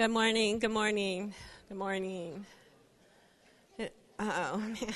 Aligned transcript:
Good 0.00 0.12
morning, 0.12 0.58
good 0.58 0.70
morning, 0.70 1.34
good 1.68 1.76
morning. 1.76 2.46
Oh, 4.18 4.56
man. 4.56 4.94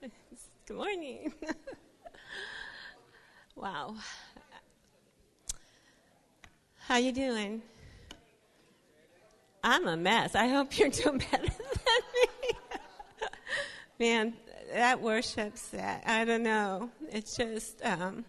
good 0.66 0.76
morning. 0.78 1.34
wow. 3.54 3.94
How 6.86 6.96
you 6.96 7.12
doing? 7.12 7.60
I'm 9.62 9.86
a 9.88 9.96
mess. 9.98 10.34
I 10.34 10.46
hope 10.46 10.78
you're 10.78 10.88
doing 10.88 11.18
better 11.18 11.36
than 11.36 12.02
me. 12.14 12.50
Man, 13.98 14.32
that 14.72 15.02
worships 15.02 15.68
that. 15.68 16.02
I 16.06 16.24
don't 16.24 16.42
know. 16.42 16.88
It's 17.10 17.36
just, 17.36 17.84
um, 17.84 18.24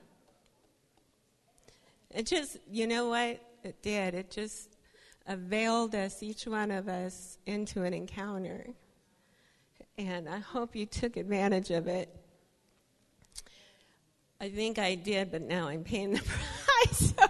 it 2.11 2.25
just, 2.25 2.57
you 2.70 2.86
know 2.86 3.07
what? 3.07 3.39
It 3.63 3.81
did. 3.81 4.13
It 4.13 4.29
just 4.29 4.72
availed 5.27 5.95
us, 5.95 6.21
each 6.21 6.45
one 6.45 6.71
of 6.71 6.88
us, 6.88 7.38
into 7.45 7.84
an 7.84 7.93
encounter. 7.93 8.67
And 9.98 10.27
I 10.27 10.39
hope 10.39 10.75
you 10.75 10.85
took 10.85 11.17
advantage 11.17 11.70
of 11.71 11.88
it. 11.88 12.09
I 14.41 14.49
think 14.49 14.79
I 14.79 14.95
did, 14.95 15.31
but 15.31 15.41
now 15.41 15.67
I'm 15.67 15.84
paying 15.84 16.13
the 16.13 16.21
price. 16.21 17.13
So 17.15 17.25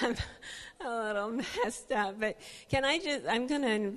I'm 0.00 0.16
a 0.84 1.04
little 1.04 1.30
messed 1.30 1.90
up. 1.92 2.20
But 2.20 2.38
can 2.68 2.84
I 2.84 2.98
just, 2.98 3.24
I'm 3.28 3.46
going 3.46 3.62
to. 3.62 3.94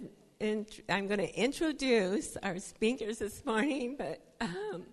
I'm 0.88 1.08
going 1.08 1.20
to 1.20 1.36
introduce 1.36 2.38
our 2.44 2.60
speakers 2.60 3.18
this 3.18 3.44
morning, 3.44 3.96
but 3.98 4.22
um, 4.40 4.84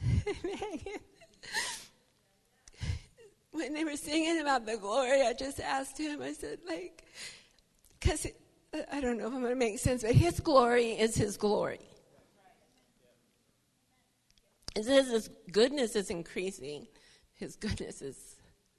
when 3.58 3.74
they 3.74 3.84
were 3.84 3.96
singing 3.96 4.40
about 4.40 4.64
the 4.66 4.76
glory, 4.76 5.22
I 5.22 5.32
just 5.32 5.60
asked 5.60 5.98
him, 5.98 6.22
I 6.22 6.32
said, 6.32 6.60
like, 6.66 7.04
because 8.00 8.26
I 8.92 9.00
don't 9.00 9.18
know 9.18 9.26
if 9.26 9.34
I'm 9.34 9.40
going 9.40 9.52
to 9.52 9.56
make 9.56 9.78
sense, 9.78 10.02
but 10.02 10.14
his 10.14 10.40
glory 10.40 10.92
is 10.92 11.14
his 11.14 11.36
glory. 11.36 11.80
It 14.76 14.84
says 14.84 15.08
his 15.08 15.28
goodness 15.50 15.96
is 15.96 16.10
increasing. 16.10 16.86
His 17.34 17.56
goodness 17.56 18.00
is 18.00 18.36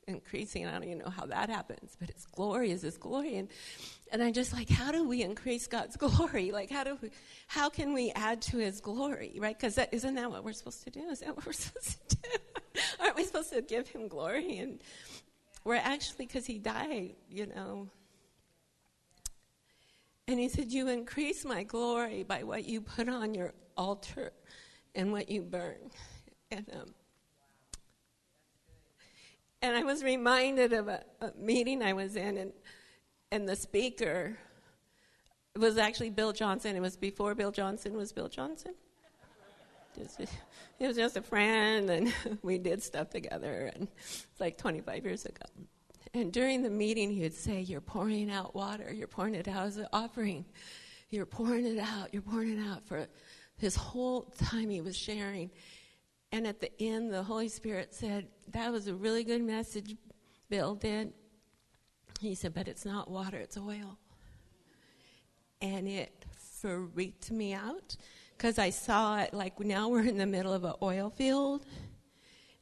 increasing. 0.07 0.66
I 0.66 0.72
don't 0.72 0.85
even 0.85 1.00
know 1.00 1.09
how 1.09 1.25
that 1.25 1.50
happens, 1.50 1.97
but 2.00 2.09
his 2.09 2.25
glory 2.25 2.72
is 2.72 2.81
his 2.81 2.97
glory. 2.97 3.35
And, 3.35 3.50
and 4.11 4.23
I'm 4.23 4.33
just 4.33 4.53
like, 4.53 4.69
how 4.69 4.91
do 4.91 5.07
we 5.07 5.23
increase 5.23 5.67
God's 5.67 5.97
glory? 5.97 6.52
Like, 6.52 6.69
how 6.69 6.83
do 6.83 6.97
we, 7.02 7.09
how 7.47 7.69
can 7.69 7.94
we 7.94 8.11
add 8.11 8.41
to 8.44 8.57
his 8.57 8.80
glory, 8.80 9.35
right? 9.38 9.57
Because 9.57 9.77
isn't 9.91 10.16
that 10.16 10.31
what 10.31 10.44
we're 10.44 10.53
supposed 10.53 10.83
to 10.85 10.89
do? 10.89 11.02
Is 11.09 11.19
that 11.19 11.35
what 11.35 11.45
we're 11.45 11.52
supposed 11.53 12.09
to 12.09 12.16
do? 12.16 12.58
Aren't 12.99 13.16
we 13.16 13.23
supposed 13.23 13.52
to 13.53 13.61
give 13.61 13.88
him 13.88 14.08
glory? 14.08 14.58
And 14.58 14.81
we're 15.63 15.75
actually, 15.75 16.25
because 16.25 16.45
he 16.45 16.58
died, 16.58 17.16
you 17.30 17.47
know. 17.47 17.89
And 20.27 20.39
he 20.39 20.47
said, 20.47 20.72
You 20.72 20.88
increase 20.88 21.45
my 21.45 21.63
glory 21.63 22.23
by 22.23 22.44
what 22.44 22.66
you 22.66 22.81
put 22.81 23.09
on 23.09 23.33
your 23.33 23.53
altar 23.75 24.31
and 24.95 25.11
what 25.11 25.30
you 25.30 25.41
burn. 25.41 25.91
And, 26.52 26.66
um, 26.73 26.94
and 29.61 29.75
I 29.75 29.83
was 29.83 30.03
reminded 30.03 30.73
of 30.73 30.88
a, 30.88 31.03
a 31.22 31.31
meeting 31.38 31.83
I 31.83 31.94
was 31.94 32.16
in, 32.16 32.38
and, 32.38 32.53
and 33.31 33.47
the 33.47 33.55
speaker 33.55 34.38
was 35.57 35.77
actually 35.77 36.09
Bill 36.09 36.31
Johnson. 36.31 36.75
It 36.75 36.81
was 36.81 36.95
before 36.95 37.35
Bill 37.35 37.52
Johnson 37.52 37.95
was 37.95 38.11
Bill 38.11 38.30
Johnson. 38.30 38.73
He 40.80 40.88
was 40.88 40.95
just 40.95 41.17
a 41.17 41.22
friend, 41.22 41.89
and 41.89 42.14
we 42.42 42.58
did 42.58 42.81
stuff 42.81 43.09
together, 43.09 43.69
and 43.75 43.88
it's 43.97 44.39
like 44.39 44.58
25 44.58 45.03
years 45.03 45.25
ago. 45.25 45.45
And 46.14 46.31
during 46.31 46.64
the 46.64 46.69
meeting, 46.69 47.11
he 47.11 47.22
would 47.22 47.33
say, 47.33 47.61
You're 47.61 47.81
pouring 47.81 48.31
out 48.31 48.56
water, 48.56 48.91
you're 48.94 49.08
pouring 49.08 49.36
it 49.36 49.47
out 49.47 49.67
as 49.67 49.78
an 49.78 49.88
offering. 49.91 50.45
You're 51.09 51.25
pouring 51.25 51.66
it 51.66 51.80
out, 51.80 52.14
you're 52.14 52.22
pouring 52.22 52.57
it 52.57 52.69
out. 52.69 52.85
For 52.85 53.07
his 53.57 53.75
whole 53.75 54.22
time 54.38 54.69
he 54.69 54.79
was 54.79 54.96
sharing, 54.96 55.51
and 56.31 56.46
at 56.46 56.59
the 56.59 56.72
end, 56.81 57.12
the 57.12 57.23
Holy 57.23 57.50
Spirit 57.50 57.94
said, 57.94 58.28
That 58.52 58.72
was 58.72 58.88
a 58.88 58.94
really 58.94 59.23
good 59.23 59.44
message, 59.44 59.96
Bill 60.50 60.75
did. 60.75 61.13
He 62.19 62.35
said, 62.35 62.53
But 62.53 62.68
it's 62.68 62.85
not 62.85 63.09
water, 63.09 63.38
it's 63.38 63.57
oil. 63.57 63.97
And 65.62 65.88
it 65.88 66.25
freaked 66.62 67.31
me 67.31 67.53
out 67.53 67.97
because 68.39 68.57
I 68.57 68.69
saw 68.69 69.19
it 69.19 69.33
like 69.33 69.59
now 69.59 69.89
we're 69.89 70.07
in 70.07 70.17
the 70.17 70.25
middle 70.25 70.53
of 70.53 70.63
an 70.63 70.75
oil 70.81 71.09
field. 71.09 71.66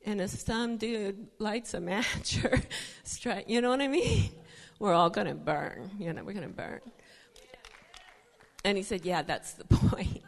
And 0.04 0.20
if 0.20 0.32
some 0.32 0.78
dude 0.78 1.28
lights 1.38 1.76
a 1.76 1.80
match 1.80 2.44
or 2.44 2.60
strike, 3.04 3.48
you 3.48 3.62
know 3.62 3.70
what 3.70 3.82
I 3.82 3.88
mean? 3.88 4.32
We're 4.80 4.94
all 4.94 5.10
going 5.10 5.28
to 5.28 5.34
burn. 5.34 5.90
You 5.98 6.14
know, 6.14 6.24
we're 6.24 6.34
going 6.34 6.48
to 6.48 6.54
burn. 6.54 6.82
And 8.64 8.78
he 8.78 8.84
said, 8.84 9.04
Yeah, 9.04 9.24
that's 9.24 9.54
the 9.54 9.64
point. 9.70 10.24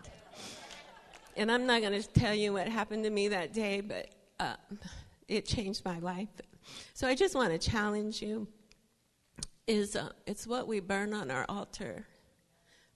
and 1.37 1.51
I'm 1.51 1.67
not 1.67 1.81
going 1.81 2.01
to 2.01 2.07
tell 2.09 2.33
you 2.33 2.53
what 2.53 2.67
happened 2.67 3.03
to 3.03 3.11
me 3.11 3.27
that 3.27 3.53
day, 3.53 3.81
but 3.81 4.09
uh, 4.39 4.55
it 5.27 5.45
changed 5.45 5.85
my 5.85 5.99
life. 5.99 6.29
So 6.95 7.07
I 7.07 7.13
just 7.13 7.35
want 7.35 7.51
to 7.51 7.59
challenge 7.59 8.23
you. 8.23 8.47
Is 9.67 9.95
uh, 9.95 10.09
it's 10.25 10.47
what 10.47 10.67
we 10.67 10.79
burn 10.79 11.13
on 11.13 11.29
our 11.29 11.45
altar 11.47 12.07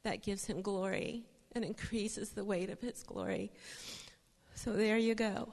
that 0.02 0.24
gives 0.24 0.46
Him 0.46 0.64
glory 0.64 1.24
and 1.56 1.64
increases 1.64 2.30
the 2.30 2.44
weight 2.44 2.70
of 2.70 2.80
His 2.80 3.04
glory. 3.04 3.52
So 4.56 4.74
there 4.74 4.98
you 4.98 5.16
go. 5.16 5.50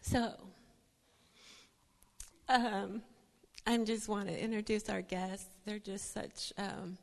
So 0.00 0.32
um, 2.48 3.02
I 3.66 3.76
just 3.78 4.08
want 4.08 4.28
to 4.28 4.42
introduce 4.42 4.88
our 4.88 5.02
guests. 5.02 5.48
They're 5.66 5.78
just 5.78 6.14
such 6.14 6.52
um, 6.56 6.96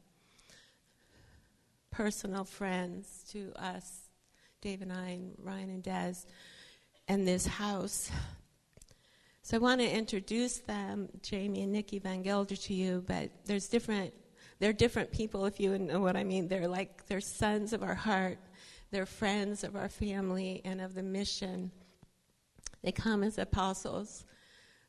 personal 1.91 2.43
friends 2.43 3.23
to 3.31 3.53
us 3.55 4.05
Dave 4.65 4.81
and 4.81 4.91
I, 4.91 5.09
and 5.09 5.35
Ryan 5.43 5.69
and 5.69 5.83
Des, 5.83 6.15
and 7.07 7.27
this 7.27 7.45
house. 7.45 8.09
So 9.43 9.57
I 9.57 9.59
want 9.59 9.79
to 9.79 9.87
introduce 9.87 10.57
them, 10.57 11.07
Jamey 11.21 11.61
and 11.61 11.71
Nikki 11.71 11.99
Vangelder, 11.99 12.59
to 12.65 12.73
you, 12.73 13.03
but 13.05 13.29
there's 13.45 13.67
different, 13.67 14.11
they're 14.59 14.73
different 14.73 15.11
people, 15.11 15.45
if 15.45 15.59
you 15.59 15.77
know 15.77 15.99
what 15.99 16.15
I 16.15 16.23
mean. 16.23 16.47
They're 16.47 16.67
like, 16.67 17.05
they're 17.07 17.21
sons 17.21 17.73
of 17.73 17.83
our 17.83 17.95
heart. 17.95 18.37
They're 18.91 19.05
friends 19.05 19.63
of 19.63 19.75
our 19.75 19.89
family 19.89 20.61
and 20.63 20.79
of 20.79 20.95
the 20.95 21.03
mission. 21.03 21.71
They 22.83 22.91
come 22.91 23.23
as 23.23 23.37
apostles. 23.37 24.25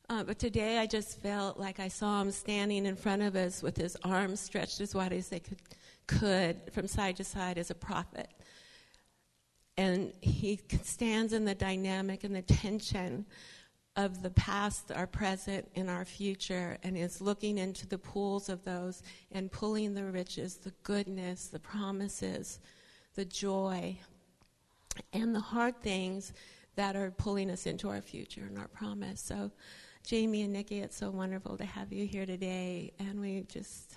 Uh, 0.09 0.22
but 0.22 0.38
today 0.38 0.78
I 0.78 0.87
just 0.87 1.21
felt 1.21 1.59
like 1.59 1.81
I 1.81 1.88
saw 1.88 2.21
him 2.21 2.31
standing 2.31 2.87
in 2.87 2.94
front 2.94 3.22
of 3.22 3.34
us 3.34 3.62
with 3.62 3.76
his 3.76 3.97
arms 4.05 4.38
stretched 4.38 4.81
as 4.81 4.94
wide 4.94 5.12
as 5.12 5.28
they 5.28 5.41
could, 5.41 5.59
could 6.06 6.72
from 6.72 6.87
side 6.87 7.16
to 7.16 7.25
side 7.25 7.59
as 7.59 7.71
a 7.71 7.75
prophet 7.75 8.28
and 9.76 10.12
he 10.21 10.60
stands 10.82 11.32
in 11.32 11.44
the 11.44 11.55
dynamic 11.55 12.25
and 12.25 12.34
the 12.34 12.43
tension 12.43 13.26
of 13.96 14.22
the 14.22 14.30
past, 14.30 14.92
our 14.92 15.06
present, 15.06 15.66
and 15.74 15.88
our 15.88 16.04
future, 16.04 16.76
and 16.82 16.96
is 16.96 17.20
looking 17.20 17.56
into 17.56 17.86
the 17.86 17.98
pools 17.98 18.48
of 18.48 18.62
those 18.64 19.02
and 19.32 19.50
pulling 19.50 19.94
the 19.94 20.04
riches, 20.04 20.56
the 20.56 20.72
goodness, 20.82 21.46
the 21.48 21.58
promises, 21.58 22.60
the 23.14 23.24
joy, 23.24 23.96
and 25.12 25.34
the 25.34 25.40
hard 25.40 25.80
things 25.80 26.34
that 26.76 26.94
are 26.94 27.10
pulling 27.10 27.50
us 27.50 27.66
into 27.66 27.88
our 27.88 28.02
future 28.02 28.42
and 28.42 28.58
our 28.58 28.68
promise. 28.68 29.20
So, 29.20 29.50
Jamey 30.06 30.44
and 30.44 30.52
Nikki, 30.52 30.80
it's 30.80 30.96
so 30.96 31.10
wonderful 31.10 31.56
to 31.56 31.64
have 31.64 31.92
you 31.92 32.06
here 32.06 32.26
today, 32.26 32.92
and 32.98 33.18
we 33.20 33.44
just 33.48 33.96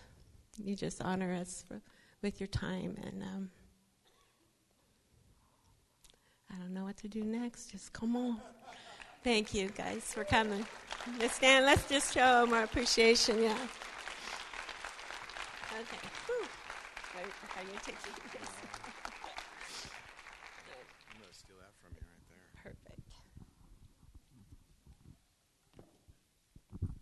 you 0.58 0.76
just 0.76 1.02
honor 1.02 1.34
us 1.34 1.64
for, 1.68 1.82
with 2.22 2.40
your 2.40 2.48
time 2.48 2.96
and. 3.04 3.22
Um, 3.22 3.50
I 6.52 6.56
don't 6.58 6.74
know 6.74 6.84
what 6.84 6.98
to 6.98 7.08
do 7.08 7.24
next. 7.24 7.72
Just 7.72 7.94
come 7.94 8.16
on. 8.16 8.42
Thank 9.24 9.54
you, 9.54 9.70
guys, 9.70 10.14
for 10.14 10.24
coming. 10.24 10.66
Let's 11.20 11.36
stand. 11.36 11.66
Let's 11.66 11.88
just 11.90 12.14
show 12.14 12.46
them 12.46 12.54
our 12.54 12.64
appreciation. 12.64 13.44
Yeah. 13.44 13.58
Okay. 15.74 15.98
Whew. 16.26 16.46
Are, 17.16 17.64
you 17.64 17.78
taking 17.84 18.14
this? 18.32 18.50
I'm 21.10 21.20
going 21.20 21.30
to 21.30 21.38
steal 21.38 21.58
that 21.60 21.74
from 21.82 21.92
you 21.96 22.04
right 22.08 22.26
there. 22.30 22.74
Perfect. 22.74 23.02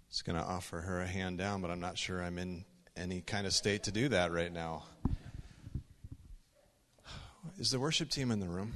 Just 0.09 0.25
going 0.25 0.37
to 0.37 0.43
offer 0.43 0.81
her 0.81 1.01
a 1.01 1.07
hand 1.07 1.37
down, 1.37 1.61
but 1.61 1.69
I'm 1.69 1.79
not 1.79 1.99
sure 1.99 2.23
I'm 2.23 2.39
in 2.39 2.65
any 2.95 3.21
kind 3.21 3.45
of 3.45 3.53
state 3.53 3.83
to 3.83 3.91
do 3.91 4.09
that 4.09 4.31
right 4.31 4.51
now. 4.51 4.85
Is 7.59 7.69
the 7.69 7.79
worship 7.79 8.09
team 8.09 8.31
in 8.31 8.39
the 8.39 8.47
room? 8.47 8.73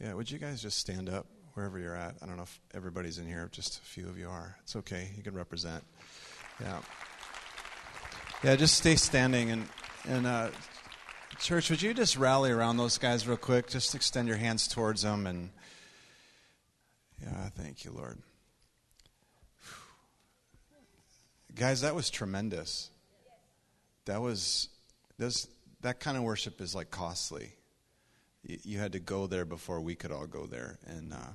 Yeah, 0.00 0.14
would 0.14 0.30
you 0.30 0.38
guys 0.38 0.60
just 0.60 0.78
stand 0.78 1.08
up 1.08 1.26
wherever 1.58 1.76
you're 1.76 1.96
at? 1.96 2.14
I 2.22 2.26
don't 2.26 2.36
know 2.36 2.44
if 2.44 2.60
everybody's 2.72 3.18
in 3.18 3.26
here, 3.26 3.48
just 3.50 3.78
a 3.78 3.80
few 3.80 4.08
of 4.08 4.16
you 4.16 4.28
are. 4.28 4.56
It's 4.62 4.76
okay, 4.76 5.10
you 5.16 5.24
can 5.24 5.34
represent. 5.34 5.82
Yeah. 6.60 6.78
Yeah, 8.44 8.54
just 8.54 8.76
stay 8.76 8.94
standing 8.94 9.50
and 9.50 9.68
and 10.08 10.24
uh, 10.24 10.50
church, 11.40 11.68
would 11.68 11.82
you 11.82 11.94
just 11.94 12.16
rally 12.16 12.52
around 12.52 12.76
those 12.76 12.96
guys 12.96 13.26
real 13.26 13.36
quick? 13.36 13.66
Just 13.66 13.96
extend 13.96 14.28
your 14.28 14.36
hands 14.36 14.68
towards 14.68 15.02
them 15.02 15.26
and 15.26 15.50
Yeah, 17.20 17.48
thank 17.56 17.84
you, 17.84 17.90
Lord. 17.90 18.18
Guys, 21.56 21.80
that 21.80 21.96
was 21.96 22.08
tremendous. 22.08 22.88
That 24.04 24.22
was 24.22 24.68
this 25.18 25.48
that 25.80 25.98
kind 25.98 26.16
of 26.16 26.22
worship 26.22 26.60
is 26.60 26.72
like 26.72 26.92
costly. 26.92 27.54
You, 28.44 28.58
you 28.62 28.78
had 28.78 28.92
to 28.92 29.00
go 29.00 29.26
there 29.26 29.44
before 29.44 29.80
we 29.80 29.96
could 29.96 30.12
all 30.12 30.28
go 30.28 30.46
there, 30.46 30.78
and, 30.86 31.12
uh, 31.12 31.32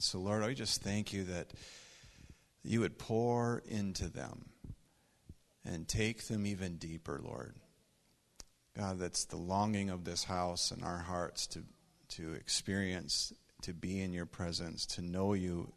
and 0.00 0.04
so 0.04 0.18
Lord, 0.18 0.42
I 0.42 0.54
just 0.54 0.82
thank 0.82 1.12
you 1.12 1.24
that 1.24 1.52
you 2.62 2.80
would 2.80 2.98
pour 2.98 3.62
into 3.68 4.08
them 4.08 4.46
and 5.62 5.86
take 5.86 6.26
them 6.26 6.46
even 6.46 6.76
deeper, 6.76 7.20
Lord. 7.22 7.54
God, 8.74 8.98
that's 8.98 9.26
the 9.26 9.36
longing 9.36 9.90
of 9.90 10.04
this 10.04 10.24
house 10.24 10.70
and 10.70 10.82
our 10.82 11.00
hearts 11.00 11.46
to 11.48 11.64
to 12.16 12.32
experience, 12.32 13.34
to 13.60 13.74
be 13.74 14.00
in 14.00 14.14
your 14.14 14.24
presence, 14.24 14.86
to 14.86 15.02
know 15.02 15.34
you 15.34 15.70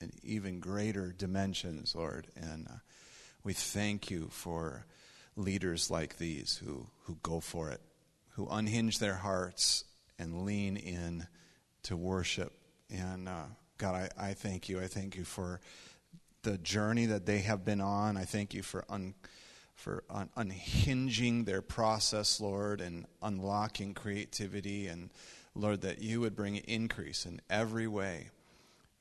in 0.00 0.10
even 0.24 0.58
greater 0.58 1.14
dimensions, 1.16 1.94
Lord. 1.94 2.26
And 2.34 2.66
uh, 2.68 2.78
we 3.44 3.52
thank 3.52 4.10
you 4.10 4.26
for 4.32 4.86
leaders 5.36 5.88
like 5.88 6.18
these 6.18 6.60
who, 6.64 6.88
who 7.04 7.16
go 7.22 7.38
for 7.38 7.70
it, 7.70 7.80
who 8.30 8.48
unhinge 8.50 8.98
their 8.98 9.14
hearts 9.14 9.84
and 10.18 10.42
lean 10.44 10.76
in 10.76 11.28
to 11.84 11.96
worship. 11.96 12.52
And 12.90 13.28
uh, 13.28 13.44
God, 13.78 14.10
I, 14.16 14.28
I 14.28 14.34
thank 14.34 14.68
you. 14.68 14.80
I 14.80 14.86
thank 14.86 15.16
you 15.16 15.24
for 15.24 15.60
the 16.42 16.58
journey 16.58 17.06
that 17.06 17.26
they 17.26 17.40
have 17.40 17.64
been 17.64 17.80
on. 17.80 18.16
I 18.16 18.24
thank 18.24 18.54
you 18.54 18.62
for 18.62 18.84
un, 18.88 19.14
for 19.74 20.04
un, 20.08 20.28
unhinging 20.36 21.44
their 21.44 21.62
process, 21.62 22.40
Lord, 22.40 22.80
and 22.80 23.06
unlocking 23.22 23.94
creativity 23.94 24.86
and 24.86 25.10
Lord, 25.54 25.80
that 25.80 26.02
you 26.02 26.20
would 26.20 26.36
bring 26.36 26.56
increase 26.56 27.24
in 27.24 27.40
every 27.48 27.86
way. 27.86 28.28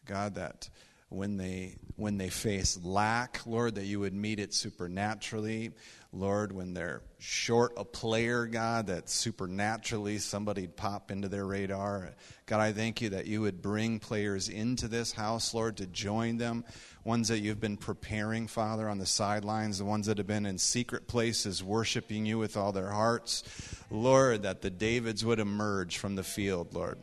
God, 0.06 0.36
that 0.36 0.70
when 1.10 1.38
they 1.38 1.78
when 1.98 2.18
they 2.18 2.30
face 2.30 2.78
lack, 2.84 3.46
Lord, 3.46 3.75
that 3.75 3.86
you 3.86 4.02
would 4.02 4.13
meet 4.13 4.40
it 4.40 4.54
supernaturally. 4.54 5.72
Lord, 6.12 6.52
when 6.52 6.74
they're 6.74 7.02
short 7.19 7.74
a 7.78 7.84
player, 7.86 8.46
God, 8.46 8.88
that 8.88 9.10
supernaturally 9.10 10.18
somebody'd 10.18 10.75
pop 10.75 11.12
into 11.12 11.28
their 11.28 11.46
radar. 11.46 12.16
God, 12.46 12.60
I 12.60 12.72
thank 12.72 13.02
you 13.02 13.10
that 13.10 13.28
you 13.28 13.42
would 13.42 13.62
bring 13.62 14.00
players 14.00 14.50
into 14.50 14.88
this 14.88 15.12
house, 15.12 15.54
Lord, 15.54 15.78
to 15.78 15.86
join 15.88 16.38
them. 16.38 16.63
Ones 17.04 17.28
that 17.28 17.40
you've 17.40 17.60
been 17.60 17.78
preparing, 17.78 18.48
Father, 18.48 18.90
on 18.90 18.98
the 18.98 19.06
sidelines, 19.06 19.78
the 19.78 19.86
ones 19.86 20.08
that 20.08 20.18
have 20.18 20.28
been 20.28 20.46
in 20.46 20.58
secret 20.58 21.08
places 21.08 21.63
worshiping 21.63 22.25
you 22.25 22.38
with 22.38 22.58
all 22.58 22.72
their 22.72 22.90
hearts. 22.90 23.44
Lord, 23.92 24.44
that 24.44 24.62
the 24.62 24.69
Davids 24.69 25.24
would 25.24 25.40
emerge 25.40 25.98
from 25.98 26.16
the 26.16 26.24
field, 26.24 26.74
Lord. 26.74 26.98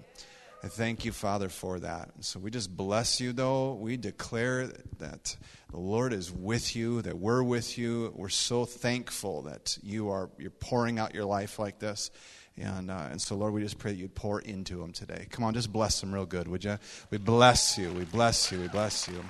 I 0.64 0.68
thank 0.68 1.04
you, 1.04 1.10
Father, 1.10 1.48
for 1.48 1.80
that. 1.80 2.10
So 2.20 2.38
we 2.38 2.52
just 2.52 2.76
bless 2.76 3.20
you, 3.20 3.32
though. 3.32 3.74
We 3.74 3.96
declare 3.96 4.68
that 5.00 5.36
the 5.72 5.80
Lord 5.80 6.12
is 6.12 6.30
with 6.30 6.76
you, 6.76 7.02
that 7.02 7.18
we're 7.18 7.42
with 7.42 7.76
you. 7.76 8.12
We're 8.14 8.28
so 8.28 8.64
thankful 8.64 9.42
that 9.42 9.76
you 9.82 10.10
are 10.10 10.30
you're 10.38 10.50
pouring 10.50 11.00
out 11.00 11.14
your 11.14 11.24
life 11.24 11.58
like 11.58 11.80
this. 11.80 12.12
And, 12.56 12.92
uh, 12.92 13.08
and 13.10 13.20
so, 13.20 13.34
Lord, 13.34 13.54
we 13.54 13.60
just 13.60 13.78
pray 13.78 13.90
that 13.90 13.96
you'd 13.96 14.14
pour 14.14 14.40
into 14.40 14.76
them 14.76 14.92
today. 14.92 15.26
Come 15.30 15.42
on, 15.42 15.52
just 15.52 15.72
bless 15.72 16.00
them 16.00 16.14
real 16.14 16.26
good, 16.26 16.46
would 16.46 16.62
you? 16.62 16.78
We 17.10 17.18
bless 17.18 17.76
you. 17.76 17.90
We 17.92 18.04
bless 18.04 18.52
you. 18.52 18.60
We 18.60 18.68
bless 18.68 19.08
you. 19.08 19.24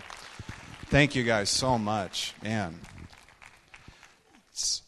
Thank 0.86 1.14
you 1.14 1.22
guys 1.22 1.48
so 1.48 1.78
much. 1.78 2.34
Man, 2.42 2.78
it's, 4.50 4.82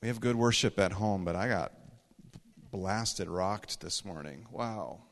we 0.00 0.06
have 0.06 0.20
good 0.20 0.36
worship 0.36 0.78
at 0.78 0.92
home, 0.92 1.24
but 1.24 1.34
I 1.34 1.48
got 1.48 1.72
blasted 2.72 3.28
rocked 3.28 3.80
this 3.82 4.02
morning. 4.02 4.46
Wow. 4.50 5.02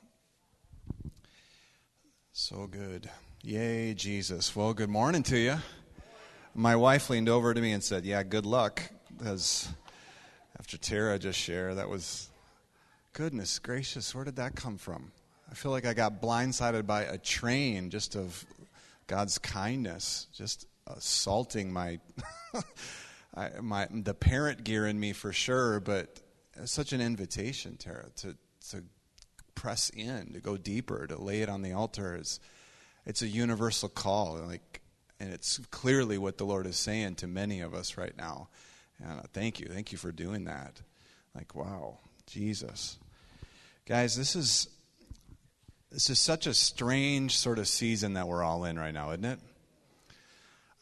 So 2.32 2.66
good. 2.66 3.10
Yay, 3.42 3.92
Jesus. 3.92 4.56
Well, 4.56 4.72
good 4.72 4.88
morning 4.88 5.22
to 5.24 5.36
you. 5.36 5.58
My 6.54 6.74
wife 6.74 7.10
leaned 7.10 7.28
over 7.28 7.52
to 7.52 7.60
me 7.60 7.72
and 7.72 7.84
said, 7.84 8.06
Yeah, 8.06 8.22
good 8.22 8.46
luck. 8.46 8.82
Because 9.14 9.68
after 10.58 10.78
Tara 10.78 11.18
just 11.18 11.38
shared, 11.38 11.76
that 11.76 11.90
was, 11.90 12.30
goodness 13.12 13.58
gracious, 13.58 14.14
where 14.14 14.24
did 14.24 14.36
that 14.36 14.56
come 14.56 14.78
from? 14.78 15.12
I 15.50 15.54
feel 15.54 15.70
like 15.70 15.84
I 15.84 15.92
got 15.92 16.22
blindsided 16.22 16.86
by 16.86 17.02
a 17.02 17.18
train 17.18 17.90
just 17.90 18.16
of 18.16 18.42
God's 19.06 19.36
kindness, 19.36 20.28
just 20.32 20.66
assaulting 20.86 21.70
my, 21.70 22.00
I, 23.34 23.50
my 23.60 23.86
the 23.90 24.14
parent 24.14 24.64
gear 24.64 24.86
in 24.86 24.98
me 24.98 25.12
for 25.12 25.34
sure, 25.34 25.78
but 25.78 26.19
such 26.66 26.92
an 26.92 27.00
invitation, 27.00 27.76
Tara, 27.76 28.06
to, 28.16 28.36
to 28.70 28.84
press 29.54 29.90
in, 29.90 30.32
to 30.32 30.40
go 30.40 30.56
deeper, 30.56 31.06
to 31.06 31.20
lay 31.20 31.42
it 31.42 31.48
on 31.48 31.62
the 31.62 31.72
altar. 31.72 32.16
Is, 32.16 32.40
it's 33.06 33.22
a 33.22 33.28
universal 33.28 33.88
call, 33.88 34.36
and 34.36 34.48
like, 34.48 34.80
and 35.18 35.32
it's 35.32 35.58
clearly 35.70 36.18
what 36.18 36.38
the 36.38 36.44
Lord 36.44 36.66
is 36.66 36.76
saying 36.76 37.16
to 37.16 37.26
many 37.26 37.60
of 37.60 37.74
us 37.74 37.96
right 37.96 38.16
now. 38.16 38.48
And 39.02 39.20
uh, 39.20 39.22
thank 39.32 39.60
you, 39.60 39.66
thank 39.66 39.92
you 39.92 39.98
for 39.98 40.12
doing 40.12 40.44
that. 40.44 40.80
Like, 41.34 41.54
wow, 41.54 41.98
Jesus, 42.26 42.98
guys, 43.86 44.16
this 44.16 44.34
is 44.36 44.68
this 45.90 46.08
is 46.08 46.18
such 46.18 46.46
a 46.46 46.54
strange 46.54 47.36
sort 47.36 47.58
of 47.58 47.66
season 47.66 48.14
that 48.14 48.28
we're 48.28 48.44
all 48.44 48.64
in 48.64 48.78
right 48.78 48.94
now, 48.94 49.10
isn't 49.10 49.24
it? 49.24 49.40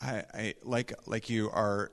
I, 0.01 0.25
I 0.35 0.55
like 0.63 0.93
like 1.07 1.31
you 1.31 1.51
are 1.51 1.91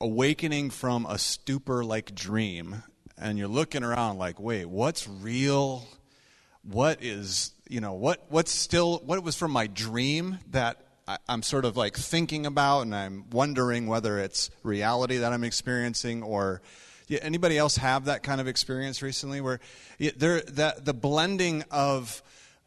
awakening 0.00 0.70
from 0.70 1.06
a 1.06 1.18
stupor 1.18 1.84
like 1.84 2.14
dream 2.14 2.82
and 3.18 3.38
you're 3.38 3.48
looking 3.48 3.84
around 3.84 4.18
like, 4.18 4.40
wait, 4.40 4.66
what's 4.66 5.08
real? 5.08 5.86
What 6.62 7.02
is, 7.02 7.52
you 7.68 7.80
know, 7.80 7.94
what, 7.94 8.24
what's 8.28 8.50
still, 8.50 9.02
what 9.04 9.22
was 9.22 9.36
from 9.36 9.50
my 9.50 9.66
dream 9.66 10.38
that 10.50 10.80
I, 11.06 11.18
am 11.28 11.42
sort 11.42 11.64
of 11.64 11.76
like 11.76 11.96
thinking 11.96 12.46
about 12.46 12.82
and 12.82 12.94
I'm 12.94 13.28
wondering 13.30 13.86
whether 13.86 14.18
it's 14.18 14.50
reality 14.62 15.18
that 15.18 15.32
I'm 15.32 15.44
experiencing 15.44 16.22
or, 16.22 16.62
anybody 17.20 17.58
else 17.58 17.76
have 17.76 18.06
that 18.06 18.22
kind 18.22 18.40
of 18.40 18.48
experience 18.48 19.02
recently 19.02 19.40
where 19.40 19.60
there, 20.16 20.40
that, 20.40 20.84
the 20.84 20.94
blending 20.94 21.62
of, 21.70 22.22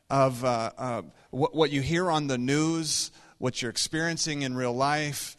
of 0.10 0.46
uh, 0.46 0.72
uh, 0.78 1.02
what, 1.32 1.56
what 1.56 1.72
you 1.72 1.82
hear 1.82 2.10
on 2.10 2.28
the 2.28 2.38
news, 2.38 3.12
what 3.40 3.62
you're 3.62 3.72
experiencing 3.72 4.44
in 4.44 4.56
real 4.56 4.74
life, 4.74 5.36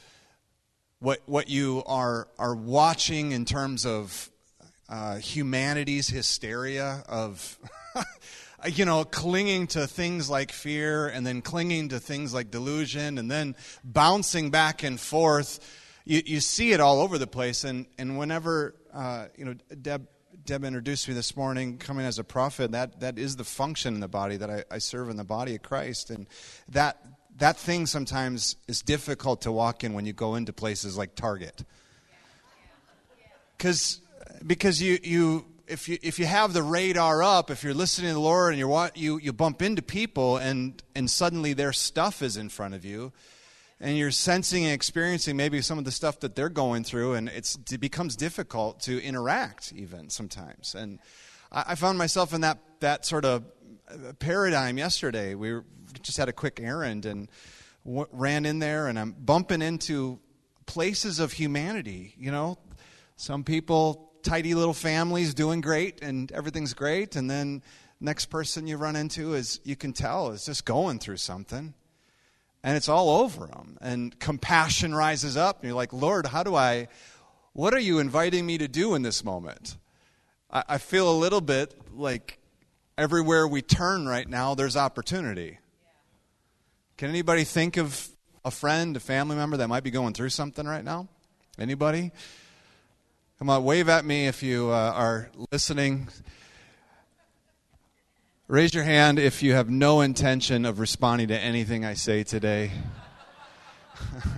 what, 0.99 1.21
what 1.27 1.49
you 1.49 1.83
are, 1.87 2.29
are 2.39 2.55
watching 2.55 3.33
in 3.33 3.45
terms 3.45 3.87
of 3.87 4.31
uh, 4.89 5.17
humanity's 5.17 6.09
hysteria 6.09 7.03
of, 7.09 7.59
you 8.67 8.85
know, 8.85 9.05
clinging 9.05 9.67
to 9.69 9.87
things 9.87 10.31
like 10.31 10.51
fear 10.51 11.09
and 11.09 11.27
then 11.27 11.43
clinging 11.43 11.89
to 11.91 12.01
things 12.01 12.33
like 12.33 12.51
delusion 12.51 13.19
and 13.19 13.31
then 13.31 13.55
bouncing 13.85 14.51
back 14.51 14.83
and 14.83 14.99
forth. 14.99 15.61
You, 16.05 16.23
you 16.25 16.41
see 16.41 16.73
it 16.73 16.81
all 16.81 17.01
over 17.01 17.19
the 17.19 17.27
place. 17.27 17.65
And, 17.65 17.87
and 17.99 18.19
whenever, 18.19 18.75
uh, 18.93 19.27
you 19.37 19.45
know, 19.45 19.55
Deb, 19.83 20.07
Deb 20.47 20.65
introduced 20.65 21.07
me 21.07 21.13
this 21.13 21.37
morning 21.37 21.77
coming 21.77 22.07
as 22.07 22.19
a 22.19 22.25
prophet, 22.25 22.73
that, 22.73 23.01
that 23.01 23.19
is 23.19 23.37
the 23.37 23.45
function 23.45 23.95
in 23.95 24.01
the 24.01 24.09
body 24.09 24.39
that 24.39 24.49
I, 24.49 24.65
I 24.71 24.79
serve 24.79 25.11
in 25.11 25.17
the 25.17 25.25
body 25.25 25.55
of 25.55 25.63
Christ. 25.63 26.09
And 26.09 26.27
that, 26.71 27.05
that 27.37 27.59
thing 27.59 27.85
sometimes 27.85 28.57
is 28.67 28.81
difficult 28.81 29.43
to 29.43 29.53
walk 29.53 29.85
in 29.85 29.93
when 29.93 30.07
you 30.07 30.15
go 30.15 30.35
into 30.35 30.55
places 30.55 30.97
like 30.97 31.15
Target. 31.15 31.65
Because 33.59 34.01
because 34.47 34.81
you, 34.81 34.99
you 35.03 35.45
if 35.67 35.89
you 35.89 35.99
if 36.03 36.19
you 36.19 36.27
have 36.27 36.53
the 36.53 36.63
radar 36.63 37.23
up, 37.23 37.51
if 37.51 37.63
you're 37.63 37.75
listening 37.75 38.09
to 38.09 38.15
the 38.15 38.21
Lord 38.21 38.55
and 38.55 38.59
you 38.59 38.89
you 38.95 39.19
you 39.19 39.33
bump 39.33 39.63
into 39.63 39.83
people 39.83 40.37
and 40.37 40.83
and 40.95 41.11
suddenly 41.11 41.53
their 41.53 41.73
stuff 41.73 42.23
is 42.23 42.37
in 42.37 42.49
front 42.49 42.75
of 42.75 42.85
you, 42.85 43.13
and 43.81 43.97
you're 43.97 44.11
sensing 44.11 44.65
and 44.65 44.73
experiencing 44.73 45.37
maybe 45.37 45.61
some 45.61 45.79
of 45.79 45.85
the 45.85 45.93
stuff 45.93 46.21
that 46.21 46.35
they're 46.35 46.49
going 46.49 46.85
through, 46.85 47.15
and 47.15 47.29
it's 47.29 47.59
it 47.71 47.81
becomes 47.81 48.17
difficult 48.17 48.81
to 48.81 49.03
interact 49.03 49.73
even 49.75 50.11
sometimes. 50.11 50.75
And 50.75 50.99
I, 51.53 51.65
I 51.69 51.75
found 51.75 51.99
myself 51.99 52.33
in 52.33 52.41
that 52.41 52.59
that 52.81 53.05
sort 53.05 53.25
of 53.25 53.45
uh, 53.91 54.13
paradigm 54.19 54.79
yesterday. 54.79 55.35
We 55.35 55.61
just 56.03 56.19
had 56.19 56.29
a 56.29 56.33
quick 56.33 56.61
errand 56.63 57.07
and 57.07 57.29
w- 57.85 58.09
ran 58.13 58.47
in 58.47 58.59
there, 58.59 58.89
and 58.89 58.99
I'm 58.99 59.13
bumping 59.13 59.63
into 59.63 60.19
places 60.67 61.19
of 61.19 61.33
humanity. 61.33 62.15
You 62.19 62.31
know, 62.31 62.59
some 63.17 63.45
people 63.45 64.08
tidy 64.23 64.55
little 64.55 64.75
families 64.75 65.35
doing 65.35 65.61
great 65.61 66.03
and 66.03 66.31
everything's 66.33 66.75
great 66.75 67.17
and 67.17 67.31
then 67.31 67.63
next 68.01 68.27
person 68.27 68.67
you 68.67 68.77
run 68.77 68.97
into 68.97 69.35
is 69.35 69.61
you 69.65 69.77
can 69.77 69.93
tell 69.93 70.31
is 70.31 70.47
just 70.47 70.65
going 70.65 70.99
through 70.99 71.17
something. 71.17 71.75
And 72.63 72.77
it's 72.77 72.89
all 72.89 73.23
over 73.23 73.47
them 73.47 73.79
and 73.81 74.19
compassion 74.19 74.95
rises 74.95 75.37
up 75.37 75.61
and 75.61 75.69
you're 75.69 75.77
like 75.77 75.93
lord 75.93 76.27
how 76.27 76.43
do 76.43 76.57
i 76.57 76.89
what 77.53 77.75
are 77.75 77.81
you 77.81 77.99
inviting 77.99 78.47
me 78.47 78.59
to 78.59 78.69
do 78.69 78.95
in 78.95 79.03
this 79.03 79.25
moment? 79.25 79.77
I, 80.49 80.63
I 80.69 80.79
feel 80.79 81.11
a 81.11 81.17
little 81.19 81.41
bit 81.41 81.75
like 81.93 82.39
everywhere 82.97 83.49
we 83.49 83.63
turn 83.63 84.07
right 84.07 84.29
now 84.29 84.55
there's 84.55 84.77
opportunity. 84.77 85.59
Can 86.97 87.09
anybody 87.09 87.45
think 87.45 87.77
of 87.77 88.09
a 88.45 88.51
friend 88.51 88.97
a 88.97 89.01
family 89.01 89.35
member 89.35 89.57
that 89.57 89.69
might 89.69 89.83
be 89.83 89.91
going 89.91 90.15
through 90.15 90.29
something 90.29 90.67
right 90.67 90.85
now? 90.85 91.09
Anybody 91.59 92.13
Come 93.39 93.51
on, 93.51 93.63
wave 93.63 93.89
at 93.89 94.05
me 94.05 94.27
if 94.27 94.43
you 94.43 94.71
uh, 94.71 94.93
are 94.97 95.31
listening. 95.53 96.09
Raise 98.49 98.75
your 98.75 98.83
hand 98.83 99.21
if 99.21 99.45
you 99.45 99.53
have 99.53 99.71
no 99.71 100.01
intention 100.01 100.65
of 100.65 100.81
responding 100.81 101.29
to 101.29 101.39
anything 101.39 101.85
I 101.85 101.95
say 101.95 102.25
today. 102.25 102.73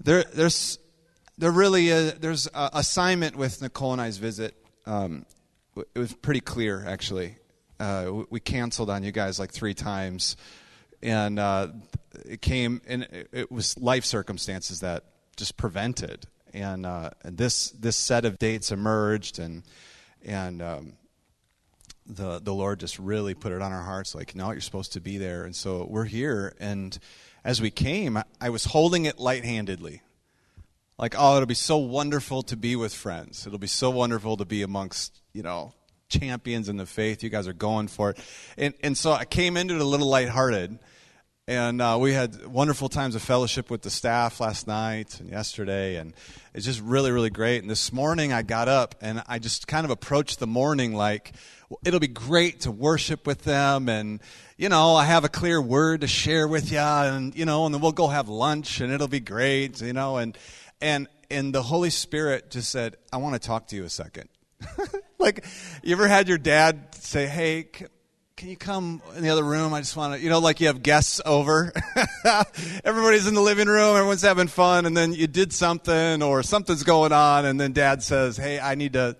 there, 0.00 0.24
there's, 0.24 0.78
there 1.38 1.52
really 1.52 1.88
is, 1.88 2.12
there's 2.16 2.46
a 2.52 2.68
assignment 2.74 3.34
with 3.34 3.62
Nicole 3.62 3.92
and 3.92 4.02
I's 4.02 4.18
visit. 4.18 4.54
Um, 4.84 5.24
it 5.74 5.98
was 5.98 6.12
pretty 6.12 6.40
clear, 6.42 6.84
actually. 6.86 7.36
Uh, 7.78 8.24
we 8.28 8.40
canceled 8.40 8.90
on 8.90 9.04
you 9.04 9.10
guys 9.10 9.38
like 9.38 9.52
three 9.52 9.72
times, 9.72 10.36
and 11.02 11.38
uh, 11.38 11.68
it 12.26 12.42
came, 12.42 12.82
and 12.86 13.08
it 13.32 13.50
was 13.50 13.78
life 13.78 14.04
circumstances 14.04 14.80
that 14.80 15.04
just 15.36 15.56
prevented. 15.56 16.26
And, 16.52 16.84
uh, 16.84 17.10
and 17.22 17.38
this 17.38 17.70
this 17.70 17.96
set 17.96 18.24
of 18.24 18.36
dates 18.36 18.72
emerged, 18.72 19.38
and 19.38 19.62
and 20.24 20.60
um, 20.60 20.92
the 22.04 22.40
the 22.40 22.52
Lord 22.52 22.80
just 22.80 22.98
really 22.98 23.34
put 23.34 23.52
it 23.52 23.62
on 23.62 23.72
our 23.72 23.84
hearts, 23.84 24.16
like, 24.16 24.34
no, 24.34 24.50
you're 24.50 24.60
supposed 24.60 24.94
to 24.94 25.00
be 25.00 25.16
there. 25.16 25.44
And 25.44 25.54
so 25.54 25.86
we're 25.88 26.06
here. 26.06 26.56
And 26.58 26.98
as 27.44 27.60
we 27.60 27.70
came, 27.70 28.20
I 28.40 28.50
was 28.50 28.64
holding 28.64 29.04
it 29.04 29.20
light-handedly, 29.20 30.02
like, 30.98 31.14
oh, 31.16 31.36
it'll 31.36 31.46
be 31.46 31.54
so 31.54 31.78
wonderful 31.78 32.42
to 32.42 32.56
be 32.56 32.74
with 32.74 32.92
friends. 32.92 33.46
It'll 33.46 33.58
be 33.58 33.68
so 33.68 33.90
wonderful 33.90 34.36
to 34.36 34.44
be 34.44 34.62
amongst, 34.62 35.22
you 35.32 35.44
know, 35.44 35.72
champions 36.08 36.68
in 36.68 36.78
the 36.78 36.84
faith. 36.84 37.22
You 37.22 37.30
guys 37.30 37.46
are 37.46 37.52
going 37.52 37.86
for 37.86 38.10
it. 38.10 38.18
And 38.58 38.74
and 38.82 38.98
so 38.98 39.12
I 39.12 39.24
came 39.24 39.56
into 39.56 39.76
it 39.76 39.80
a 39.80 39.84
little 39.84 40.08
lighthearted. 40.08 40.80
And 41.50 41.82
uh, 41.82 41.98
we 42.00 42.12
had 42.12 42.46
wonderful 42.46 42.88
times 42.88 43.16
of 43.16 43.22
fellowship 43.22 43.72
with 43.72 43.82
the 43.82 43.90
staff 43.90 44.38
last 44.38 44.68
night 44.68 45.18
and 45.18 45.28
yesterday, 45.28 45.96
and 45.96 46.14
it's 46.54 46.64
just 46.64 46.80
really, 46.80 47.10
really 47.10 47.28
great. 47.28 47.60
And 47.60 47.68
this 47.68 47.92
morning 47.92 48.32
I 48.32 48.42
got 48.42 48.68
up 48.68 48.94
and 49.00 49.20
I 49.26 49.40
just 49.40 49.66
kind 49.66 49.84
of 49.84 49.90
approached 49.90 50.38
the 50.38 50.46
morning 50.46 50.94
like, 50.94 51.32
it'll 51.82 51.98
be 51.98 52.06
great 52.06 52.60
to 52.60 52.70
worship 52.70 53.26
with 53.26 53.42
them 53.42 53.88
and 53.88 54.18
you 54.56 54.68
know 54.68 54.96
i 54.96 55.04
have 55.04 55.22
a 55.22 55.28
clear 55.28 55.62
word 55.62 56.00
to 56.00 56.08
share 56.08 56.48
with 56.48 56.72
you 56.72 56.78
and 56.80 57.36
you 57.36 57.44
know 57.44 57.64
and 57.64 57.72
then 57.72 57.80
we'll 57.80 57.92
go 57.92 58.08
have 58.08 58.28
lunch 58.28 58.80
and 58.80 58.92
it'll 58.92 59.06
be 59.06 59.20
great 59.20 59.80
you 59.80 59.92
know 59.92 60.16
and 60.16 60.36
and 60.80 61.06
and 61.30 61.54
the 61.54 61.62
holy 61.62 61.90
spirit 61.90 62.50
just 62.50 62.72
said 62.72 62.96
i 63.12 63.18
want 63.18 63.40
to 63.40 63.46
talk 63.46 63.68
to 63.68 63.76
you 63.76 63.84
a 63.84 63.88
second 63.88 64.28
like 65.20 65.46
you 65.84 65.94
ever 65.94 66.08
had 66.08 66.26
your 66.26 66.38
dad 66.38 66.92
say 66.96 67.28
hey 67.28 67.70
can 68.40 68.48
you 68.48 68.56
come 68.56 69.02
in 69.16 69.22
the 69.22 69.28
other 69.28 69.44
room? 69.44 69.74
I 69.74 69.80
just 69.80 69.94
want 69.98 70.14
to, 70.14 70.18
you 70.18 70.30
know, 70.30 70.38
like 70.38 70.62
you 70.62 70.68
have 70.68 70.82
guests 70.82 71.20
over. 71.26 71.74
Everybody's 72.84 73.26
in 73.26 73.34
the 73.34 73.42
living 73.42 73.68
room, 73.68 73.96
everyone's 73.96 74.22
having 74.22 74.46
fun, 74.46 74.86
and 74.86 74.96
then 74.96 75.12
you 75.12 75.26
did 75.26 75.52
something 75.52 76.22
or 76.22 76.42
something's 76.42 76.82
going 76.82 77.12
on, 77.12 77.44
and 77.44 77.60
then 77.60 77.74
dad 77.74 78.02
says, 78.02 78.38
Hey, 78.38 78.58
I 78.58 78.76
need 78.76 78.94
to, 78.94 79.14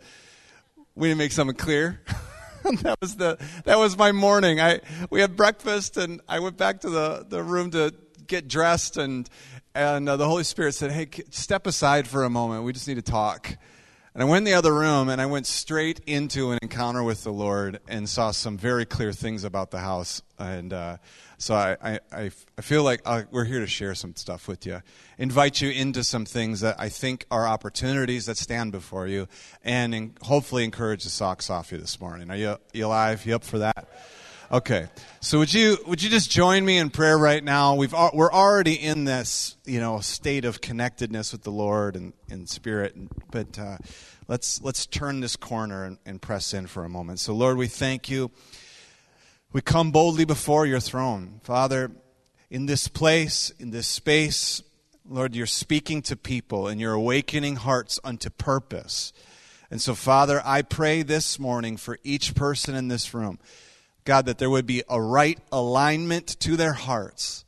we 0.94 1.08
need 1.08 1.14
to 1.14 1.18
make 1.18 1.32
something 1.32 1.54
clear. 1.54 2.00
that 2.64 2.96
was 3.02 3.16
the 3.16 3.36
that 3.66 3.76
was 3.76 3.98
my 3.98 4.10
morning. 4.10 4.58
I 4.58 4.80
we 5.10 5.20
had 5.20 5.36
breakfast 5.36 5.98
and 5.98 6.22
I 6.26 6.40
went 6.40 6.56
back 6.56 6.80
to 6.80 6.88
the, 6.88 7.26
the 7.28 7.42
room 7.42 7.72
to 7.72 7.92
get 8.26 8.48
dressed 8.48 8.96
and 8.96 9.28
and 9.74 10.08
uh, 10.08 10.16
the 10.16 10.26
Holy 10.26 10.44
Spirit 10.44 10.72
said, 10.72 10.92
"Hey, 10.92 11.10
step 11.28 11.66
aside 11.66 12.08
for 12.08 12.24
a 12.24 12.30
moment. 12.30 12.64
We 12.64 12.72
just 12.72 12.88
need 12.88 12.94
to 12.94 13.02
talk." 13.02 13.54
And 14.12 14.25
I 14.25 14.26
went 14.26 14.38
in 14.38 14.45
the 14.52 14.59
other 14.59 14.75
room 14.75 15.09
and 15.09 15.21
I 15.21 15.26
went 15.26 15.47
straight 15.47 16.00
into 16.07 16.50
an 16.50 16.59
encounter 16.62 17.02
with 17.02 17.23
the 17.23 17.33
Lord 17.33 17.79
and 17.87 18.09
saw 18.09 18.33
some 18.33 18.59
very 18.59 18.85
clear 18.85 19.12
things 19.12 19.45
about 19.45 19.71
the 19.71 19.79
house. 19.79 20.21
And 20.37 20.73
uh, 20.73 20.97
so 21.38 21.55
I, 21.55 22.00
I, 22.12 22.31
I 22.59 22.61
feel 22.61 22.83
like 22.83 23.02
uh, 23.05 23.23
we're 23.31 23.45
here 23.45 23.61
to 23.61 23.69
share 23.69 23.95
some 23.95 24.17
stuff 24.17 24.49
with 24.49 24.67
you, 24.67 24.83
invite 25.17 25.61
you 25.61 25.71
into 25.71 26.02
some 26.02 26.25
things 26.25 26.61
that 26.61 26.75
I 26.81 26.88
think 26.88 27.25
are 27.31 27.47
opportunities 27.47 28.26
that 28.26 28.37
stand 28.37 28.73
before 28.73 29.07
you, 29.07 29.29
and 29.62 29.95
in, 29.95 30.14
hopefully 30.23 30.64
encourage 30.64 31.05
the 31.05 31.11
socks 31.11 31.49
off 31.49 31.71
you 31.71 31.79
this 31.79 32.00
morning. 32.00 32.31
Are 32.31 32.37
you, 32.37 32.57
you 32.73 32.87
alive? 32.87 33.25
You 33.25 33.37
up 33.37 33.45
for 33.45 33.59
that? 33.61 33.88
Okay, 34.52 34.88
so 35.21 35.38
would 35.38 35.54
you 35.54 35.78
would 35.87 36.02
you 36.02 36.11
just 36.11 36.28
join 36.28 36.64
me 36.64 36.78
in 36.78 36.90
prayer 36.90 37.16
right 37.16 37.42
now? 37.42 37.76
We've 37.76 37.92
we're 37.92 38.33
already 38.33 38.75
in 38.75 39.04
this 39.04 39.54
you 39.64 39.78
know 39.78 40.00
state 40.00 40.45
of 40.45 40.61
connectedness 40.61 41.30
with 41.30 41.45
the 41.45 41.52
Lord 41.52 41.95
and 41.95 42.14
in 42.28 42.49
spirit, 42.49 42.97
but 43.30 43.57
uh, 43.61 43.78
let's 44.26 44.61
let's 44.61 44.87
turn 44.87 45.21
this 45.21 45.37
corner 45.37 45.85
and, 45.85 45.99
and 46.04 46.21
press 46.21 46.52
in 46.52 46.66
for 46.66 46.85
a 46.85 46.88
moment. 46.88 47.21
So 47.21 47.33
Lord, 47.33 47.59
we 47.59 47.69
thank 47.69 48.11
you. 48.11 48.33
We 49.52 49.61
come 49.61 49.92
boldly 49.92 50.25
before 50.25 50.66
your 50.66 50.80
throne, 50.80 51.40
Father. 51.45 51.92
In 52.50 52.66
this 52.66 52.88
place, 52.88 53.52
in 53.61 53.71
this 53.71 53.87
space, 53.87 54.64
Lord, 55.09 55.37
you're 55.37 55.47
speaking 55.47 56.02
to 56.02 56.16
people 56.16 56.66
and 56.66 56.80
you're 56.80 56.95
awakening 56.95 57.54
hearts 57.54 58.00
unto 58.02 58.30
purpose. 58.30 59.12
And 59.71 59.80
so, 59.80 59.95
Father, 59.95 60.42
I 60.45 60.62
pray 60.62 61.02
this 61.02 61.38
morning 61.38 61.76
for 61.76 62.00
each 62.02 62.35
person 62.35 62.75
in 62.75 62.88
this 62.88 63.14
room 63.14 63.38
God, 64.11 64.26
that 64.26 64.38
there 64.38 64.50
would 64.50 64.67
be 64.67 64.83
a 64.88 65.00
right 65.00 65.38
alignment 65.52 66.26
to 66.40 66.57
their 66.57 66.73
hearts. 66.73 67.45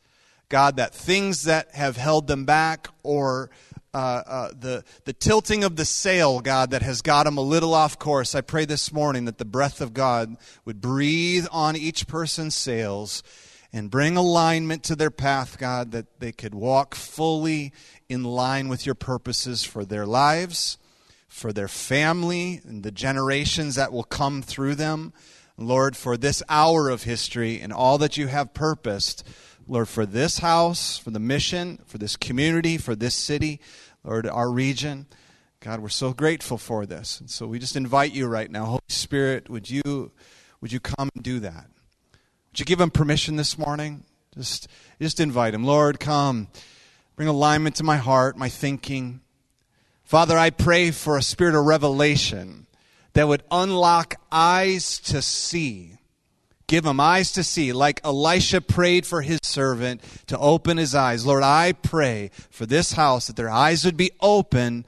God, 0.49 0.77
that 0.77 0.95
things 0.95 1.43
that 1.43 1.75
have 1.75 1.97
held 1.97 2.29
them 2.29 2.45
back 2.45 2.87
or 3.03 3.51
uh, 3.93 4.23
uh, 4.25 4.49
the, 4.57 4.85
the 5.05 5.13
tilting 5.13 5.65
of 5.65 5.75
the 5.75 5.85
sail, 5.85 6.39
God, 6.39 6.71
that 6.71 6.83
has 6.83 7.03
got 7.03 7.25
them 7.25 7.37
a 7.37 7.41
little 7.41 7.75
off 7.75 7.99
course, 7.99 8.37
I 8.37 8.43
pray 8.43 8.65
this 8.65 8.93
morning 8.93 9.25
that 9.25 9.39
the 9.39 9.45
breath 9.45 9.81
of 9.81 9.93
God 9.93 10.37
would 10.65 10.81
breathe 10.81 11.49
on 11.51 11.75
each 11.75 12.07
person's 12.07 12.55
sails 12.55 13.25
and 13.73 13.91
bring 13.91 14.17
alignment 14.17 14.85
to 14.85 14.95
their 14.95 15.11
path, 15.11 15.59
God, 15.59 15.91
that 15.91 16.21
they 16.21 16.31
could 16.31 16.55
walk 16.55 16.95
fully 16.95 17.73
in 18.09 18.23
line 18.23 18.69
with 18.69 18.87
your 18.87 18.95
purposes 18.95 19.65
for 19.65 19.85
their 19.85 20.07
lives, 20.07 20.79
for 21.27 21.53
their 21.53 21.67
family, 21.67 22.61
and 22.63 22.85
the 22.85 22.93
generations 22.93 23.75
that 23.75 23.93
will 23.93 24.05
come 24.05 24.43
through 24.43 24.77
them. 24.77 25.13
Lord, 25.57 25.97
for 25.97 26.17
this 26.17 26.43
hour 26.49 26.89
of 26.89 27.05
history 27.05 27.61
and 27.61 27.73
all 27.73 27.99
that 27.99 28.17
you 28.17 28.29
have 28.29 28.55
purposed, 28.55 29.27
Lord, 29.67 29.89
for 29.89 30.07
this 30.07 30.39
house, 30.39 30.99
for 30.99 31.11
the 31.11 31.21
mission, 31.21 31.79
for 31.87 31.99
this 31.99 32.17
community, 32.17 32.79
for 32.79 32.95
this 32.95 33.15
city, 33.15 33.61
Lord, 34.05 34.27
our 34.27 34.51
region. 34.51 35.07
God, 35.61 35.81
we're 35.81 35.91
so 35.91 36.13
grateful 36.13 36.59
for 36.59 36.87
this. 36.87 37.21
And 37.21 37.31
so 37.31 37.47
we 37.47 37.59
just 37.59 37.77
invite 37.77 38.13
you 38.13 38.27
right 38.27 38.51
now, 38.51 38.65
Holy 38.65 38.81
Spirit, 38.89 39.49
would 39.49 39.71
you 39.71 40.11
would 40.61 40.73
you 40.73 40.81
come 40.81 41.11
and 41.15 41.23
do 41.23 41.41
that? 41.41 41.67
Would 42.51 42.61
you 42.61 42.65
give 42.65 42.81
him 42.81 42.91
permission 42.91 43.37
this 43.37 43.59
morning? 43.59 44.05
Just 44.35 44.69
just 45.01 45.21
invite 45.21 45.55
him. 45.55 45.65
Lord, 45.65 46.01
come. 46.01 46.49
Bring 47.15 47.29
alignment 47.29 47.77
to 47.77 47.85
my 47.85 47.99
heart, 47.99 48.37
my 48.37 48.49
thinking. 48.49 49.21
Father, 50.03 50.37
I 50.37 50.51
pray 50.51 50.91
for 50.91 51.17
a 51.17 51.23
spirit 51.23 51.55
of 51.55 51.65
revelation 51.65 52.67
that 53.15 53.29
would 53.29 53.43
unlock 53.51 54.17
eyes 54.31 54.99
to 55.01 55.23
see. 55.23 55.99
Give 56.67 56.87
him 56.87 57.01
eyes 57.01 57.33
to 57.33 57.45
see, 57.45 57.73
like 57.73 58.01
Elisha 58.03 58.61
prayed 58.63 59.05
for 59.05 59.21
his 59.21 59.41
servant 59.43 60.01
to 60.29 60.39
open 60.39 60.79
his 60.79 60.95
eyes. 60.95 61.27
Lord, 61.27 61.43
I 61.43 61.73
pray 61.73 62.31
for 62.51 62.65
this 62.65 62.93
house 62.93 63.27
that 63.27 63.37
their 63.37 63.51
eyes 63.51 63.85
would 63.85 63.97
be 63.97 64.13
open, 64.21 64.87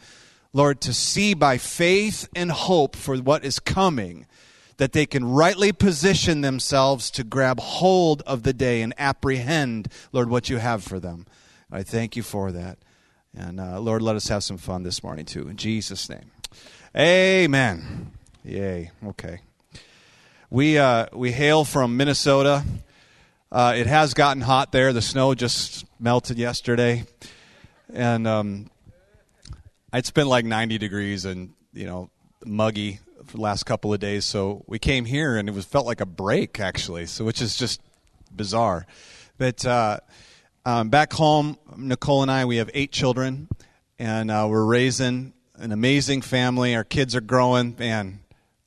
Lord, 0.54 0.80
to 0.82 0.94
see 0.94 1.34
by 1.34 1.58
faith 1.58 2.26
and 2.34 2.50
hope 2.50 2.96
for 2.96 3.18
what 3.18 3.44
is 3.44 3.58
coming, 3.58 4.24
that 4.78 4.92
they 4.92 5.04
can 5.04 5.26
rightly 5.26 5.72
position 5.72 6.40
themselves 6.40 7.10
to 7.10 7.24
grab 7.24 7.60
hold 7.60 8.22
of 8.22 8.44
the 8.44 8.54
day 8.54 8.80
and 8.80 8.94
apprehend, 8.96 9.88
Lord, 10.10 10.30
what 10.30 10.48
you 10.48 10.56
have 10.56 10.82
for 10.82 10.98
them. 10.98 11.26
I 11.70 11.82
thank 11.82 12.16
you 12.16 12.22
for 12.22 12.50
that. 12.52 12.78
And 13.36 13.60
uh, 13.60 13.78
Lord, 13.80 14.00
let 14.00 14.16
us 14.16 14.28
have 14.28 14.44
some 14.44 14.58
fun 14.58 14.84
this 14.84 15.02
morning, 15.02 15.26
too. 15.26 15.48
In 15.48 15.56
Jesus' 15.56 16.08
name. 16.08 16.30
Amen. 16.96 18.12
Yay. 18.44 18.90
Okay. 19.06 19.40
We 20.50 20.76
uh, 20.76 21.06
we 21.14 21.32
hail 21.32 21.64
from 21.64 21.96
Minnesota. 21.96 22.62
Uh, 23.50 23.72
it 23.74 23.86
has 23.86 24.12
gotten 24.12 24.42
hot 24.42 24.70
there. 24.70 24.92
The 24.92 25.00
snow 25.00 25.34
just 25.34 25.86
melted 25.98 26.36
yesterday, 26.36 27.04
and 27.92 28.26
um, 28.26 28.70
it's 29.94 30.10
been 30.10 30.26
like 30.26 30.44
90 30.44 30.76
degrees 30.76 31.24
and 31.24 31.54
you 31.72 31.86
know 31.86 32.10
muggy 32.44 33.00
for 33.24 33.38
the 33.38 33.42
last 33.42 33.64
couple 33.64 33.94
of 33.94 34.00
days. 34.00 34.26
So 34.26 34.62
we 34.66 34.78
came 34.78 35.06
here 35.06 35.36
and 35.36 35.48
it 35.48 35.52
was 35.52 35.64
felt 35.64 35.86
like 35.86 36.02
a 36.02 36.06
break 36.06 36.60
actually. 36.60 37.06
So 37.06 37.24
which 37.24 37.40
is 37.40 37.56
just 37.56 37.80
bizarre. 38.30 38.86
But 39.38 39.64
uh, 39.64 40.00
um, 40.66 40.90
back 40.90 41.14
home, 41.14 41.56
Nicole 41.78 42.20
and 42.20 42.30
I 42.30 42.44
we 42.44 42.56
have 42.56 42.70
eight 42.74 42.92
children, 42.92 43.48
and 43.98 44.30
uh, 44.30 44.46
we're 44.50 44.66
raising 44.66 45.32
an 45.56 45.72
amazing 45.72 46.20
family. 46.20 46.74
Our 46.76 46.84
kids 46.84 47.16
are 47.16 47.22
growing, 47.22 47.74
man, 47.78 48.20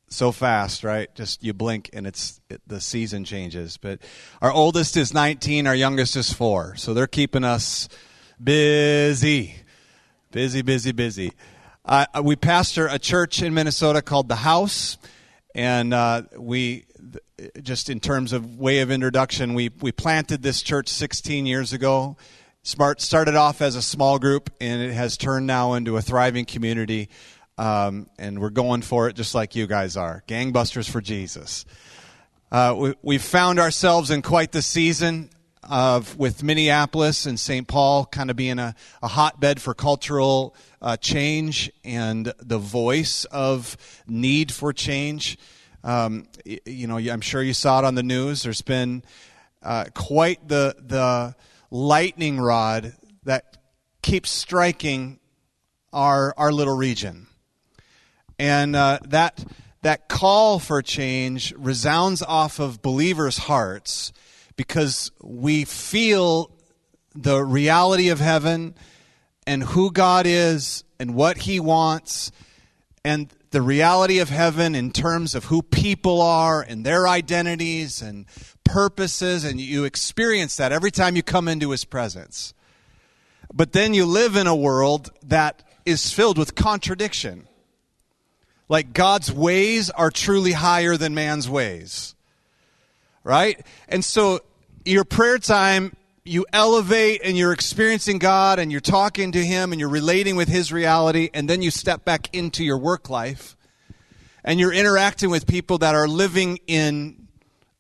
so 0.10 0.32
fast, 0.32 0.84
right? 0.84 1.14
Just 1.16 1.44
you 1.44 1.54
blink 1.54 1.90
and 1.94 2.08
it's 2.08 2.40
it, 2.50 2.62
the 2.68 2.80
season 2.82 3.24
changes. 3.24 3.78
But 3.78 4.00
our 4.42 4.52
oldest 4.52 4.98
is 4.98 5.14
19, 5.14 5.68
our 5.68 5.76
youngest 5.76 6.16
is 6.16 6.32
4. 6.32 6.76
So 6.78 6.94
they're 6.94 7.08
keeping 7.08 7.44
us 7.44 7.90
busy. 8.42 9.56
Busy, 10.32 10.62
busy, 10.62 10.92
busy. 10.92 11.32
Uh, 11.86 12.06
we 12.24 12.36
pastor 12.36 12.88
a 12.88 13.00
church 13.00 13.42
in 13.42 13.54
Minnesota 13.54 14.02
called 14.02 14.28
The 14.28 14.36
House, 14.36 14.98
and 15.56 15.94
uh, 15.94 16.24
we 16.38 16.86
just 17.62 17.90
in 17.90 18.00
terms 18.02 18.34
of 18.34 18.58
way 18.58 18.80
of 18.80 18.92
introduction, 18.92 19.54
we 19.54 19.70
we 19.82 19.92
planted 19.92 20.42
this 20.42 20.62
church 20.62 20.90
16 20.90 21.46
years 21.46 21.72
ago 21.72 22.18
Smart 22.68 23.00
started 23.00 23.36
off 23.36 23.62
as 23.62 23.78
a 23.78 23.82
small 23.82 24.20
group 24.20 24.50
and 24.60 24.82
it 24.82 24.92
has 24.92 25.16
turned 25.16 25.48
now 25.48 25.76
into 25.76 25.96
a 25.96 26.02
thriving 26.02 26.44
community. 26.44 27.08
Um, 27.58 28.10
and 28.18 28.40
we're 28.40 28.50
going 28.50 28.82
for 28.82 29.08
it 29.08 29.16
just 29.16 29.36
like 29.36 29.56
you 29.56 29.68
guys 29.68 29.98
are. 29.98 30.24
Gangbusters 30.28 30.90
for 30.90 31.02
Jesus. 31.02 31.66
Uh, 32.52 32.76
we, 32.78 32.94
we've 33.02 33.24
found 33.24 33.60
ourselves 33.60 34.12
in 34.12 34.22
quite 34.22 34.52
the 34.52 34.62
season 34.62 35.30
of 35.64 36.18
with 36.18 36.44
Minneapolis 36.44 37.26
and 37.26 37.40
St. 37.40 37.68
Paul 37.68 38.06
kind 38.06 38.30
of 38.30 38.36
being 38.36 38.60
a, 38.60 38.74
a 39.04 39.08
hotbed 39.08 39.62
for 39.62 39.74
cultural 39.74 40.56
uh, 40.82 40.98
change 40.98 41.72
and 41.84 42.32
the 42.40 42.58
voice 42.58 43.26
of 43.26 43.76
need 44.08 44.52
for 44.52 44.72
change. 44.72 45.38
Um, 45.84 46.28
you 46.46 46.88
know, 46.88 46.98
I'm 46.98 47.22
sure 47.22 47.42
you 47.42 47.54
saw 47.54 47.80
it 47.80 47.86
on 47.86 47.96
the 47.96 48.04
news. 48.04 48.44
There's 48.44 48.62
been 48.62 49.04
uh, 49.62 49.86
quite 49.94 50.48
the 50.48 50.76
the 50.80 51.36
lightning 51.70 52.40
rod 52.40 52.94
that 53.24 53.58
keeps 54.02 54.30
striking 54.30 55.20
our 55.92 56.34
our 56.38 56.52
little 56.52 56.76
region, 56.76 57.27
and 58.40 58.76
uh, 58.76 59.00
that 59.06 59.44
that 59.82 60.08
call 60.10 60.60
for 60.60 60.82
change 60.82 61.54
resounds 61.58 62.22
off 62.22 62.60
of 62.60 62.82
believers' 62.82 63.38
hearts 63.38 64.12
because 64.56 65.12
we 65.22 65.64
feel 65.66 66.52
the 67.16 67.44
reality 67.44 68.10
of 68.10 68.20
heaven 68.20 68.76
and 69.46 69.64
who 69.64 69.92
God 69.92 70.26
is 70.28 70.84
and 71.00 71.16
what 71.16 71.38
He 71.38 71.60
wants 71.60 72.32
and 73.06 73.32
the 73.52 73.62
reality 73.62 74.20
of 74.20 74.30
heaven 74.30 74.76
in 74.76 74.92
terms 74.92 75.34
of 75.34 75.46
who 75.46 75.62
people 75.62 76.22
are 76.22 76.62
and 76.62 76.86
their 76.86 77.08
identities 77.08 78.02
and 78.02 78.26
purposes, 78.66 79.46
and 79.46 79.62
you 79.62 79.86
experience 79.86 80.58
that 80.58 80.74
every 80.74 80.92
time 80.92 81.16
you 81.16 81.24
come 81.24 81.48
into 81.48 81.72
His 81.72 81.86
presence. 81.86 82.54
But 83.54 83.72
then 83.72 83.94
you 83.94 84.06
live 84.06 84.36
in 84.36 84.48
a 84.48 84.56
world 84.56 85.12
that 85.24 85.64
is 85.86 86.12
filled 86.12 86.38
with 86.38 86.56
contradiction. 86.56 87.48
Like 88.70 88.94
God's 88.94 89.32
ways 89.32 89.90
are 89.90 90.12
truly 90.12 90.52
higher 90.52 90.98
than 90.98 91.14
man's 91.16 91.50
ways. 91.50 92.16
Right? 93.24 93.66
And 93.88 94.04
so 94.04 94.40
your 94.86 95.04
prayer 95.04 95.38
time, 95.38 95.96
you 96.24 96.46
elevate 96.52 97.22
and 97.24 97.38
you're 97.38 97.54
experiencing 97.54 98.20
God 98.20 98.60
and 98.60 98.72
you're 98.72 98.82
talking 98.82 99.32
to 99.32 99.46
Him 99.46 99.72
and 99.72 99.80
you're 99.80 99.90
relating 99.90 100.36
with 100.36 100.50
His 100.50 100.72
reality, 100.74 101.30
and 101.34 101.50
then 101.50 101.62
you 101.62 101.72
step 101.72 102.04
back 102.04 102.34
into 102.36 102.64
your 102.64 102.78
work 102.78 103.10
life 103.10 103.56
and 104.44 104.60
you're 104.60 104.74
interacting 104.74 105.30
with 105.30 105.46
people 105.46 105.78
that 105.80 105.96
are 105.96 106.08
living 106.08 106.60
in, 106.68 107.28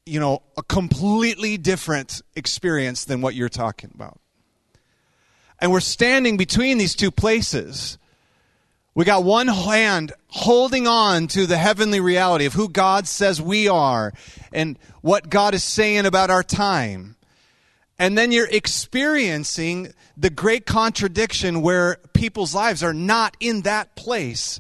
you 0.05 0.19
know, 0.19 0.41
a 0.57 0.63
completely 0.63 1.57
different 1.57 2.21
experience 2.35 3.05
than 3.05 3.21
what 3.21 3.35
you're 3.35 3.49
talking 3.49 3.91
about. 3.93 4.19
And 5.59 5.71
we're 5.71 5.79
standing 5.79 6.37
between 6.37 6.77
these 6.77 6.93
two 6.93 7.09
places. 7.09 7.97
We 8.97 9.05
got 9.05 9.23
one 9.23 9.47
hand 9.47 10.11
holding 10.25 10.87
on 10.87 11.27
to 11.27 11.45
the 11.45 11.55
heavenly 11.55 11.99
reality 11.99 12.47
of 12.47 12.53
who 12.53 12.67
God 12.67 13.07
says 13.07 13.39
we 13.39 13.67
are 13.67 14.11
and 14.51 14.79
what 15.01 15.29
God 15.29 15.53
is 15.53 15.63
saying 15.63 16.07
about 16.07 16.31
our 16.31 16.41
time. 16.41 17.15
And 17.99 18.17
then 18.17 18.31
you're 18.31 18.49
experiencing 18.49 19.93
the 20.17 20.31
great 20.31 20.65
contradiction 20.65 21.61
where 21.61 21.97
people's 22.13 22.55
lives 22.55 22.81
are 22.81 22.91
not 22.91 23.37
in 23.39 23.61
that 23.61 23.95
place. 23.95 24.59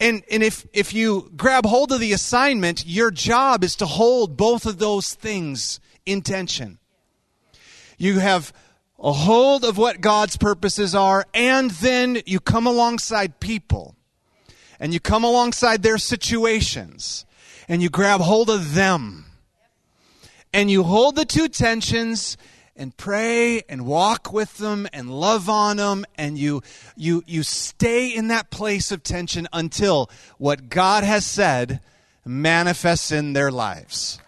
And, 0.00 0.22
and 0.30 0.42
if, 0.42 0.66
if 0.72 0.94
you 0.94 1.30
grab 1.36 1.66
hold 1.66 1.92
of 1.92 2.00
the 2.00 2.14
assignment, 2.14 2.86
your 2.86 3.10
job 3.10 3.64
is 3.64 3.76
to 3.76 3.86
hold 3.86 4.38
both 4.38 4.64
of 4.64 4.78
those 4.78 5.12
things 5.12 5.78
in 6.06 6.22
tension. 6.22 6.78
You 7.98 8.18
have 8.18 8.50
a 9.02 9.12
hold 9.12 9.64
of 9.64 9.76
what 9.76 10.00
God's 10.00 10.36
purposes 10.36 10.94
are, 10.94 11.26
and 11.34 11.70
then 11.72 12.22
you 12.24 12.38
come 12.38 12.66
alongside 12.66 13.40
people 13.40 13.96
and 14.78 14.94
you 14.94 15.00
come 15.00 15.24
alongside 15.24 15.82
their 15.82 15.98
situations 15.98 17.24
and 17.68 17.82
you 17.82 17.90
grab 17.90 18.20
hold 18.20 18.48
of 18.48 18.74
them 18.74 19.26
and 20.52 20.70
you 20.70 20.82
hold 20.82 21.16
the 21.16 21.24
two 21.24 21.48
tensions 21.48 22.36
and 22.76 22.96
pray 22.96 23.62
and 23.68 23.86
walk 23.86 24.32
with 24.32 24.58
them 24.58 24.88
and 24.92 25.10
love 25.10 25.48
on 25.48 25.76
them 25.76 26.04
and 26.16 26.38
you 26.38 26.62
you 26.96 27.22
you 27.26 27.42
stay 27.42 28.08
in 28.08 28.28
that 28.28 28.50
place 28.50 28.90
of 28.90 29.02
tension 29.02 29.46
until 29.52 30.10
what 30.38 30.68
God 30.68 31.04
has 31.04 31.24
said 31.26 31.80
manifests 32.24 33.12
in 33.12 33.34
their 33.34 33.50
lives. 33.50 34.18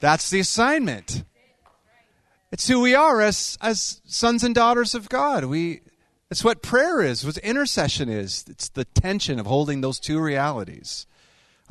That's 0.00 0.30
the 0.30 0.40
assignment. 0.40 1.24
It's 2.52 2.68
who 2.68 2.80
we 2.80 2.94
are 2.94 3.22
as, 3.22 3.56
as 3.62 4.02
sons 4.04 4.44
and 4.44 4.54
daughters 4.54 4.94
of 4.94 5.08
God. 5.08 5.46
We, 5.46 5.80
it's 6.30 6.44
what 6.44 6.62
prayer 6.62 7.00
is, 7.00 7.24
what 7.24 7.38
intercession 7.38 8.10
is. 8.10 8.44
It's 8.46 8.68
the 8.68 8.84
tension 8.84 9.40
of 9.40 9.46
holding 9.46 9.80
those 9.80 9.98
two 9.98 10.20
realities 10.20 11.06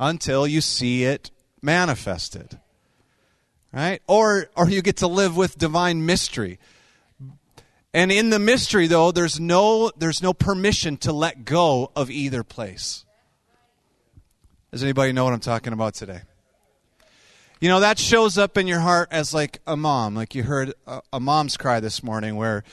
until 0.00 0.44
you 0.44 0.60
see 0.60 1.04
it 1.04 1.30
manifested. 1.62 2.58
Right? 3.72 4.02
Or, 4.08 4.50
or 4.56 4.68
you 4.68 4.82
get 4.82 4.96
to 4.98 5.06
live 5.06 5.36
with 5.36 5.56
divine 5.56 6.04
mystery. 6.04 6.58
And 7.94 8.10
in 8.10 8.30
the 8.30 8.40
mystery, 8.40 8.88
though, 8.88 9.12
there's 9.12 9.38
no, 9.38 9.92
there's 9.96 10.20
no 10.20 10.34
permission 10.34 10.96
to 10.98 11.12
let 11.12 11.44
go 11.44 11.92
of 11.94 12.10
either 12.10 12.42
place. 12.42 13.04
Does 14.72 14.82
anybody 14.82 15.12
know 15.12 15.24
what 15.24 15.32
I'm 15.32 15.40
talking 15.40 15.72
about 15.72 15.94
today? 15.94 16.22
You 17.62 17.68
know, 17.68 17.78
that 17.78 17.96
shows 17.96 18.38
up 18.38 18.58
in 18.58 18.66
your 18.66 18.80
heart 18.80 19.10
as 19.12 19.32
like 19.32 19.60
a 19.68 19.76
mom. 19.76 20.16
Like 20.16 20.34
you 20.34 20.42
heard 20.42 20.74
a, 20.84 21.00
a 21.12 21.20
mom's 21.20 21.56
cry 21.56 21.78
this 21.78 22.02
morning 22.02 22.34
where 22.34 22.64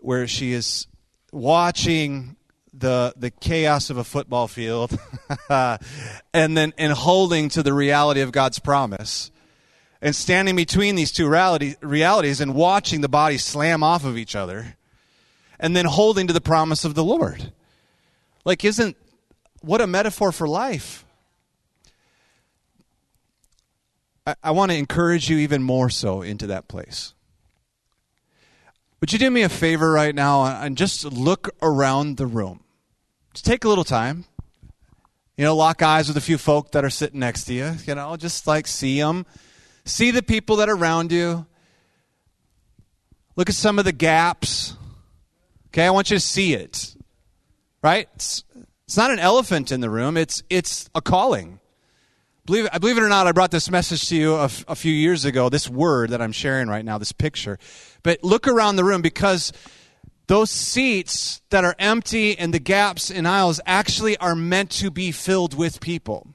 where 0.00 0.26
she 0.26 0.50
is 0.50 0.88
watching 1.30 2.34
the 2.74 3.14
the 3.16 3.30
chaos 3.30 3.88
of 3.88 3.98
a 3.98 4.02
football 4.02 4.48
field 4.48 4.98
and 5.48 6.56
then 6.56 6.72
and 6.76 6.92
holding 6.92 7.50
to 7.50 7.62
the 7.62 7.72
reality 7.72 8.20
of 8.20 8.32
God's 8.32 8.58
promise 8.58 9.30
and 10.00 10.12
standing 10.12 10.56
between 10.56 10.96
these 10.96 11.12
two 11.12 11.28
reality, 11.28 11.76
realities 11.80 12.40
and 12.40 12.52
watching 12.52 13.00
the 13.00 13.08
bodies 13.08 13.44
slam 13.44 13.84
off 13.84 14.04
of 14.04 14.18
each 14.18 14.34
other 14.34 14.76
and 15.60 15.76
then 15.76 15.84
holding 15.84 16.26
to 16.26 16.32
the 16.32 16.40
promise 16.40 16.84
of 16.84 16.96
the 16.96 17.04
Lord. 17.04 17.52
Like 18.44 18.64
isn't 18.64 18.96
what 19.60 19.80
a 19.80 19.86
metaphor 19.86 20.32
for 20.32 20.48
life. 20.48 21.06
I, 24.26 24.34
I 24.42 24.50
want 24.52 24.70
to 24.70 24.76
encourage 24.76 25.28
you 25.28 25.38
even 25.38 25.62
more 25.62 25.90
so 25.90 26.22
into 26.22 26.46
that 26.48 26.68
place. 26.68 27.14
Would 29.00 29.12
you 29.12 29.18
do 29.18 29.30
me 29.30 29.42
a 29.42 29.48
favor 29.48 29.90
right 29.90 30.14
now 30.14 30.44
and 30.44 30.76
just 30.76 31.04
look 31.04 31.50
around 31.60 32.18
the 32.18 32.26
room? 32.26 32.62
Just 33.34 33.44
take 33.44 33.64
a 33.64 33.68
little 33.68 33.84
time. 33.84 34.24
You 35.36 35.44
know, 35.44 35.56
lock 35.56 35.82
eyes 35.82 36.06
with 36.06 36.16
a 36.16 36.20
few 36.20 36.38
folk 36.38 36.72
that 36.72 36.84
are 36.84 36.90
sitting 36.90 37.18
next 37.18 37.44
to 37.44 37.54
you. 37.54 37.72
You 37.84 37.96
know, 37.96 38.16
just 38.16 38.46
like 38.46 38.68
see 38.68 39.00
them. 39.00 39.26
See 39.84 40.12
the 40.12 40.22
people 40.22 40.56
that 40.56 40.68
are 40.68 40.76
around 40.76 41.10
you. 41.10 41.46
Look 43.34 43.48
at 43.48 43.56
some 43.56 43.78
of 43.78 43.84
the 43.84 43.92
gaps. 43.92 44.76
Okay, 45.68 45.86
I 45.86 45.90
want 45.90 46.10
you 46.10 46.16
to 46.16 46.20
see 46.20 46.54
it. 46.54 46.94
Right? 47.82 48.08
It's, 48.14 48.44
it's 48.84 48.96
not 48.96 49.10
an 49.10 49.18
elephant 49.18 49.72
in 49.72 49.80
the 49.80 49.90
room, 49.90 50.16
it's, 50.16 50.42
it's 50.48 50.88
a 50.94 51.00
calling. 51.00 51.58
Believe, 52.44 52.68
believe 52.80 52.98
it 52.98 53.02
or 53.02 53.08
not, 53.08 53.28
I 53.28 53.32
brought 53.32 53.52
this 53.52 53.70
message 53.70 54.08
to 54.08 54.16
you 54.16 54.34
a, 54.34 54.50
a 54.66 54.74
few 54.74 54.92
years 54.92 55.24
ago, 55.24 55.48
this 55.48 55.68
word 55.68 56.10
that 56.10 56.20
I'm 56.20 56.32
sharing 56.32 56.66
right 56.66 56.84
now, 56.84 56.98
this 56.98 57.12
picture. 57.12 57.56
But 58.02 58.24
look 58.24 58.48
around 58.48 58.74
the 58.76 58.84
room 58.84 59.00
because 59.00 59.52
those 60.26 60.50
seats 60.50 61.40
that 61.50 61.64
are 61.64 61.76
empty 61.78 62.36
and 62.36 62.52
the 62.52 62.58
gaps 62.58 63.10
in 63.10 63.26
aisles 63.26 63.60
actually 63.64 64.16
are 64.16 64.34
meant 64.34 64.70
to 64.70 64.90
be 64.90 65.12
filled 65.12 65.54
with 65.54 65.80
people. 65.80 66.34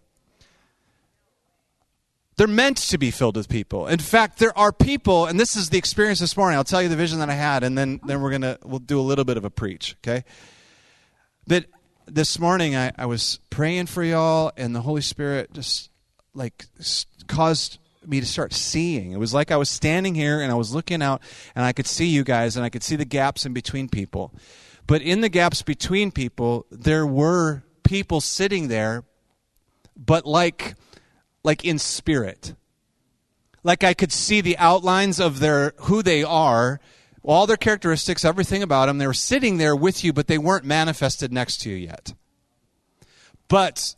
They're 2.38 2.48
meant 2.48 2.78
to 2.78 2.98
be 2.98 3.12
filled 3.12 3.36
with 3.36 3.50
people. 3.50 3.88
In 3.88 4.00
fact, 4.00 4.40
there 4.40 4.58
are 4.58 4.72
people, 4.72 5.26
and 5.26 5.38
this 5.38 5.58
is 5.58 5.72
the 5.72 5.78
experience 5.78 6.20
this 6.20 6.38
morning. 6.38 6.56
I'll 6.56 6.64
tell 6.64 6.82
you 6.82 6.88
the 6.88 6.96
vision 6.96 7.20
that 7.20 7.30
I 7.30 7.34
had, 7.34 7.64
and 7.64 7.78
then, 7.78 8.00
then 8.06 8.22
we're 8.22 8.32
gonna 8.32 8.60
we'll 8.64 8.80
do 8.80 9.00
a 9.00 9.02
little 9.02 9.26
bit 9.26 9.36
of 9.36 9.44
a 9.44 9.50
preach, 9.50 9.96
okay? 10.04 10.24
But 11.48 11.66
this 12.06 12.40
morning 12.40 12.78
I, 12.78 12.94
I 12.98 13.08
was 13.08 13.40
praying 13.50 13.88
for 13.88 14.04
y'all, 14.04 14.52
and 14.56 14.74
the 14.74 14.82
Holy 14.82 15.02
Spirit 15.02 15.52
just 15.52 15.90
like 16.38 16.66
caused 17.28 17.80
me 18.06 18.20
to 18.20 18.26
start 18.26 18.54
seeing. 18.54 19.12
It 19.12 19.20
was 19.20 19.34
like 19.34 19.52
I 19.52 19.58
was 19.58 19.70
standing 19.70 20.16
here 20.16 20.40
and 20.40 20.52
I 20.52 20.56
was 20.56 20.74
looking 20.74 21.02
out 21.02 21.22
and 21.56 21.66
I 21.66 21.74
could 21.74 21.88
see 21.88 22.08
you 22.08 22.24
guys 22.24 22.56
and 22.56 22.66
I 22.66 22.70
could 22.70 22.84
see 22.84 22.96
the 22.96 23.06
gaps 23.06 23.46
in 23.46 23.54
between 23.54 23.90
people. 23.90 24.34
But 24.86 25.02
in 25.02 25.20
the 25.20 25.30
gaps 25.30 25.62
between 25.62 26.12
people, 26.12 26.66
there 26.72 27.06
were 27.06 27.64
people 27.84 28.22
sitting 28.22 28.70
there, 28.70 29.04
but 29.98 30.26
like 30.26 30.76
like 31.44 31.66
in 31.66 31.80
spirit. 31.80 32.56
Like 33.64 33.84
I 33.84 33.94
could 33.94 34.14
see 34.14 34.40
the 34.40 34.58
outlines 34.58 35.20
of 35.20 35.40
their 35.40 35.74
who 35.82 36.02
they 36.02 36.24
are, 36.24 36.80
all 37.24 37.48
their 37.48 37.58
characteristics, 37.58 38.24
everything 38.24 38.64
about 38.64 38.86
them. 38.86 38.98
They 38.98 39.08
were 39.08 39.14
sitting 39.14 39.58
there 39.58 39.76
with 39.76 40.06
you, 40.06 40.14
but 40.14 40.28
they 40.28 40.38
weren't 40.38 40.64
manifested 40.64 41.34
next 41.34 41.58
to 41.62 41.70
you 41.70 41.76
yet. 41.76 42.14
But 43.50 43.96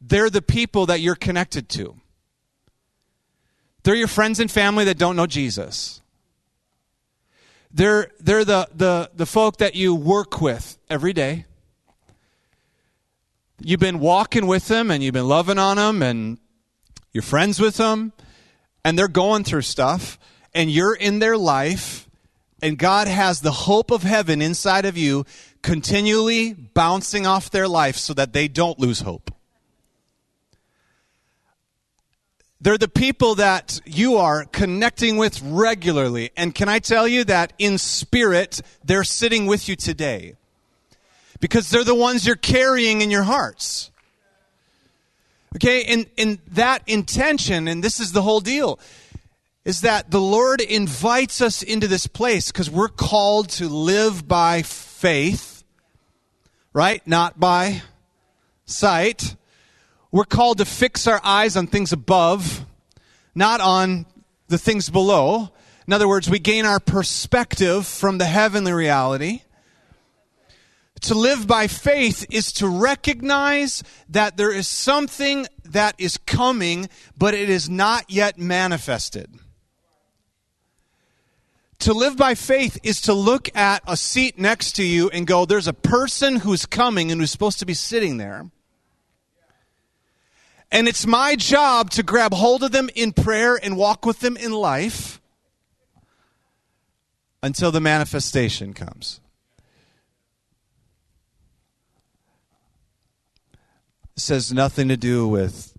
they're 0.00 0.30
the 0.30 0.42
people 0.42 0.86
that 0.86 1.00
you're 1.00 1.14
connected 1.14 1.68
to. 1.70 1.96
They're 3.82 3.94
your 3.94 4.08
friends 4.08 4.40
and 4.40 4.50
family 4.50 4.84
that 4.84 4.98
don't 4.98 5.16
know 5.16 5.26
Jesus. 5.26 6.00
They're, 7.72 8.10
they're 8.20 8.44
the, 8.44 8.68
the, 8.74 9.10
the 9.14 9.26
folk 9.26 9.58
that 9.58 9.74
you 9.74 9.94
work 9.94 10.40
with 10.40 10.78
every 10.88 11.12
day. 11.12 11.44
You've 13.60 13.80
been 13.80 13.98
walking 13.98 14.46
with 14.46 14.68
them 14.68 14.90
and 14.90 15.02
you've 15.02 15.14
been 15.14 15.28
loving 15.28 15.58
on 15.58 15.76
them 15.76 16.02
and 16.02 16.38
you're 17.12 17.22
friends 17.22 17.60
with 17.60 17.76
them 17.76 18.12
and 18.84 18.98
they're 18.98 19.08
going 19.08 19.44
through 19.44 19.62
stuff 19.62 20.18
and 20.54 20.70
you're 20.70 20.94
in 20.94 21.18
their 21.18 21.36
life 21.36 22.08
and 22.62 22.78
God 22.78 23.08
has 23.08 23.40
the 23.40 23.52
hope 23.52 23.90
of 23.90 24.02
heaven 24.02 24.42
inside 24.42 24.84
of 24.84 24.96
you 24.96 25.24
continually 25.62 26.52
bouncing 26.52 27.26
off 27.26 27.50
their 27.50 27.68
life 27.68 27.96
so 27.96 28.14
that 28.14 28.32
they 28.32 28.48
don't 28.48 28.78
lose 28.78 29.00
hope. 29.00 29.30
They're 32.60 32.78
the 32.78 32.88
people 32.88 33.36
that 33.36 33.80
you 33.84 34.16
are 34.16 34.44
connecting 34.44 35.16
with 35.16 35.40
regularly. 35.42 36.30
And 36.36 36.54
can 36.54 36.68
I 36.68 36.80
tell 36.80 37.06
you 37.06 37.24
that 37.24 37.52
in 37.58 37.78
spirit, 37.78 38.60
they're 38.84 39.04
sitting 39.04 39.46
with 39.46 39.68
you 39.68 39.76
today? 39.76 40.34
Because 41.40 41.70
they're 41.70 41.84
the 41.84 41.94
ones 41.94 42.26
you're 42.26 42.34
carrying 42.34 43.00
in 43.00 43.10
your 43.10 43.22
hearts. 43.22 43.92
Okay, 45.56 45.84
and, 45.84 46.06
and 46.18 46.38
that 46.48 46.82
intention, 46.86 47.68
and 47.68 47.82
this 47.82 48.00
is 48.00 48.12
the 48.12 48.22
whole 48.22 48.40
deal, 48.40 48.78
is 49.64 49.82
that 49.82 50.10
the 50.10 50.20
Lord 50.20 50.60
invites 50.60 51.40
us 51.40 51.62
into 51.62 51.86
this 51.86 52.06
place 52.06 52.50
because 52.50 52.68
we're 52.68 52.88
called 52.88 53.50
to 53.50 53.68
live 53.68 54.26
by 54.26 54.62
faith, 54.62 55.62
right? 56.72 57.06
Not 57.06 57.38
by 57.38 57.82
sight. 58.66 59.36
We're 60.10 60.24
called 60.24 60.58
to 60.58 60.64
fix 60.64 61.06
our 61.06 61.20
eyes 61.22 61.56
on 61.56 61.66
things 61.66 61.92
above, 61.92 62.64
not 63.34 63.60
on 63.60 64.06
the 64.48 64.56
things 64.56 64.88
below. 64.88 65.50
In 65.86 65.92
other 65.92 66.08
words, 66.08 66.30
we 66.30 66.38
gain 66.38 66.64
our 66.64 66.80
perspective 66.80 67.86
from 67.86 68.18
the 68.18 68.24
heavenly 68.24 68.72
reality. 68.72 69.42
To 71.02 71.14
live 71.14 71.46
by 71.46 71.66
faith 71.66 72.26
is 72.30 72.52
to 72.54 72.68
recognize 72.68 73.84
that 74.08 74.36
there 74.36 74.52
is 74.52 74.66
something 74.66 75.46
that 75.64 75.94
is 75.98 76.16
coming, 76.16 76.88
but 77.16 77.34
it 77.34 77.50
is 77.50 77.68
not 77.68 78.10
yet 78.10 78.38
manifested. 78.38 79.30
To 81.80 81.92
live 81.92 82.16
by 82.16 82.34
faith 82.34 82.78
is 82.82 83.02
to 83.02 83.12
look 83.12 83.54
at 83.54 83.82
a 83.86 83.96
seat 83.96 84.38
next 84.38 84.72
to 84.72 84.84
you 84.84 85.10
and 85.10 85.26
go, 85.26 85.44
there's 85.44 85.68
a 85.68 85.72
person 85.72 86.36
who's 86.36 86.66
coming 86.66 87.12
and 87.12 87.20
who's 87.20 87.30
supposed 87.30 87.60
to 87.60 87.66
be 87.66 87.74
sitting 87.74 88.16
there. 88.16 88.50
And 90.70 90.86
it's 90.86 91.06
my 91.06 91.34
job 91.34 91.90
to 91.92 92.02
grab 92.02 92.32
hold 92.32 92.62
of 92.62 92.72
them 92.72 92.90
in 92.94 93.12
prayer 93.12 93.58
and 93.60 93.76
walk 93.76 94.04
with 94.04 94.20
them 94.20 94.36
in 94.36 94.52
life 94.52 95.20
until 97.42 97.70
the 97.70 97.80
manifestation 97.80 98.74
comes. 98.74 99.20
This 104.14 104.28
has 104.28 104.52
nothing 104.52 104.88
to 104.88 104.96
do 104.96 105.26
with 105.26 105.74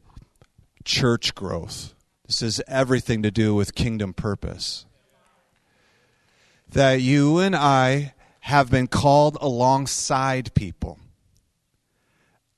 church 0.85 1.35
growth. 1.35 1.93
This 2.25 2.39
has 2.39 2.61
everything 2.67 3.21
to 3.23 3.31
do 3.31 3.53
with 3.53 3.75
kingdom 3.75 4.13
purpose. 4.13 4.85
That 6.71 7.01
you 7.01 7.39
and 7.39 7.55
I 7.55 8.13
have 8.41 8.71
been 8.71 8.87
called 8.87 9.37
alongside 9.41 10.53
people 10.53 10.99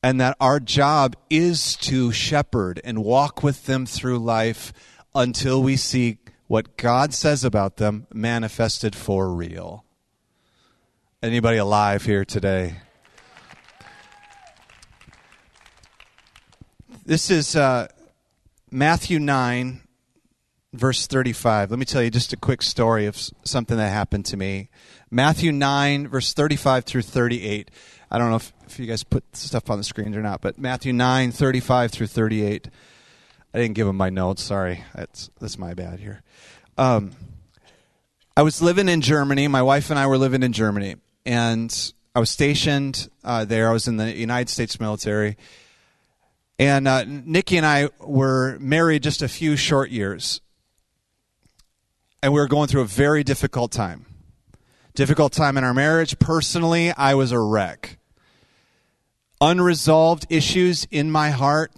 and 0.03 0.19
that 0.19 0.35
our 0.39 0.59
job 0.59 1.15
is 1.29 1.75
to 1.77 2.11
shepherd 2.11 2.81
and 2.83 3.03
walk 3.03 3.43
with 3.43 3.65
them 3.65 3.85
through 3.85 4.17
life 4.19 4.73
until 5.13 5.61
we 5.61 5.75
see 5.75 6.17
what 6.47 6.75
God 6.75 7.13
says 7.13 7.43
about 7.43 7.77
them 7.77 8.07
manifested 8.13 8.95
for 8.95 9.29
real. 9.29 9.85
Anybody 11.21 11.57
alive 11.57 12.03
here 12.03 12.25
today? 12.25 12.77
This 17.05 17.29
is 17.29 17.55
uh, 17.55 17.87
Matthew 18.71 19.19
9, 19.19 19.81
verse 20.73 21.07
35. 21.07 21.69
Let 21.69 21.79
me 21.79 21.85
tell 21.85 22.01
you 22.01 22.09
just 22.09 22.33
a 22.33 22.37
quick 22.37 22.61
story 22.61 23.05
of 23.05 23.17
something 23.43 23.77
that 23.77 23.89
happened 23.89 24.25
to 24.27 24.37
me. 24.37 24.69
Matthew 25.09 25.51
9, 25.51 26.07
verse 26.07 26.33
35 26.33 26.85
through 26.85 27.01
38. 27.03 27.69
I 28.11 28.17
don't 28.17 28.29
know 28.29 28.35
if, 28.35 28.51
if 28.67 28.77
you 28.77 28.87
guys 28.87 29.05
put 29.05 29.23
stuff 29.37 29.69
on 29.69 29.77
the 29.77 29.85
screens 29.85 30.17
or 30.17 30.21
not, 30.21 30.41
but 30.41 30.57
Matthew 30.57 30.91
9, 30.91 31.31
35 31.31 31.91
through 31.91 32.07
38. 32.07 32.69
I 33.53 33.57
didn't 33.57 33.75
give 33.75 33.87
them 33.87 33.95
my 33.95 34.09
notes. 34.09 34.43
Sorry. 34.43 34.83
That's, 34.93 35.29
that's 35.39 35.57
my 35.57 35.73
bad 35.73 36.01
here. 36.01 36.21
Um, 36.77 37.11
I 38.35 38.41
was 38.41 38.61
living 38.61 38.89
in 38.89 38.99
Germany. 38.99 39.47
My 39.47 39.61
wife 39.61 39.89
and 39.89 39.97
I 39.97 40.07
were 40.07 40.17
living 40.17 40.43
in 40.43 40.51
Germany. 40.51 40.95
And 41.25 41.93
I 42.13 42.19
was 42.19 42.29
stationed 42.29 43.07
uh, 43.23 43.45
there. 43.45 43.69
I 43.69 43.71
was 43.71 43.87
in 43.87 43.95
the 43.95 44.13
United 44.13 44.49
States 44.49 44.77
military. 44.77 45.37
And 46.59 46.89
uh, 46.89 47.05
Nikki 47.07 47.55
and 47.55 47.65
I 47.65 47.89
were 48.01 48.57
married 48.59 49.03
just 49.03 49.21
a 49.21 49.29
few 49.29 49.55
short 49.55 49.89
years. 49.89 50.41
And 52.21 52.33
we 52.33 52.41
were 52.41 52.49
going 52.49 52.67
through 52.67 52.81
a 52.81 52.85
very 52.85 53.23
difficult 53.23 53.71
time. 53.71 54.05
Difficult 54.95 55.31
time 55.31 55.57
in 55.57 55.63
our 55.63 55.73
marriage. 55.73 56.19
Personally, 56.19 56.91
I 56.91 57.15
was 57.15 57.31
a 57.31 57.39
wreck 57.39 57.97
unresolved 59.41 60.27
issues 60.29 60.87
in 60.91 61.11
my 61.11 61.31
heart, 61.31 61.73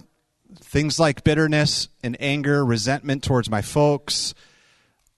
things 0.57 0.99
like 0.99 1.23
bitterness 1.23 1.87
and 2.03 2.17
anger, 2.19 2.63
resentment 2.65 3.23
towards 3.23 3.49
my 3.49 3.61
folks, 3.61 4.33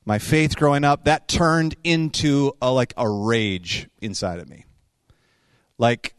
my 0.06 0.20
faith 0.20 0.56
growing 0.56 0.84
up, 0.84 1.06
that 1.06 1.28
turned 1.28 1.76
into 1.84 2.54
a, 2.62 2.72
like 2.72 2.94
a 2.96 3.10
rage 3.10 3.90
inside 4.00 4.40
of 4.40 4.48
me. 4.48 4.64
Like 5.80 6.14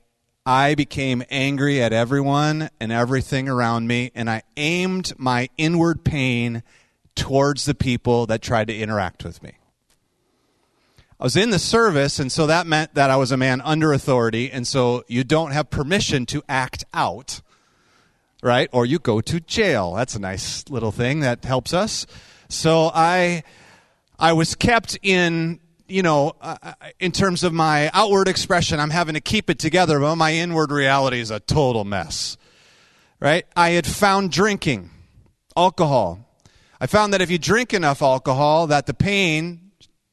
I 0.44 0.74
became 0.74 1.22
angry 1.30 1.80
at 1.80 1.92
everyone 1.92 2.70
and 2.80 2.90
everything 2.90 3.48
around 3.48 3.86
me, 3.86 4.10
and 4.14 4.28
I 4.28 4.42
aimed 4.56 5.12
my 5.18 5.48
inward 5.56 6.04
pain 6.04 6.62
towards 7.14 7.64
the 7.64 7.74
people 7.74 8.26
that 8.26 8.42
tried 8.42 8.66
to 8.68 8.76
interact 8.76 9.24
with 9.24 9.42
me. 9.42 9.52
I 11.18 11.24
was 11.24 11.36
in 11.36 11.48
the 11.48 11.58
service, 11.58 12.18
and 12.18 12.30
so 12.30 12.46
that 12.46 12.66
meant 12.66 12.94
that 12.94 13.08
I 13.08 13.16
was 13.16 13.32
a 13.32 13.38
man 13.38 13.62
under 13.62 13.94
authority, 13.94 14.50
and 14.50 14.66
so 14.66 15.02
you 15.08 15.24
don't 15.24 15.52
have 15.52 15.70
permission 15.70 16.26
to 16.26 16.42
act 16.46 16.84
out, 16.92 17.40
right? 18.42 18.68
Or 18.70 18.84
you 18.84 18.98
go 18.98 19.22
to 19.22 19.40
jail. 19.40 19.94
That's 19.94 20.14
a 20.14 20.18
nice 20.18 20.68
little 20.68 20.92
thing 20.92 21.20
that 21.20 21.42
helps 21.42 21.72
us. 21.72 22.06
So 22.50 22.90
I, 22.94 23.44
I 24.18 24.34
was 24.34 24.54
kept 24.54 24.98
in, 25.00 25.58
you 25.88 26.02
know, 26.02 26.34
uh, 26.42 26.58
uh 26.62 26.74
in 27.00 27.12
terms 27.12 27.44
of 27.44 27.54
my 27.54 27.90
outward 27.94 28.28
expression, 28.28 28.78
I'm 28.78 28.90
having 28.90 29.14
to 29.14 29.22
keep 29.22 29.48
it 29.48 29.58
together, 29.58 29.98
but 29.98 30.16
my 30.16 30.34
inward 30.34 30.70
reality 30.70 31.20
is 31.20 31.30
a 31.30 31.40
total 31.40 31.84
mess, 31.84 32.36
right? 33.20 33.46
I 33.56 33.70
had 33.70 33.86
found 33.86 34.32
drinking, 34.32 34.90
alcohol. 35.56 36.28
I 36.78 36.86
found 36.86 37.14
that 37.14 37.22
if 37.22 37.30
you 37.30 37.38
drink 37.38 37.72
enough 37.72 38.02
alcohol, 38.02 38.66
that 38.66 38.84
the 38.84 38.92
pain 38.92 39.65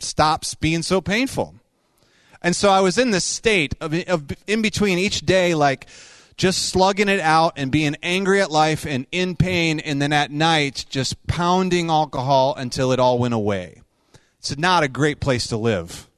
stops 0.04 0.56
being 0.56 0.84
so 0.84 1.02
painful. 1.02 1.56
And 2.42 2.56
so 2.56 2.70
I 2.70 2.82
was 2.82 2.98
in 2.98 3.12
this 3.12 3.24
state 3.24 3.74
of, 3.80 3.94
of 4.08 4.26
in 4.48 4.62
between 4.62 4.98
each 4.98 5.22
day, 5.22 5.56
like 5.56 5.88
just 6.36 6.68
slugging 6.70 7.08
it 7.10 7.20
out 7.20 7.54
and 7.56 7.72
being 7.72 7.96
angry 8.04 8.42
at 8.42 8.52
life 8.52 8.86
and 8.86 9.08
in 9.12 9.36
pain, 9.36 9.80
and 9.80 10.02
then 10.02 10.12
at 10.12 10.32
night 10.32 10.86
just 10.90 11.26
pounding 11.28 11.90
alcohol 11.90 12.54
until 12.58 12.92
it 12.92 13.00
all 13.00 13.18
went 13.18 13.34
away. 13.34 13.82
It's 14.40 14.58
not 14.58 14.84
a 14.84 14.90
great 14.90 15.22
place 15.22 15.48
to 15.48 15.58
live. 15.58 16.10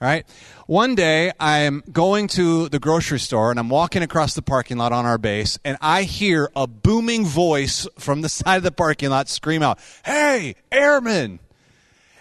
All 0.00 0.08
right? 0.08 0.26
One 0.66 0.94
day, 0.94 1.32
I'm 1.40 1.82
going 1.90 2.28
to 2.28 2.68
the 2.68 2.78
grocery 2.78 3.18
store 3.18 3.50
and 3.50 3.58
I'm 3.58 3.68
walking 3.68 4.02
across 4.02 4.34
the 4.34 4.42
parking 4.42 4.76
lot 4.76 4.92
on 4.92 5.06
our 5.06 5.18
base, 5.18 5.58
and 5.64 5.76
I 5.80 6.02
hear 6.02 6.50
a 6.54 6.66
booming 6.66 7.24
voice 7.26 7.88
from 7.98 8.20
the 8.20 8.28
side 8.30 8.58
of 8.58 8.62
the 8.62 8.72
parking 8.72 9.10
lot 9.10 9.28
scream 9.28 9.62
out, 9.62 9.78
Hey, 10.04 10.56
airman! 10.70 11.38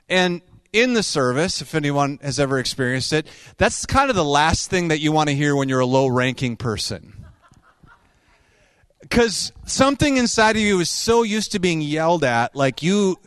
And 0.07 0.41
in 0.71 0.93
the 0.93 1.03
service, 1.03 1.61
if 1.61 1.73
anyone 1.73 2.19
has 2.21 2.39
ever 2.39 2.59
experienced 2.59 3.13
it, 3.13 3.27
that's 3.57 3.85
kind 3.85 4.09
of 4.09 4.15
the 4.15 4.25
last 4.25 4.69
thing 4.69 4.89
that 4.89 4.99
you 4.99 5.11
want 5.11 5.29
to 5.29 5.35
hear 5.35 5.55
when 5.55 5.69
you're 5.69 5.79
a 5.79 5.85
low 5.85 6.07
ranking 6.07 6.57
person. 6.57 7.25
Because 9.01 9.51
something 9.65 10.17
inside 10.17 10.55
of 10.55 10.61
you 10.61 10.79
is 10.79 10.89
so 10.89 11.23
used 11.23 11.53
to 11.53 11.59
being 11.59 11.81
yelled 11.81 12.23
at, 12.23 12.55
like 12.55 12.83
you, 12.83 13.17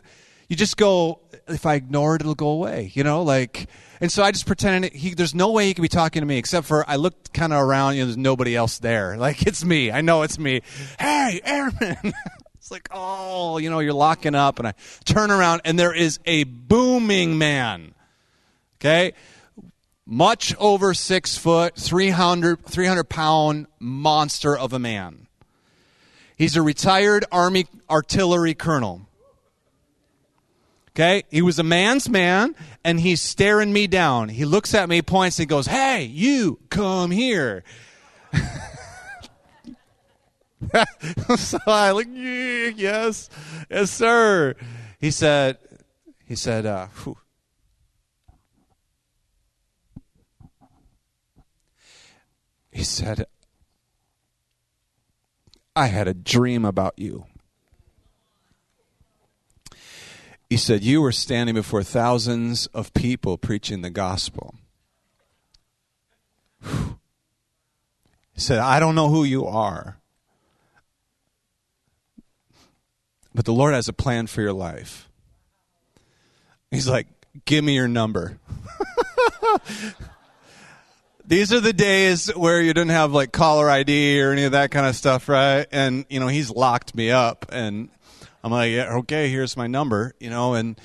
you 0.47 0.55
just 0.55 0.77
go, 0.77 1.19
if 1.47 1.65
I 1.65 1.75
ignore 1.75 2.15
it, 2.15 2.21
it'll 2.21 2.35
go 2.35 2.49
away, 2.49 2.91
you 2.93 3.03
know, 3.03 3.23
like, 3.23 3.67
and 3.99 4.11
so 4.11 4.23
I 4.23 4.31
just 4.31 4.45
pretended 4.45 4.93
he, 4.93 5.13
there's 5.13 5.35
no 5.35 5.51
way 5.51 5.65
he 5.67 5.73
could 5.73 5.81
be 5.81 5.87
talking 5.87 6.21
to 6.21 6.25
me 6.25 6.37
except 6.37 6.67
for 6.67 6.89
I 6.89 6.95
looked 6.97 7.33
kind 7.33 7.53
of 7.53 7.61
around, 7.61 7.95
you 7.95 8.01
know, 8.01 8.05
there's 8.07 8.17
nobody 8.17 8.55
else 8.55 8.79
there. 8.79 9.17
Like, 9.23 9.47
it's 9.47 9.63
me. 9.63 9.91
I 9.91 10.01
know 10.01 10.23
it's 10.23 10.37
me. 10.37 10.61
Hey, 10.99 11.39
Airman. 11.45 12.13
It's 12.63 12.71
like, 12.71 12.87
oh, 12.91 13.57
you 13.57 13.69
know, 13.69 13.79
you're 13.79 13.91
locking 13.91 14.35
up. 14.35 14.57
And 14.57 14.69
I 14.69 14.73
turn 15.03 15.31
around 15.31 15.63
and 15.65 15.77
there 15.77 15.93
is 15.93 16.19
a 16.23 16.45
booming 16.45 17.37
man. 17.37 17.93
Okay? 18.77 19.11
Much 20.05 20.55
over 20.55 20.93
six 20.93 21.37
foot, 21.37 21.75
300, 21.75 22.65
300 22.65 23.03
pound 23.03 23.67
monster 23.81 24.57
of 24.57 24.71
a 24.71 24.79
man. 24.79 25.27
He's 26.37 26.55
a 26.55 26.61
retired 26.61 27.25
Army 27.33 27.67
artillery 27.89 28.53
colonel. 28.53 29.09
Okay? 30.91 31.23
He 31.31 31.41
was 31.41 31.59
a 31.59 31.63
man's 31.63 32.07
man, 32.07 32.55
and 32.85 32.97
he's 32.97 33.21
staring 33.21 33.73
me 33.73 33.87
down. 33.87 34.29
He 34.29 34.45
looks 34.45 34.73
at 34.73 34.87
me, 34.87 35.01
points, 35.01 35.37
and 35.37 35.49
goes, 35.49 35.67
Hey, 35.67 36.03
you, 36.05 36.59
come 36.69 37.11
here. 37.11 37.65
so 41.37 41.59
I 41.67 41.91
like, 41.91 42.07
yes, 42.11 43.29
yes, 43.69 43.91
sir. 43.91 44.55
He 44.99 45.11
said, 45.11 45.57
he 46.25 46.35
said, 46.35 46.65
uh, 46.65 46.87
whew. 47.03 47.17
he 52.73 52.83
said, 52.83 53.25
I 55.75 55.87
had 55.87 56.07
a 56.07 56.13
dream 56.13 56.65
about 56.65 56.97
you. 56.97 57.25
He 60.49 60.57
said, 60.57 60.83
You 60.83 61.01
were 61.01 61.11
standing 61.11 61.55
before 61.55 61.83
thousands 61.83 62.67
of 62.67 62.93
people 62.93 63.37
preaching 63.37 63.81
the 63.81 63.89
gospel. 63.89 64.55
He 68.33 68.41
said, 68.41 68.59
I 68.59 68.79
don't 68.79 68.95
know 68.95 69.09
who 69.09 69.23
you 69.23 69.45
are, 69.45 69.99
but 73.33 73.45
the 73.45 73.53
Lord 73.53 73.73
has 73.73 73.87
a 73.87 73.93
plan 73.93 74.27
for 74.27 74.41
your 74.41 74.53
life. 74.53 75.09
He's 76.71 76.87
like, 76.87 77.07
Give 77.45 77.63
me 77.63 77.73
your 77.73 77.87
number. 77.87 78.37
These 81.25 81.53
are 81.53 81.59
the 81.59 81.73
days 81.73 82.27
where 82.35 82.61
you 82.61 82.73
didn't 82.73 82.91
have 82.91 83.11
like 83.11 83.31
caller 83.31 83.69
ID 83.69 84.21
or 84.21 84.31
any 84.31 84.43
of 84.43 84.51
that 84.51 84.71
kind 84.71 84.85
of 84.85 84.95
stuff, 84.95 85.27
right? 85.29 85.65
And, 85.71 86.05
you 86.09 86.19
know, 86.19 86.27
he's 86.27 86.51
locked 86.51 86.93
me 86.93 87.11
up 87.11 87.45
and 87.49 87.89
I'm 88.43 88.51
like, 88.51 88.71
yeah, 88.71 88.97
okay, 88.97 89.29
here's 89.29 89.55
my 89.57 89.67
number, 89.67 90.13
you 90.19 90.29
know, 90.29 90.53
and 90.53 90.79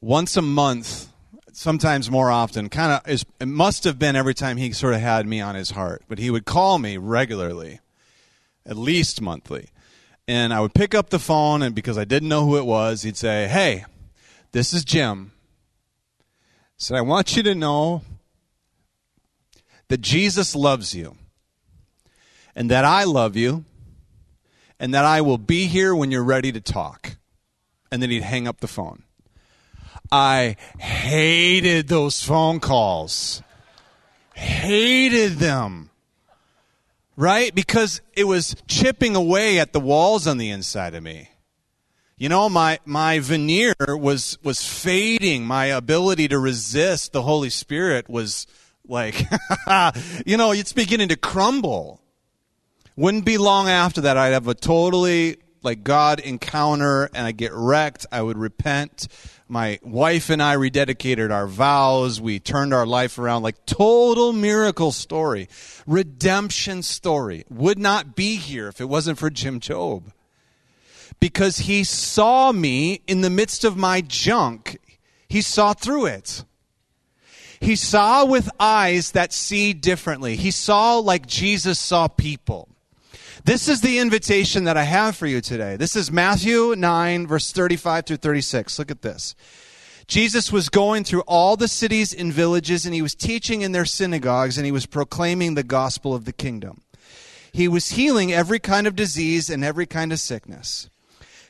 once 0.00 0.36
a 0.36 0.42
month, 0.42 1.08
sometimes 1.52 2.10
more 2.10 2.30
often, 2.30 2.68
kind 2.68 2.92
of 2.92 3.08
is 3.08 3.24
it 3.40 3.46
must 3.46 3.84
have 3.84 3.98
been 3.98 4.16
every 4.16 4.34
time 4.34 4.56
he 4.56 4.72
sort 4.72 4.94
of 4.94 5.00
had 5.00 5.26
me 5.26 5.40
on 5.40 5.54
his 5.54 5.70
heart, 5.70 6.02
but 6.08 6.18
he 6.18 6.30
would 6.30 6.44
call 6.44 6.78
me 6.78 6.96
regularly, 6.98 7.80
at 8.66 8.76
least 8.76 9.22
monthly. 9.22 9.68
And 10.28 10.52
I 10.52 10.60
would 10.60 10.74
pick 10.74 10.94
up 10.94 11.10
the 11.10 11.18
phone 11.18 11.62
and 11.62 11.74
because 11.74 11.96
I 11.96 12.04
didn't 12.04 12.28
know 12.28 12.44
who 12.44 12.56
it 12.56 12.66
was, 12.66 13.02
he'd 13.02 13.16
say, 13.16 13.48
"Hey, 13.48 13.84
this 14.52 14.72
is 14.72 14.84
Jim." 14.84 15.32
said, 16.78 16.96
"I 16.96 17.00
want 17.00 17.36
you 17.36 17.42
to 17.44 17.54
know 17.54 18.02
that 19.88 20.00
Jesus 20.00 20.54
loves 20.54 20.94
you 20.94 21.16
and 22.54 22.70
that 22.70 22.84
I 22.84 23.04
love 23.04 23.36
you 23.36 23.64
and 24.78 24.92
that 24.94 25.04
I 25.04 25.20
will 25.20 25.38
be 25.38 25.66
here 25.66 25.94
when 25.94 26.10
you're 26.10 26.24
ready 26.24 26.52
to 26.52 26.60
talk. 26.60 27.16
And 27.90 28.02
then 28.02 28.10
he'd 28.10 28.22
hang 28.22 28.48
up 28.48 28.60
the 28.60 28.68
phone. 28.68 29.04
I 30.10 30.56
hated 30.78 31.88
those 31.88 32.22
phone 32.22 32.60
calls. 32.60 33.42
Hated 34.34 35.34
them. 35.34 35.85
Right? 37.16 37.54
Because 37.54 38.02
it 38.14 38.24
was 38.24 38.54
chipping 38.68 39.16
away 39.16 39.58
at 39.58 39.72
the 39.72 39.80
walls 39.80 40.26
on 40.26 40.36
the 40.36 40.50
inside 40.50 40.94
of 40.94 41.02
me. 41.02 41.30
You 42.18 42.28
know, 42.28 42.48
my, 42.48 42.78
my 42.84 43.18
veneer 43.18 43.74
was, 43.88 44.38
was 44.42 44.66
fading. 44.66 45.44
My 45.44 45.66
ability 45.66 46.28
to 46.28 46.38
resist 46.38 47.12
the 47.12 47.22
Holy 47.22 47.50
Spirit 47.50 48.08
was 48.08 48.46
like, 48.86 49.26
you 50.26 50.36
know, 50.36 50.52
it's 50.52 50.72
beginning 50.72 51.08
to 51.08 51.16
crumble. 51.16 52.00
Wouldn't 52.96 53.26
be 53.26 53.36
long 53.36 53.68
after 53.68 54.02
that, 54.02 54.16
I'd 54.16 54.32
have 54.32 54.48
a 54.48 54.54
totally 54.54 55.36
like 55.62 55.84
God 55.84 56.20
encounter 56.20 57.10
and 57.12 57.26
I 57.26 57.32
get 57.32 57.52
wrecked. 57.52 58.06
I 58.10 58.22
would 58.22 58.38
repent. 58.38 59.08
My 59.48 59.78
wife 59.82 60.28
and 60.28 60.42
I 60.42 60.56
rededicated 60.56 61.30
our 61.30 61.46
vows. 61.46 62.20
We 62.20 62.40
turned 62.40 62.74
our 62.74 62.86
life 62.86 63.16
around 63.18 63.44
like 63.44 63.64
total 63.64 64.32
miracle 64.32 64.90
story, 64.90 65.48
redemption 65.86 66.82
story. 66.82 67.44
Would 67.48 67.78
not 67.78 68.16
be 68.16 68.36
here 68.36 68.66
if 68.68 68.80
it 68.80 68.88
wasn't 68.88 69.18
for 69.18 69.30
Jim 69.30 69.60
Job. 69.60 70.12
Because 71.20 71.58
he 71.58 71.84
saw 71.84 72.50
me 72.50 73.02
in 73.06 73.20
the 73.20 73.30
midst 73.30 73.64
of 73.64 73.76
my 73.76 74.00
junk. 74.00 74.78
He 75.28 75.40
saw 75.40 75.74
through 75.74 76.06
it. 76.06 76.44
He 77.60 77.76
saw 77.76 78.24
with 78.24 78.50
eyes 78.58 79.12
that 79.12 79.32
see 79.32 79.72
differently. 79.72 80.36
He 80.36 80.50
saw 80.50 80.98
like 80.98 81.26
Jesus 81.26 81.78
saw 81.78 82.08
people. 82.08 82.68
This 83.44 83.68
is 83.68 83.80
the 83.80 83.98
invitation 83.98 84.64
that 84.64 84.76
I 84.76 84.84
have 84.84 85.16
for 85.16 85.26
you 85.26 85.40
today. 85.40 85.76
This 85.76 85.94
is 85.94 86.10
Matthew 86.10 86.74
9, 86.76 87.26
verse 87.26 87.52
35 87.52 88.06
through 88.06 88.16
36. 88.16 88.78
Look 88.78 88.90
at 88.90 89.02
this. 89.02 89.34
Jesus 90.06 90.50
was 90.50 90.68
going 90.68 91.04
through 91.04 91.22
all 91.22 91.56
the 91.56 91.68
cities 91.68 92.14
and 92.14 92.32
villages, 92.32 92.86
and 92.86 92.94
he 92.94 93.02
was 93.02 93.14
teaching 93.14 93.60
in 93.60 93.72
their 93.72 93.84
synagogues, 93.84 94.56
and 94.56 94.64
he 94.64 94.72
was 94.72 94.86
proclaiming 94.86 95.54
the 95.54 95.62
gospel 95.62 96.14
of 96.14 96.24
the 96.24 96.32
kingdom. 96.32 96.82
He 97.52 97.68
was 97.68 97.90
healing 97.90 98.32
every 98.32 98.58
kind 98.58 98.86
of 98.86 98.96
disease 98.96 99.50
and 99.50 99.64
every 99.64 99.86
kind 99.86 100.12
of 100.12 100.20
sickness. 100.20 100.88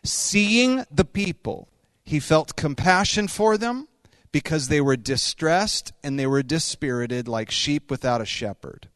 Seeing 0.03 0.85
the 0.91 1.05
people, 1.05 1.69
he 2.05 2.19
felt 2.19 2.57
compassion 2.57 3.29
for 3.29 3.57
them 3.57 3.89
because 4.33 4.69
they 4.69 4.81
were 4.81 4.97
distressed 4.97 5.93
and 6.03 6.19
they 6.19 6.27
were 6.27 6.43
dispirited 6.43 7.29
like 7.29 7.51
sheep 7.51 7.91
without 7.91 8.21
a 8.21 8.27
shepherd. 8.27 8.89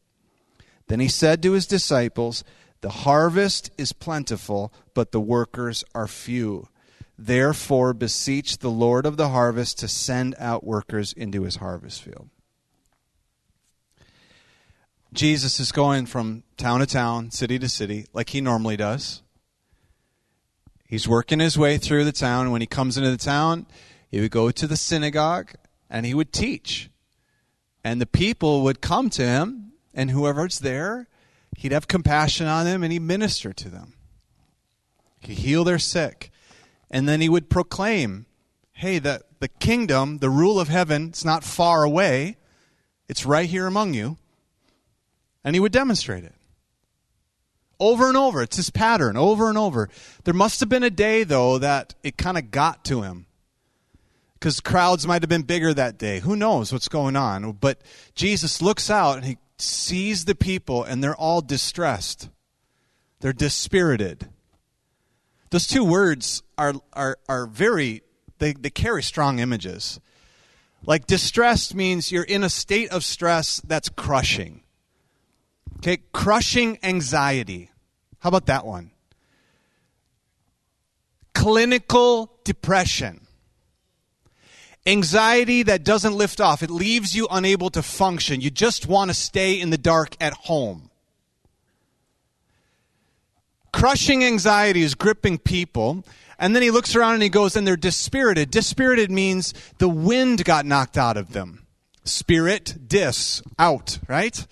Then 0.87 0.99
he 0.99 1.07
said 1.07 1.41
to 1.43 1.53
his 1.53 1.67
disciples, 1.67 2.43
the 2.81 2.89
harvest 2.89 3.71
is 3.77 3.93
plentiful, 3.93 4.73
but 4.93 5.11
the 5.11 5.21
workers 5.21 5.83
are 5.93 6.07
few. 6.07 6.67
Therefore, 7.17 7.93
beseech 7.93 8.57
the 8.57 8.71
Lord 8.71 9.05
of 9.05 9.17
the 9.17 9.29
harvest 9.29 9.79
to 9.79 9.87
send 9.87 10.35
out 10.39 10.63
workers 10.63 11.13
into 11.13 11.43
his 11.43 11.57
harvest 11.57 12.01
field. 12.01 12.29
Jesus 15.13 15.59
is 15.59 15.71
going 15.71 16.05
from 16.05 16.43
town 16.57 16.79
to 16.79 16.85
town, 16.85 17.31
city 17.31 17.59
to 17.59 17.69
city, 17.69 18.07
like 18.13 18.29
he 18.29 18.41
normally 18.41 18.77
does. 18.77 19.21
He's 20.87 21.07
working 21.07 21.39
his 21.39 21.57
way 21.57 21.77
through 21.77 22.05
the 22.05 22.11
town. 22.11 22.51
When 22.51 22.61
he 22.61 22.67
comes 22.67 22.97
into 22.97 23.11
the 23.11 23.17
town, 23.17 23.67
he 24.09 24.19
would 24.19 24.31
go 24.31 24.51
to 24.51 24.67
the 24.67 24.77
synagogue 24.77 25.51
and 25.89 26.05
he 26.05 26.13
would 26.13 26.33
teach. 26.33 26.89
And 27.83 28.01
the 28.01 28.05
people 28.05 28.63
would 28.63 28.81
come 28.81 29.09
to 29.11 29.23
him, 29.23 29.73
and 29.93 30.11
whoever's 30.11 30.59
there, 30.59 31.07
He'd 31.61 31.73
have 31.73 31.87
compassion 31.87 32.47
on 32.47 32.65
them 32.65 32.81
and 32.81 32.91
he'd 32.91 33.03
minister 33.03 33.53
to 33.53 33.69
them. 33.69 33.93
He'd 35.19 35.37
heal 35.37 35.63
their 35.63 35.77
sick. 35.77 36.31
And 36.89 37.07
then 37.07 37.21
he 37.21 37.29
would 37.29 37.51
proclaim, 37.51 38.25
hey, 38.71 38.97
the, 38.97 39.21
the 39.39 39.47
kingdom, 39.47 40.17
the 40.17 40.31
rule 40.31 40.59
of 40.59 40.69
heaven, 40.69 41.09
it's 41.09 41.23
not 41.23 41.43
far 41.43 41.83
away. 41.83 42.37
It's 43.07 43.27
right 43.27 43.47
here 43.47 43.67
among 43.67 43.93
you. 43.93 44.17
And 45.43 45.55
he 45.55 45.59
would 45.59 45.71
demonstrate 45.71 46.23
it. 46.23 46.33
Over 47.79 48.07
and 48.07 48.17
over. 48.17 48.41
It's 48.41 48.57
his 48.57 48.71
pattern, 48.71 49.15
over 49.15 49.47
and 49.47 49.57
over. 49.57 49.87
There 50.23 50.33
must 50.33 50.61
have 50.61 50.69
been 50.69 50.81
a 50.81 50.89
day, 50.89 51.23
though, 51.23 51.59
that 51.59 51.93
it 52.01 52.17
kind 52.17 52.39
of 52.39 52.49
got 52.49 52.83
to 52.85 53.03
him. 53.03 53.27
Because 54.33 54.61
crowds 54.61 55.05
might 55.05 55.21
have 55.21 55.29
been 55.29 55.43
bigger 55.43 55.75
that 55.75 55.99
day. 55.99 56.21
Who 56.21 56.35
knows 56.35 56.73
what's 56.73 56.87
going 56.87 57.15
on? 57.15 57.51
But 57.51 57.83
Jesus 58.15 58.63
looks 58.63 58.89
out 58.89 59.17
and 59.17 59.25
he 59.25 59.37
sees 59.61 60.25
the 60.25 60.35
people 60.35 60.83
and 60.83 61.03
they're 61.03 61.15
all 61.15 61.41
distressed. 61.41 62.29
They're 63.19 63.33
dispirited. 63.33 64.29
Those 65.51 65.67
two 65.67 65.83
words 65.83 66.43
are, 66.57 66.73
are, 66.93 67.17
are 67.27 67.45
very, 67.45 68.03
they, 68.39 68.53
they 68.53 68.69
carry 68.69 69.03
strong 69.03 69.39
images. 69.39 69.99
Like 70.85 71.05
distressed 71.05 71.75
means 71.75 72.11
you're 72.11 72.23
in 72.23 72.43
a 72.43 72.49
state 72.49 72.91
of 72.91 73.03
stress 73.03 73.61
that's 73.61 73.89
crushing. 73.89 74.63
Okay, 75.77 75.99
crushing 76.13 76.79
anxiety. 76.83 77.69
How 78.19 78.29
about 78.29 78.47
that 78.47 78.65
one? 78.65 78.91
Clinical 81.33 82.31
depression. 82.43 83.27
Anxiety 84.85 85.63
that 85.63 85.83
doesn't 85.83 86.15
lift 86.15 86.41
off. 86.41 86.63
It 86.63 86.71
leaves 86.71 87.15
you 87.15 87.27
unable 87.29 87.69
to 87.71 87.83
function. 87.83 88.41
You 88.41 88.49
just 88.49 88.87
want 88.87 89.11
to 89.11 89.13
stay 89.13 89.59
in 89.59 89.69
the 89.69 89.77
dark 89.77 90.15
at 90.19 90.33
home. 90.33 90.89
Crushing 93.71 94.23
anxiety 94.23 94.81
is 94.81 94.95
gripping 94.95 95.37
people. 95.37 96.03
And 96.39 96.55
then 96.55 96.63
he 96.63 96.71
looks 96.71 96.95
around 96.95 97.13
and 97.13 97.23
he 97.23 97.29
goes, 97.29 97.55
and 97.55 97.67
they're 97.67 97.77
dispirited. 97.77 98.49
Dispirited 98.49 99.11
means 99.11 99.53
the 99.77 99.87
wind 99.87 100.43
got 100.43 100.65
knocked 100.65 100.97
out 100.97 101.15
of 101.15 101.33
them. 101.33 101.67
Spirit, 102.03 102.87
dis, 102.87 103.43
out, 103.59 103.99
right? 104.07 104.47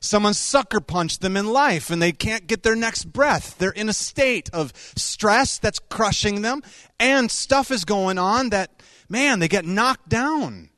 Someone 0.00 0.34
sucker 0.34 0.80
punched 0.80 1.20
them 1.20 1.36
in 1.36 1.46
life 1.46 1.90
and 1.90 2.02
they 2.02 2.10
can't 2.10 2.48
get 2.48 2.64
their 2.64 2.74
next 2.74 3.04
breath. 3.04 3.56
They're 3.58 3.70
in 3.70 3.88
a 3.88 3.92
state 3.92 4.50
of 4.52 4.72
stress 4.96 5.58
that's 5.58 5.78
crushing 5.78 6.42
them, 6.42 6.62
and 6.98 7.30
stuff 7.30 7.70
is 7.70 7.84
going 7.84 8.18
on 8.18 8.48
that 8.48 8.79
man, 9.10 9.38
they 9.38 9.48
get 9.48 9.64
knocked 9.64 10.08
down. 10.08 10.70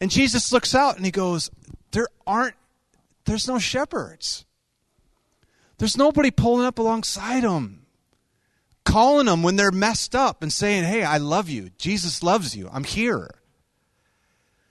And 0.00 0.10
Jesus 0.10 0.52
looks 0.52 0.74
out 0.74 0.96
and 0.96 1.04
he 1.04 1.10
goes, 1.10 1.50
There 1.92 2.08
aren't, 2.26 2.56
there's 3.24 3.46
no 3.46 3.58
shepherds. 3.58 4.44
There's 5.78 5.96
nobody 5.96 6.30
pulling 6.30 6.66
up 6.66 6.78
alongside 6.78 7.42
them. 7.42 7.86
calling 8.84 9.26
them 9.26 9.42
when 9.42 9.56
they're 9.56 9.70
messed 9.70 10.14
up 10.14 10.42
and 10.42 10.52
saying, 10.52 10.84
Hey, 10.84 11.04
I 11.04 11.18
love 11.18 11.48
you. 11.48 11.70
Jesus 11.78 12.22
loves 12.22 12.56
you. 12.56 12.68
I'm 12.72 12.84
here. 12.84 13.30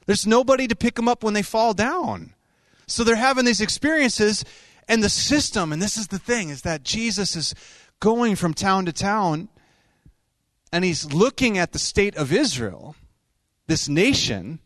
There's 0.05 0.27
nobody 0.27 0.67
to 0.67 0.75
pick 0.75 0.95
them 0.95 1.07
up 1.07 1.23
when 1.23 1.33
they 1.33 1.41
fall 1.41 1.73
down. 1.73 2.33
So 2.87 3.03
they're 3.03 3.15
having 3.15 3.45
these 3.45 3.61
experiences, 3.61 4.43
and 4.87 5.01
the 5.01 5.09
system, 5.09 5.71
and 5.71 5.81
this 5.81 5.97
is 5.97 6.07
the 6.07 6.19
thing, 6.19 6.49
is 6.49 6.63
that 6.63 6.83
Jesus 6.83 7.35
is 7.35 7.55
going 8.01 8.35
from 8.35 8.53
town 8.53 8.85
to 8.85 8.91
town, 8.91 9.47
and 10.73 10.83
he's 10.83 11.13
looking 11.13 11.59
at 11.59 11.71
the 11.71 11.77
state 11.77 12.15
of 12.15 12.33
Israel, 12.33 12.95
this 13.67 13.87
nation, 13.87 14.57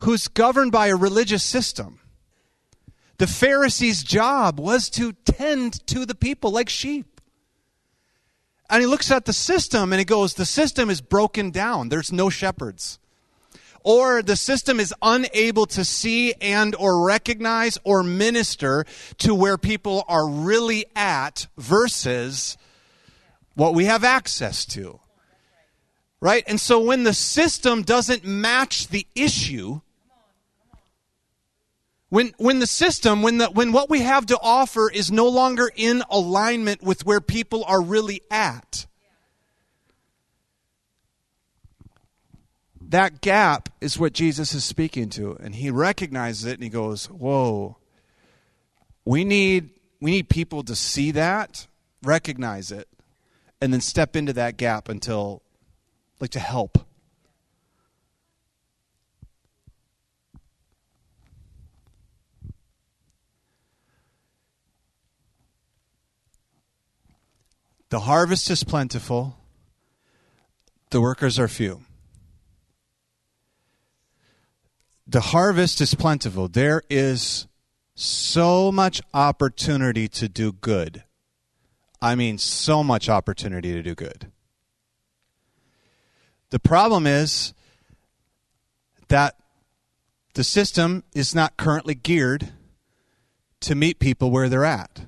who's 0.00 0.26
governed 0.26 0.72
by 0.72 0.88
a 0.88 0.96
religious 0.96 1.44
system. 1.44 2.00
The 3.18 3.28
Pharisees' 3.28 4.02
job 4.02 4.58
was 4.58 4.90
to 4.90 5.12
tend 5.12 5.86
to 5.86 6.04
the 6.04 6.16
people 6.16 6.50
like 6.50 6.68
sheep. 6.68 7.20
And 8.68 8.80
he 8.80 8.86
looks 8.88 9.12
at 9.12 9.24
the 9.24 9.32
system 9.32 9.92
and 9.92 10.00
he 10.00 10.04
goes, 10.04 10.34
The 10.34 10.44
system 10.44 10.90
is 10.90 11.00
broken 11.00 11.52
down. 11.52 11.88
There's 11.88 12.10
no 12.12 12.28
shepherds 12.28 12.98
or 13.84 14.22
the 14.22 14.36
system 14.36 14.78
is 14.78 14.94
unable 15.02 15.66
to 15.66 15.84
see 15.84 16.32
and 16.40 16.74
or 16.76 17.04
recognize 17.04 17.78
or 17.82 18.04
minister 18.04 18.84
to 19.18 19.34
where 19.34 19.58
people 19.58 20.04
are 20.06 20.28
really 20.28 20.86
at 20.94 21.48
versus 21.56 22.56
what 23.54 23.74
we 23.74 23.84
have 23.86 24.04
access 24.04 24.64
to. 24.66 25.00
Right? 26.20 26.44
And 26.46 26.60
so 26.60 26.80
when 26.80 27.02
the 27.02 27.14
system 27.14 27.82
doesn't 27.82 28.24
match 28.24 28.88
the 28.88 29.06
issue, 29.14 29.80
when, 32.10 32.32
when 32.36 32.58
the 32.58 32.66
system, 32.66 33.22
when, 33.22 33.38
the, 33.38 33.46
when 33.46 33.72
what 33.72 33.90
we 33.90 34.02
have 34.02 34.26
to 34.26 34.38
offer 34.40 34.90
is 34.90 35.10
no 35.10 35.28
longer 35.28 35.70
in 35.74 36.02
alignment 36.10 36.82
with 36.82 37.04
where 37.04 37.20
people 37.20 37.64
are 37.64 37.80
really 37.80 38.20
at, 38.30 38.86
that 42.92 43.22
gap 43.22 43.70
is 43.80 43.98
what 43.98 44.12
Jesus 44.12 44.52
is 44.52 44.62
speaking 44.62 45.08
to. 45.08 45.36
And 45.40 45.54
he 45.54 45.70
recognizes 45.70 46.44
it 46.44 46.54
and 46.54 46.62
he 46.62 46.68
goes, 46.68 47.06
Whoa, 47.06 47.78
we 49.06 49.24
need, 49.24 49.70
we 50.00 50.10
need 50.10 50.28
people 50.28 50.62
to 50.64 50.76
see 50.76 51.12
that, 51.12 51.66
recognize 52.02 52.70
it, 52.70 52.86
and 53.62 53.72
then 53.72 53.80
step 53.80 54.16
into 54.16 54.34
that 54.34 54.58
gap 54.58 54.88
until, 54.90 55.40
like, 56.20 56.30
to 56.30 56.40
help. 56.40 56.78
The 67.88 68.00
harvest 68.00 68.50
is 68.50 68.64
plentiful, 68.64 69.36
the 70.90 71.00
workers 71.00 71.38
are 71.38 71.48
few. 71.48 71.82
the 75.12 75.20
harvest 75.20 75.80
is 75.82 75.94
plentiful. 75.94 76.48
There 76.48 76.82
is 76.88 77.46
so 77.94 78.72
much 78.72 79.02
opportunity 79.12 80.08
to 80.08 80.28
do 80.28 80.52
good. 80.52 81.04
I 82.02 82.16
mean, 82.16 82.36
so 82.36 82.82
much 82.82 83.08
opportunity 83.08 83.72
to 83.72 83.82
do 83.82 83.94
good. 83.94 84.32
The 86.50 86.58
problem 86.58 87.06
is 87.06 87.54
that 89.06 89.36
the 90.34 90.42
system 90.42 91.04
is 91.14 91.32
not 91.32 91.56
currently 91.56 91.94
geared 91.94 92.52
to 93.60 93.76
meet 93.76 94.00
people 94.00 94.32
where 94.32 94.48
they're 94.48 94.64
at. 94.64 95.02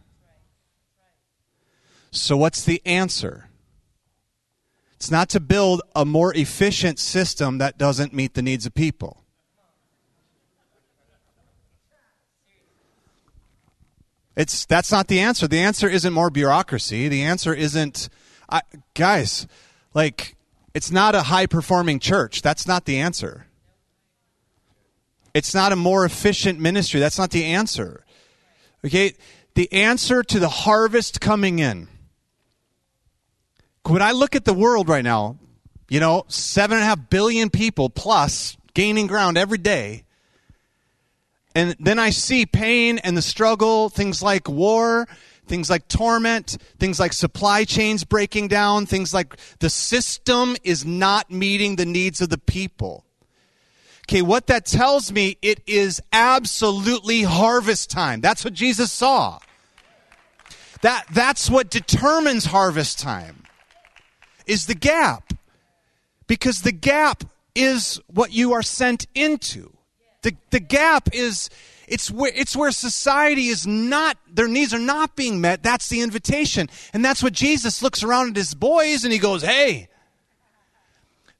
So, 2.13 2.37
what's 2.37 2.65
the 2.65 2.81
answer? 2.87 3.49
It's 4.95 5.11
not 5.11 5.29
to 5.31 5.41
build 5.41 5.83
a 5.97 6.05
more 6.05 6.33
efficient 6.33 7.01
system 7.01 7.59
that 7.59 7.77
doesn't 7.77 8.15
meet 8.15 8.35
the 8.35 8.43
needs 8.43 8.67
of 8.67 8.75
people. 8.75 9.24
It's 14.37 14.67
that's 14.67 14.91
not 14.91 15.09
the 15.09 15.21
answer. 15.21 15.47
The 15.47 15.61
answer 15.61 15.89
isn't 15.89 16.13
more 16.13 16.31
bureaucracy. 16.31 17.09
The 17.09 17.23
answer 17.23 17.55
isn't 17.55 18.09
I, 18.49 18.63
guys, 18.95 19.47
like 19.95 20.37
it's 20.75 20.91
not 20.91 21.15
a 21.15 21.23
high 21.23 21.47
performing 21.47 22.01
church. 22.01 22.43
That's 22.43 22.67
not 22.67 22.85
the 22.85 22.99
answer. 22.99 23.47
It's 25.33 25.55
not 25.55 25.73
a 25.73 25.77
more 25.77 26.05
efficient 26.05 26.61
ministry. 26.61 27.01
That's 27.01 27.19
not 27.19 27.31
the 27.31 27.45
answer. 27.45 28.05
Okay? 28.85 29.15
The 29.55 29.73
answer 29.73 30.23
to 30.23 30.39
the 30.39 30.49
harvest 30.49 31.21
coming 31.21 31.59
in. 31.59 31.89
When 33.87 34.03
I 34.03 34.13
look 34.13 34.35
at 34.35 34.45
the 34.45 34.55
world 34.55 34.89
right 34.89 35.05
now, 35.05 35.39
you 35.89 36.01
know, 36.01 36.25
seven 36.29 36.77
and 36.77 36.83
a 36.83 36.87
half 36.87 37.11
billion 37.11 37.51
people 37.51 37.91
plus 37.91 38.57
gaining 38.73 39.07
ground 39.07 39.37
every 39.37 39.59
day. 39.59 40.04
And 41.55 41.77
then 41.79 41.99
I 41.99 42.11
see 42.11 42.47
pain 42.47 42.99
and 42.99 43.17
the 43.17 43.23
struggle, 43.23 43.89
things 43.89 44.23
like 44.23 44.49
war, 44.49 45.07
things 45.47 45.71
like 45.71 45.87
torment, 45.89 46.57
things 46.79 46.99
like 46.99 47.13
supply 47.13 47.65
chains 47.65 48.03
breaking 48.05 48.49
down, 48.49 48.87
things 48.87 49.15
like 49.15 49.37
the 49.61 49.71
system 49.71 50.57
is 50.65 50.85
not 50.85 51.31
meeting 51.31 51.77
the 51.77 51.87
needs 51.87 52.21
of 52.21 52.29
the 52.29 52.39
people. 52.39 53.05
Okay, 54.09 54.21
what 54.21 54.49
that 54.49 54.67
tells 54.67 55.13
me, 55.13 55.39
it 55.41 55.61
is 55.67 56.03
absolutely 56.13 57.23
harvest 57.23 57.91
time. 57.91 58.21
That's 58.21 58.45
what 58.45 58.53
Jesus 58.53 58.93
saw. 58.93 59.39
That, 60.83 61.07
that's 61.13 61.49
what 61.49 61.71
determines 61.71 62.45
harvest 62.45 62.99
time, 62.99 63.45
is 64.47 64.67
the 64.67 64.75
gap. 64.75 65.33
Because 66.27 66.63
the 66.63 66.73
gap 66.73 67.25
is 67.55 68.01
what 68.13 68.33
you 68.33 68.53
are 68.53 68.63
sent 68.63 69.07
into. 69.15 69.74
The, 70.25 70.35
the 70.49 70.61
gap 70.61 71.11
is 71.13 71.51
it's 71.87 72.11
where, 72.11 72.33
it's 72.35 72.57
where 72.57 72.71
society 72.71 73.49
is 73.49 73.67
not, 73.67 74.17
their 74.27 74.49
needs 74.49 74.73
are 74.73 74.79
not 74.79 75.17
being 75.17 75.43
met. 75.43 75.63
That's 75.63 75.89
the 75.89 76.01
invitation. 76.01 76.71
And 76.95 77.05
that's 77.05 77.23
what 77.23 77.35
Jesus 77.35 77.83
looks 77.83 78.03
around 78.03 78.31
at 78.31 78.37
his 78.37 78.55
boys 78.55 79.05
and 79.05 79.13
he 79.13 79.19
goes, 79.19 79.43
hey, 79.43 79.89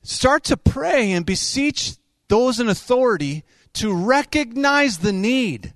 start 0.03 0.45
to 0.45 0.59
pray 0.59 1.13
and 1.13 1.25
beseech 1.25 1.95
those 2.29 2.61
in 2.61 2.69
authority 2.69 3.45
to 3.73 3.91
recognize 3.91 4.99
the 4.99 5.15
need. 5.15 5.73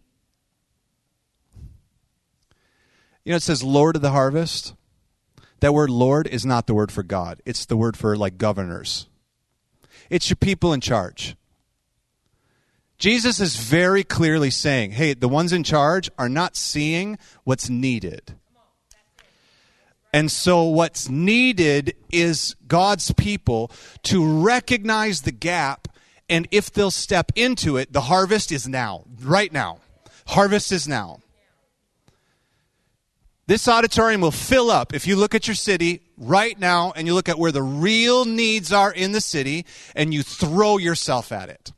You 3.24 3.32
know, 3.32 3.36
it 3.36 3.42
says 3.42 3.62
Lord 3.62 3.96
of 3.96 4.02
the 4.02 4.10
harvest. 4.10 4.74
That 5.60 5.72
word 5.72 5.88
Lord 5.88 6.26
is 6.26 6.44
not 6.44 6.66
the 6.66 6.74
word 6.74 6.92
for 6.92 7.02
God, 7.02 7.40
it's 7.46 7.64
the 7.64 7.76
word 7.76 7.96
for 7.96 8.18
like 8.18 8.36
governors. 8.36 9.08
It's 10.10 10.28
your 10.28 10.36
people 10.36 10.74
in 10.74 10.82
charge. 10.82 11.34
Jesus 12.98 13.38
is 13.38 13.56
very 13.56 14.02
clearly 14.02 14.50
saying, 14.50 14.90
hey, 14.90 15.14
the 15.14 15.28
ones 15.28 15.52
in 15.52 15.62
charge 15.62 16.10
are 16.18 16.28
not 16.28 16.56
seeing 16.56 17.16
what's 17.44 17.70
needed. 17.70 18.34
And 20.12 20.32
so, 20.32 20.64
what's 20.64 21.08
needed 21.08 21.94
is 22.10 22.56
God's 22.66 23.12
people 23.12 23.70
to 24.04 24.42
recognize 24.42 25.20
the 25.20 25.32
gap, 25.32 25.86
and 26.30 26.48
if 26.50 26.72
they'll 26.72 26.90
step 26.90 27.30
into 27.36 27.76
it, 27.76 27.92
the 27.92 28.00
harvest 28.00 28.50
is 28.50 28.66
now, 28.66 29.04
right 29.20 29.52
now. 29.52 29.78
Harvest 30.26 30.72
is 30.72 30.88
now. 30.88 31.20
This 33.46 33.68
auditorium 33.68 34.22
will 34.22 34.30
fill 34.30 34.70
up 34.70 34.94
if 34.94 35.06
you 35.06 35.16
look 35.16 35.34
at 35.34 35.46
your 35.46 35.54
city 35.54 36.02
right 36.18 36.58
now 36.58 36.92
and 36.96 37.06
you 37.06 37.14
look 37.14 37.28
at 37.28 37.38
where 37.38 37.52
the 37.52 37.62
real 37.62 38.24
needs 38.24 38.72
are 38.72 38.92
in 38.92 39.12
the 39.12 39.20
city 39.20 39.64
and 39.94 40.12
you 40.12 40.22
throw 40.22 40.78
yourself 40.78 41.32
at 41.32 41.48
it. 41.48 41.72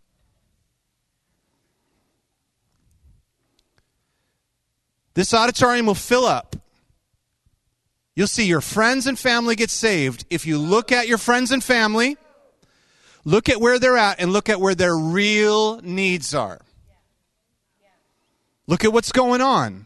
This 5.20 5.34
auditorium 5.34 5.84
will 5.84 5.94
fill 5.94 6.24
up. 6.24 6.56
You'll 8.16 8.26
see 8.26 8.46
your 8.46 8.62
friends 8.62 9.06
and 9.06 9.18
family 9.18 9.54
get 9.54 9.68
saved 9.68 10.24
if 10.30 10.46
you 10.46 10.56
look 10.56 10.92
at 10.92 11.08
your 11.08 11.18
friends 11.18 11.52
and 11.52 11.62
family, 11.62 12.16
look 13.26 13.50
at 13.50 13.60
where 13.60 13.78
they're 13.78 13.98
at, 13.98 14.18
and 14.18 14.32
look 14.32 14.48
at 14.48 14.62
where 14.62 14.74
their 14.74 14.96
real 14.96 15.78
needs 15.82 16.32
are. 16.32 16.62
Look 18.66 18.82
at 18.82 18.94
what's 18.94 19.12
going 19.12 19.42
on. 19.42 19.84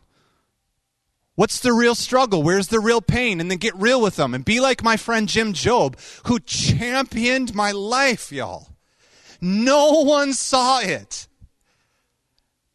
What's 1.35 1.59
the 1.59 1.73
real 1.73 1.97
struggle? 1.97 2.45
Where's 2.45 2.69
the 2.69 2.79
real 2.79 3.01
pain? 3.01 3.41
And 3.41 3.51
then 3.51 3.59
get 3.59 3.75
real 3.75 4.01
with 4.01 4.15
them 4.15 4.35
and 4.35 4.45
be 4.45 4.61
like 4.61 4.85
my 4.85 4.97
friend 4.97 5.29
Jim 5.29 5.53
Job, 5.53 5.99
who 6.27 6.39
championed 6.39 7.57
my 7.57 7.73
life, 7.73 8.31
y'all. 8.31 8.69
No 9.41 10.05
one 10.05 10.33
saw 10.33 10.79
it. 10.79 11.27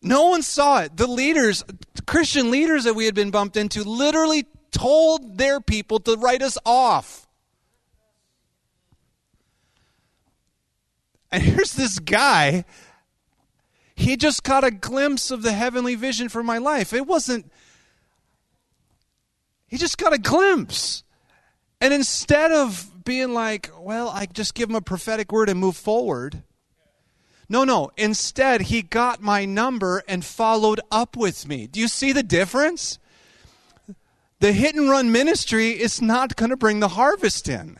No 0.01 0.27
one 0.27 0.41
saw 0.41 0.81
it. 0.81 0.95
The 0.95 1.07
leaders, 1.07 1.63
Christian 2.05 2.51
leaders 2.51 2.85
that 2.85 2.93
we 2.93 3.05
had 3.05 3.15
been 3.15 3.31
bumped 3.31 3.57
into, 3.57 3.83
literally 3.83 4.45
told 4.71 5.37
their 5.37 5.59
people 5.59 5.99
to 5.99 6.15
write 6.15 6.41
us 6.41 6.57
off. 6.65 7.27
And 11.31 11.43
here's 11.43 11.73
this 11.73 11.99
guy. 11.99 12.65
He 13.95 14.15
just 14.15 14.43
caught 14.43 14.63
a 14.63 14.71
glimpse 14.71 15.29
of 15.29 15.41
the 15.41 15.51
heavenly 15.51 15.95
vision 15.95 16.29
for 16.29 16.41
my 16.41 16.57
life. 16.57 16.93
It 16.93 17.05
wasn't, 17.05 17.51
he 19.67 19.77
just 19.77 19.97
got 19.97 20.13
a 20.13 20.17
glimpse. 20.17 21.03
And 21.81 21.93
instead 21.93 22.51
of 22.51 23.03
being 23.03 23.33
like, 23.33 23.69
well, 23.77 24.09
I 24.09 24.25
just 24.25 24.53
give 24.55 24.69
him 24.69 24.75
a 24.75 24.81
prophetic 24.81 25.31
word 25.31 25.49
and 25.49 25.59
move 25.59 25.75
forward. 25.75 26.43
No, 27.49 27.63
no. 27.63 27.91
Instead, 27.97 28.61
he 28.61 28.83
got 28.83 29.21
my 29.21 29.43
number 29.43 30.03
and 30.07 30.23
followed 30.23 30.79
up 30.91 31.17
with 31.17 31.47
me. 31.47 31.65
Do 31.65 31.79
you 31.79 31.87
see 31.87 32.11
the 32.11 32.21
difference? 32.21 32.99
The 34.39 34.53
hit 34.53 34.75
and 34.75 34.89
run 34.89 35.11
ministry 35.11 35.71
is 35.71 36.01
not 36.01 36.35
going 36.35 36.51
to 36.51 36.57
bring 36.57 36.79
the 36.79 36.89
harvest 36.89 37.49
in. 37.49 37.79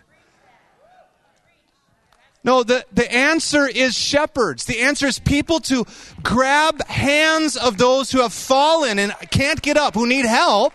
No, 2.44 2.64
the, 2.64 2.86
the 2.92 3.12
answer 3.14 3.68
is 3.68 3.96
shepherds. 3.96 4.66
The 4.66 4.80
answer 4.80 5.06
is 5.06 5.20
people 5.20 5.60
to 5.62 5.86
grab 6.24 6.84
hands 6.88 7.56
of 7.56 7.78
those 7.78 8.12
who 8.12 8.22
have 8.22 8.34
fallen 8.34 8.98
and 8.98 9.14
can't 9.30 9.62
get 9.62 9.78
up, 9.78 9.94
who 9.94 10.08
need 10.08 10.26
help. 10.26 10.74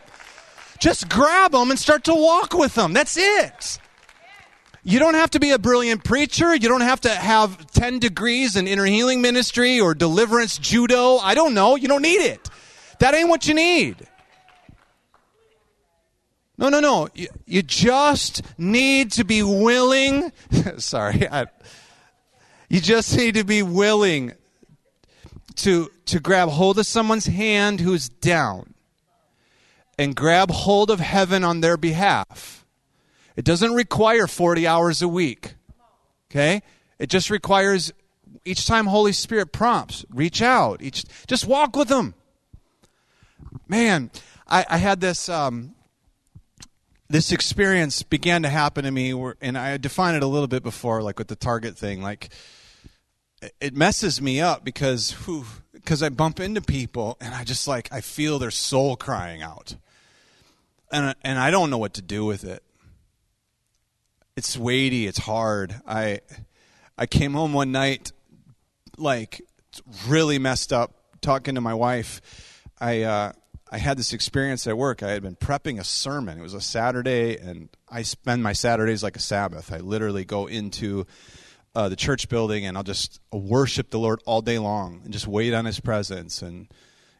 Just 0.78 1.08
grab 1.08 1.52
them 1.52 1.70
and 1.70 1.78
start 1.78 2.04
to 2.04 2.14
walk 2.14 2.52
with 2.52 2.74
them. 2.74 2.92
That's 2.92 3.16
it. 3.16 3.78
You 4.86 4.98
don't 4.98 5.14
have 5.14 5.30
to 5.30 5.40
be 5.40 5.50
a 5.50 5.58
brilliant 5.58 6.04
preacher. 6.04 6.54
You 6.54 6.68
don't 6.68 6.82
have 6.82 7.00
to 7.02 7.08
have 7.08 7.70
10 7.72 8.00
degrees 8.00 8.54
in 8.54 8.68
inner 8.68 8.84
healing 8.84 9.22
ministry 9.22 9.80
or 9.80 9.94
deliverance 9.94 10.58
judo. 10.58 11.16
I 11.16 11.34
don't 11.34 11.54
know. 11.54 11.74
You 11.74 11.88
don't 11.88 12.02
need 12.02 12.20
it. 12.20 12.50
That 12.98 13.14
ain't 13.14 13.30
what 13.30 13.48
you 13.48 13.54
need. 13.54 14.06
No, 16.58 16.68
no, 16.68 16.80
no. 16.80 17.08
You, 17.14 17.28
you 17.46 17.62
just 17.62 18.42
need 18.58 19.12
to 19.12 19.24
be 19.24 19.42
willing. 19.42 20.30
sorry. 20.76 21.26
I, 21.28 21.46
you 22.68 22.82
just 22.82 23.16
need 23.16 23.36
to 23.36 23.44
be 23.44 23.62
willing 23.62 24.34
to, 25.56 25.90
to 26.06 26.20
grab 26.20 26.50
hold 26.50 26.78
of 26.78 26.86
someone's 26.86 27.26
hand 27.26 27.80
who's 27.80 28.10
down 28.10 28.74
and 29.98 30.14
grab 30.14 30.50
hold 30.50 30.90
of 30.90 31.00
heaven 31.00 31.42
on 31.42 31.62
their 31.62 31.78
behalf 31.78 32.63
it 33.36 33.44
doesn't 33.44 33.74
require 33.74 34.26
40 34.26 34.66
hours 34.66 35.02
a 35.02 35.08
week. 35.08 35.54
Okay? 36.30 36.62
It 36.98 37.08
just 37.08 37.30
requires 37.30 37.92
each 38.44 38.66
time 38.66 38.86
Holy 38.86 39.12
Spirit 39.12 39.52
prompts, 39.52 40.04
reach 40.10 40.42
out. 40.42 40.82
Each 40.82 41.04
just 41.26 41.46
walk 41.46 41.76
with 41.76 41.88
them. 41.88 42.14
Man, 43.68 44.10
I, 44.48 44.64
I 44.68 44.78
had 44.78 45.00
this 45.00 45.28
um, 45.28 45.74
this 47.08 47.32
experience 47.32 48.02
began 48.02 48.42
to 48.42 48.48
happen 48.48 48.84
to 48.84 48.90
me, 48.90 49.12
and 49.40 49.56
I 49.56 49.76
defined 49.76 50.16
it 50.16 50.22
a 50.22 50.26
little 50.26 50.48
bit 50.48 50.62
before, 50.62 51.02
like 51.02 51.18
with 51.18 51.28
the 51.28 51.36
Target 51.36 51.76
thing. 51.76 52.02
Like 52.02 52.30
it 53.60 53.74
messes 53.74 54.20
me 54.20 54.40
up 54.40 54.64
because 54.64 55.14
because 55.72 56.02
I 56.02 56.08
bump 56.08 56.40
into 56.40 56.60
people 56.60 57.16
and 57.20 57.34
I 57.34 57.44
just 57.44 57.68
like 57.68 57.88
I 57.92 58.00
feel 58.00 58.38
their 58.38 58.50
soul 58.50 58.96
crying 58.96 59.42
out, 59.42 59.76
and 60.90 61.14
and 61.22 61.38
I 61.38 61.50
don't 61.50 61.70
know 61.70 61.78
what 61.78 61.94
to 61.94 62.02
do 62.02 62.24
with 62.24 62.44
it 62.44 62.63
it's 64.36 64.56
weighty, 64.56 65.06
it's 65.06 65.18
hard. 65.18 65.74
I 65.86 66.20
I 66.96 67.06
came 67.06 67.32
home 67.32 67.52
one 67.52 67.72
night 67.72 68.12
like 68.96 69.42
really 70.06 70.38
messed 70.38 70.72
up 70.72 70.94
talking 71.20 71.54
to 71.56 71.60
my 71.60 71.74
wife. 71.74 72.60
I 72.80 73.02
uh, 73.02 73.32
I 73.70 73.78
had 73.78 73.98
this 73.98 74.12
experience 74.12 74.66
at 74.66 74.76
work. 74.76 75.02
I 75.02 75.10
had 75.10 75.22
been 75.22 75.36
prepping 75.36 75.80
a 75.80 75.84
sermon. 75.84 76.38
It 76.38 76.42
was 76.42 76.54
a 76.54 76.60
Saturday, 76.60 77.36
and 77.36 77.68
I 77.88 78.02
spend 78.02 78.42
my 78.42 78.52
Saturdays 78.52 79.02
like 79.02 79.16
a 79.16 79.20
Sabbath. 79.20 79.72
I 79.72 79.78
literally 79.78 80.24
go 80.24 80.46
into 80.46 81.06
uh, 81.74 81.88
the 81.88 81.96
church 81.96 82.28
building 82.28 82.66
and 82.66 82.76
I'll 82.76 82.84
just 82.84 83.20
worship 83.32 83.90
the 83.90 83.98
Lord 83.98 84.20
all 84.26 84.42
day 84.42 84.58
long 84.58 85.00
and 85.02 85.12
just 85.12 85.26
wait 85.26 85.54
on 85.54 85.64
His 85.64 85.80
presence. 85.80 86.42
And 86.42 86.68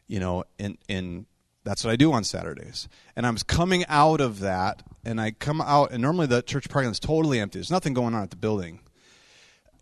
you 0.07 0.19
know, 0.19 0.45
in 0.57 0.77
in 0.87 1.25
that's 1.65 1.83
what 1.83 1.91
I 1.91 1.95
do 1.95 2.13
on 2.13 2.23
Saturdays. 2.23 2.87
And 3.15 3.25
I 3.25 3.31
was 3.31 3.43
coming 3.43 3.85
out 3.89 4.21
of 4.21 4.39
that, 4.39 4.83
and 5.03 5.19
I 5.19 5.31
come 5.31 5.59
out, 5.59 5.91
and 5.91 6.01
normally 6.01 6.27
the 6.27 6.43
church 6.43 6.69
parking 6.69 6.87
lot 6.87 6.91
is 6.91 6.99
totally 6.99 7.39
empty. 7.39 7.57
There's 7.57 7.71
nothing 7.71 7.93
going 7.93 8.13
on 8.13 8.21
at 8.21 8.29
the 8.29 8.35
building. 8.37 8.79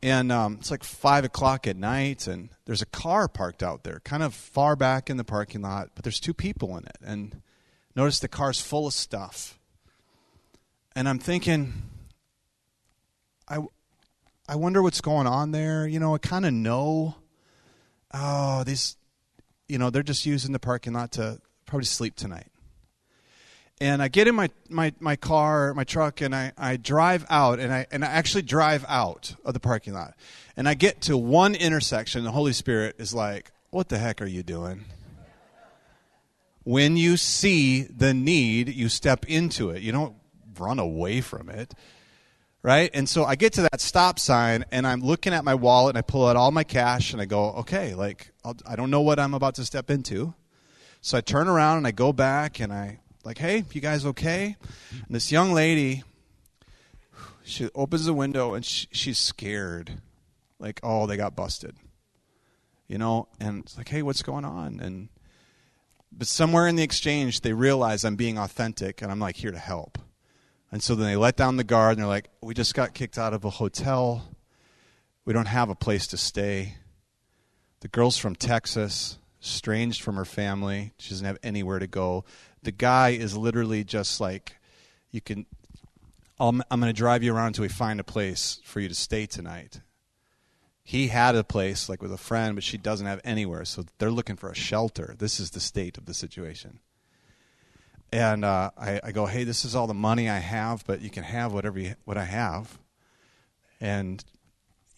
And 0.01 0.31
um, 0.31 0.57
it's 0.59 0.71
like 0.71 0.83
5 0.83 1.25
o'clock 1.25 1.67
at 1.67 1.75
night, 1.75 2.25
and 2.25 2.49
there's 2.65 2.81
a 2.81 2.85
car 2.85 3.27
parked 3.27 3.61
out 3.61 3.83
there, 3.83 3.99
kind 4.05 4.23
of 4.23 4.33
far 4.33 4.75
back 4.77 5.09
in 5.09 5.17
the 5.17 5.25
parking 5.25 5.61
lot, 5.61 5.89
but 5.93 6.03
there's 6.03 6.21
two 6.21 6.33
people 6.33 6.75
in 6.77 6.85
it. 6.85 6.97
And 7.05 7.41
notice 7.95 8.19
the 8.19 8.29
car's 8.29 8.61
full 8.61 8.87
of 8.87 8.93
stuff. 8.93 9.59
And 10.95 11.09
I'm 11.09 11.19
thinking, 11.19 11.73
I, 13.47 13.59
I 14.47 14.55
wonder 14.55 14.81
what's 14.81 15.01
going 15.01 15.27
on 15.27 15.51
there. 15.51 15.85
You 15.85 15.99
know, 15.99 16.15
I 16.15 16.17
kind 16.17 16.45
of 16.45 16.53
know. 16.53 17.15
Oh, 18.13 18.63
these, 18.63 18.95
you 19.67 19.77
know, 19.77 19.89
they're 19.89 20.03
just 20.03 20.25
using 20.25 20.53
the 20.53 20.59
parking 20.59 20.93
lot 20.93 21.11
to 21.13 21.39
probably 21.65 21.85
sleep 21.85 22.15
tonight. 22.15 22.47
And 23.81 24.01
I 24.01 24.07
get 24.07 24.27
in 24.27 24.35
my, 24.35 24.49
my, 24.69 24.93
my 24.99 25.15
car, 25.15 25.73
my 25.73 25.83
truck, 25.83 26.21
and 26.21 26.33
I, 26.33 26.53
I 26.57 26.77
drive 26.77 27.25
out, 27.29 27.59
and 27.59 27.73
I, 27.73 27.85
and 27.91 28.05
I 28.05 28.07
actually 28.07 28.43
drive 28.43 28.85
out 28.87 29.35
of 29.43 29.53
the 29.53 29.59
parking 29.59 29.93
lot. 29.93 30.13
And 30.55 30.69
I 30.69 30.73
get 30.73 31.01
to 31.01 31.17
one 31.17 31.55
intersection, 31.55 32.23
the 32.23 32.31
Holy 32.31 32.53
Spirit 32.53 32.95
is 32.99 33.13
like, 33.13 33.51
What 33.71 33.89
the 33.89 33.97
heck 33.97 34.21
are 34.21 34.27
you 34.27 34.43
doing? 34.43 34.85
When 36.63 36.95
you 36.95 37.17
see 37.17 37.81
the 37.83 38.13
need, 38.13 38.69
you 38.69 38.87
step 38.87 39.25
into 39.25 39.71
it. 39.71 39.81
You 39.81 39.91
don't 39.91 40.15
run 40.57 40.79
away 40.79 41.19
from 41.19 41.49
it 41.49 41.73
right? 42.63 42.89
And 42.93 43.07
so 43.07 43.25
I 43.25 43.35
get 43.35 43.53
to 43.53 43.63
that 43.63 43.81
stop 43.81 44.17
sign 44.17 44.65
and 44.71 44.87
I'm 44.87 45.01
looking 45.01 45.33
at 45.33 45.43
my 45.43 45.53
wallet 45.53 45.91
and 45.91 45.97
I 45.97 46.01
pull 46.01 46.25
out 46.25 46.35
all 46.35 46.49
my 46.49 46.63
cash 46.63 47.11
and 47.11 47.21
I 47.21 47.25
go, 47.25 47.51
okay, 47.57 47.93
like 47.93 48.31
I'll, 48.43 48.55
I 48.65 48.75
do 48.75 48.83
not 48.83 48.89
know 48.89 49.01
what 49.01 49.19
I'm 49.19 49.33
about 49.33 49.55
to 49.55 49.65
step 49.65 49.91
into, 49.91 50.33
so 51.03 51.17
I 51.17 51.21
turn 51.21 51.49
around 51.49 51.79
and 51.79 51.85
I 51.85 51.91
go 51.91 52.13
back 52.13 52.61
and 52.61 52.71
I 52.71 52.99
like, 53.25 53.37
hey, 53.37 53.65
you 53.73 53.81
guys 53.81 54.05
okay? 54.05 54.55
And 54.91 55.13
this 55.13 55.33
young 55.33 55.51
lady, 55.51 56.01
she 57.43 57.69
opens 57.75 58.05
the 58.05 58.13
window 58.13 58.53
and 58.53 58.63
she, 58.63 58.87
she's 58.93 59.19
scared, 59.19 59.99
like, 60.59 60.79
oh, 60.81 61.05
they 61.05 61.17
got 61.17 61.35
busted, 61.35 61.75
you 62.87 62.97
know. 62.97 63.27
And 63.37 63.65
it's 63.65 63.77
like, 63.77 63.89
hey, 63.89 64.01
what's 64.01 64.23
going 64.23 64.45
on? 64.45 64.79
And 64.79 65.09
but 66.09 66.27
somewhere 66.27 66.67
in 66.67 66.77
the 66.77 66.83
exchange, 66.83 67.41
they 67.41 67.51
realize 67.51 68.05
I'm 68.05 68.15
being 68.15 68.37
authentic 68.37 69.01
and 69.01 69.11
I'm 69.11 69.19
like 69.19 69.35
here 69.35 69.51
to 69.51 69.59
help. 69.59 69.97
And 70.71 70.81
so 70.81 70.95
then 70.95 71.07
they 71.07 71.17
let 71.17 71.35
down 71.35 71.57
the 71.57 71.65
guard 71.65 71.97
and 71.97 71.99
they're 71.99 72.07
like, 72.07 72.29
we 72.41 72.53
just 72.53 72.73
got 72.75 72.93
kicked 72.93 73.17
out 73.17 73.33
of 73.33 73.43
a 73.43 73.49
hotel. 73.49 74.23
We 75.25 75.33
don't 75.33 75.49
have 75.49 75.69
a 75.69 75.75
place 75.75 76.07
to 76.07 76.17
stay. 76.17 76.77
The 77.81 77.89
girl's 77.89 78.17
from 78.17 78.35
Texas 78.35 79.17
estranged 79.43 80.01
from 80.01 80.15
her 80.15 80.25
family. 80.25 80.93
She 80.97 81.09
doesn't 81.09 81.25
have 81.25 81.37
anywhere 81.43 81.79
to 81.79 81.87
go. 81.87 82.23
The 82.63 82.71
guy 82.71 83.09
is 83.09 83.35
literally 83.35 83.83
just 83.83 84.21
like, 84.21 84.55
you 85.11 85.19
can, 85.19 85.45
I'm, 86.39 86.63
I'm 86.71 86.79
going 86.79 86.93
to 86.93 86.97
drive 86.97 87.23
you 87.23 87.35
around 87.35 87.47
until 87.47 87.63
we 87.63 87.69
find 87.69 87.99
a 87.99 88.05
place 88.05 88.61
for 88.63 88.79
you 88.79 88.87
to 88.87 88.95
stay 88.95 89.25
tonight. 89.25 89.81
He 90.81 91.07
had 91.07 91.35
a 91.35 91.43
place, 91.43 91.87
like 91.87 92.01
with 92.01 92.11
a 92.11 92.17
friend, 92.17 92.55
but 92.55 92.63
she 92.63 92.77
doesn't 92.77 93.05
have 93.05 93.21
anywhere. 93.23 93.65
So 93.65 93.85
they're 93.97 94.11
looking 94.11 94.35
for 94.35 94.49
a 94.49 94.55
shelter. 94.55 95.15
This 95.17 95.39
is 95.39 95.51
the 95.51 95.59
state 95.59 95.97
of 95.97 96.05
the 96.05 96.13
situation. 96.13 96.79
And 98.11 98.45
uh, 98.45 98.71
I, 98.77 98.99
I 99.03 99.11
go, 99.11 99.25
hey, 99.25 99.43
this 99.43 99.65
is 99.65 99.75
all 99.75 99.87
the 99.87 99.93
money 99.93 100.29
I 100.29 100.39
have, 100.39 100.85
but 100.85 101.01
you 101.01 101.09
can 101.09 101.23
have 101.23 101.53
whatever 101.53 101.79
you, 101.79 101.95
what 102.05 102.17
I 102.17 102.25
have. 102.25 102.77
And, 103.81 104.23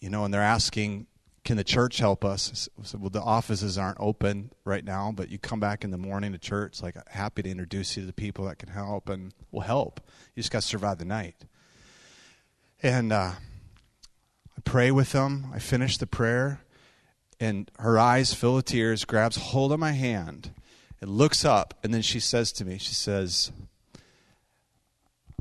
you 0.00 0.10
know, 0.10 0.24
and 0.24 0.34
they're 0.34 0.42
asking, 0.42 1.06
can 1.46 1.56
the 1.56 1.64
church 1.64 1.98
help 1.98 2.24
us? 2.24 2.68
So, 2.82 2.98
well, 2.98 3.08
the 3.08 3.22
offices 3.22 3.78
aren't 3.78 3.98
open 4.00 4.50
right 4.64 4.84
now, 4.84 5.12
but 5.14 5.30
you 5.30 5.38
come 5.38 5.60
back 5.60 5.84
in 5.84 5.92
the 5.92 5.96
morning 5.96 6.32
to 6.32 6.38
church. 6.38 6.82
Like, 6.82 6.96
happy 7.08 7.44
to 7.44 7.48
introduce 7.48 7.96
you 7.96 8.02
to 8.02 8.06
the 8.08 8.12
people 8.12 8.46
that 8.46 8.58
can 8.58 8.68
help 8.68 9.08
and 9.08 9.32
will 9.52 9.60
help. 9.60 10.00
You 10.34 10.42
just 10.42 10.50
got 10.50 10.62
to 10.62 10.66
survive 10.68 10.98
the 10.98 11.04
night. 11.04 11.36
And 12.82 13.12
uh, 13.12 13.32
I 13.36 14.60
pray 14.64 14.90
with 14.90 15.12
them. 15.12 15.46
I 15.54 15.60
finish 15.60 15.98
the 15.98 16.06
prayer, 16.08 16.62
and 17.38 17.70
her 17.78 17.96
eyes 17.96 18.34
fill 18.34 18.56
with 18.56 18.64
tears, 18.64 19.04
grabs 19.04 19.36
hold 19.36 19.70
of 19.70 19.78
my 19.78 19.92
hand, 19.92 20.50
and 21.00 21.10
looks 21.10 21.44
up, 21.44 21.74
and 21.84 21.94
then 21.94 22.02
she 22.02 22.18
says 22.18 22.50
to 22.52 22.64
me, 22.64 22.76
she 22.76 22.94
says, 22.94 23.52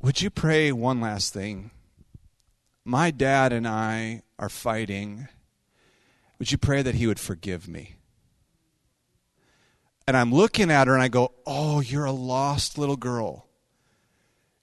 "Would 0.04 0.22
you 0.22 0.30
pray 0.30 0.72
one 0.72 1.02
last 1.02 1.34
thing? 1.34 1.72
My 2.84 3.10
dad 3.10 3.52
and 3.52 3.68
I 3.68 4.22
are 4.38 4.50
fighting." 4.50 5.30
Would 6.40 6.52
you 6.52 6.58
pray 6.58 6.82
that 6.82 6.96
He 6.96 7.08
would 7.08 7.20
forgive 7.20 7.68
me? 7.68 7.96
And 10.08 10.16
I'm 10.16 10.34
looking 10.34 10.70
at 10.70 10.88
her 10.88 10.94
and 10.94 11.02
I 11.02 11.08
go, 11.08 11.32
Oh, 11.46 11.80
you're 11.80 12.06
a 12.06 12.12
lost 12.12 12.78
little 12.78 12.98
girl. 12.98 13.48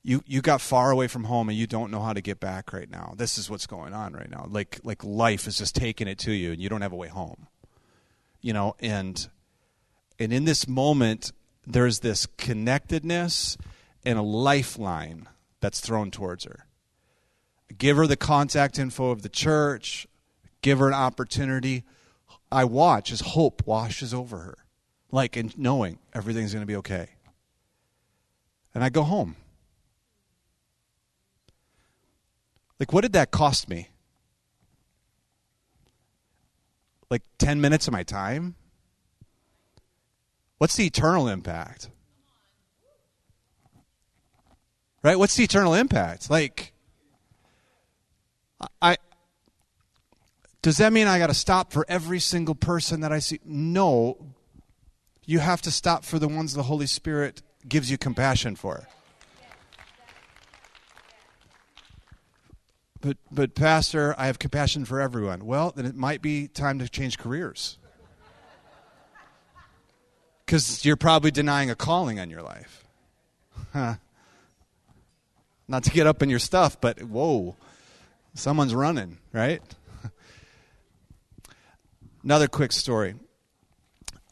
You, 0.05 0.23
you 0.27 0.41
got 0.41 0.61
far 0.61 0.91
away 0.91 1.07
from 1.07 1.25
home 1.25 1.49
and 1.49 1.57
you 1.57 1.67
don't 1.67 1.91
know 1.91 2.01
how 2.01 2.13
to 2.13 2.21
get 2.21 2.41
back 2.41 2.73
right 2.73 2.91
now. 2.91 3.15
This 3.17 3.39
is 3.39 3.49
what's 3.49 3.67
going 3.67 3.95
on 3.95 4.15
right 4.15 4.31
now. 4.31 4.47
Like, 4.49 4.81
like 4.83 5.05
life 5.05 5.47
is 5.47 5.59
just 5.59 5.77
taking 5.77 6.09
it 6.09 6.19
to 6.21 6.33
you 6.33 6.53
and 6.53 6.61
you 6.61 6.69
don't 6.69 6.83
have 6.83 6.93
a 6.93 6.97
way 6.97 7.09
home. 7.09 7.47
You 8.41 8.53
know, 8.53 8.75
and, 8.81 9.29
and 10.19 10.33
in 10.33 10.45
this 10.45 10.67
moment, 10.67 11.31
there's 11.65 12.01
this 12.01 12.27
connectedness 12.27 13.57
and 14.05 14.19
a 14.19 14.23
lifeline 14.23 15.29
that's 15.61 15.81
thrown 15.81 16.11
towards 16.11 16.45
her. 16.45 16.67
Give 17.79 17.97
her 17.97 18.09
the 18.09 18.17
contact 18.17 18.81
info 18.81 19.11
of 19.11 19.23
the 19.23 19.29
church, 19.29 20.09
give 20.63 20.79
her 20.79 20.89
an 20.89 20.95
opportunity. 20.95 21.85
I 22.51 22.65
watch 22.65 23.13
as 23.13 23.21
hope 23.21 23.67
washes 23.67 24.15
over 24.15 24.39
her, 24.39 24.59
like 25.11 25.37
in 25.37 25.53
knowing 25.57 25.99
everything's 26.15 26.53
going 26.53 26.63
to 26.63 26.67
be 26.67 26.77
okay. 26.77 27.09
And 28.75 28.83
I 28.83 28.89
go 28.89 29.03
home. 29.03 29.37
Like, 32.79 32.93
what 32.93 33.03
did 33.03 33.13
that 33.13 33.31
cost 33.31 33.69
me? 33.69 33.91
Like 37.11 37.23
10 37.39 37.61
minutes 37.61 37.87
of 37.87 37.93
my 37.93 38.03
time? 38.03 38.57
What's 40.59 40.77
the 40.77 40.87
eternal 40.87 41.29
impact? 41.29 41.91
Right? 45.03 45.19
What's 45.19 45.37
the 45.37 45.45
eternal 45.45 45.75
impact? 45.75 46.31
Like, 46.31 46.73
I. 48.81 48.97
Does 50.63 50.77
that 50.77 50.93
mean 50.93 51.09
I 51.09 51.19
got 51.19 51.27
to 51.27 51.35
stop 51.35 51.73
for 51.73 51.85
every 51.89 52.21
single 52.21 52.55
person 52.55 53.01
that 53.01 53.13
I 53.13 53.19
see? 53.19 53.41
No. 53.45 54.17
You 55.27 55.41
have 55.41 55.61
to 55.63 55.73
stop 55.73 56.05
for 56.05 56.21
the 56.21 56.29
ones 56.29 56.55
the 56.55 56.63
Holy 56.63 56.87
Spirit 56.87 57.43
gives 57.69 57.91
you 57.91 57.99
compassion 57.99 58.55
for. 58.55 58.87
But, 63.01 63.17
but, 63.33 63.57
Pastor, 63.57 64.15
I 64.17 64.27
have 64.27 64.39
compassion 64.39 64.85
for 64.85 65.01
everyone. 65.01 65.45
Well, 65.45 65.73
then 65.75 65.85
it 65.87 65.97
might 65.97 66.23
be 66.23 66.47
time 66.47 66.79
to 66.79 66.89
change 66.89 67.19
careers. 67.19 67.79
Because 70.47 70.85
you're 70.85 70.97
probably 70.97 71.33
denying 71.33 71.71
a 71.71 71.75
calling 71.75 72.21
on 72.21 72.31
your 72.31 72.43
life. 72.43 72.85
Not 73.75 73.99
to 75.83 75.91
get 75.91 76.07
up 76.07 76.23
in 76.23 76.31
your 76.31 76.39
stuff, 76.39 76.81
but 76.81 77.03
whoa, 77.03 77.57
someone's 78.35 78.75
running, 78.75 79.19
right? 79.33 79.63
Another 82.25 82.47
quick 82.47 82.71
story. 82.71 83.17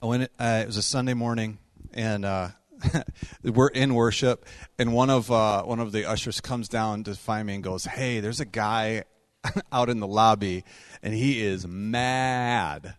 I 0.00 0.06
went, 0.06 0.30
uh, 0.38 0.60
it 0.62 0.66
was 0.66 0.76
a 0.76 0.82
Sunday 0.82 1.14
morning, 1.14 1.58
and 1.92 2.24
uh, 2.24 2.50
we're 3.42 3.66
in 3.66 3.94
worship, 3.94 4.46
and 4.78 4.92
one 4.92 5.10
of 5.10 5.28
uh, 5.28 5.64
one 5.64 5.80
of 5.80 5.90
the 5.90 6.04
ushers 6.04 6.40
comes 6.40 6.68
down 6.68 7.02
to 7.04 7.16
find 7.16 7.48
me 7.48 7.54
and 7.54 7.64
goes, 7.64 7.84
"Hey, 7.86 8.20
there's 8.20 8.38
a 8.38 8.44
guy 8.44 9.04
out 9.72 9.88
in 9.90 9.98
the 9.98 10.06
lobby, 10.06 10.64
and 11.02 11.12
he 11.14 11.42
is 11.42 11.66
mad. 11.66 12.94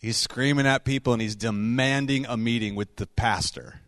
He's 0.00 0.16
screaming 0.16 0.66
at 0.66 0.84
people, 0.84 1.12
and 1.12 1.20
he's 1.20 1.34
demanding 1.34 2.24
a 2.26 2.36
meeting 2.36 2.76
with 2.76 2.94
the 2.94 3.08
pastor." 3.08 3.80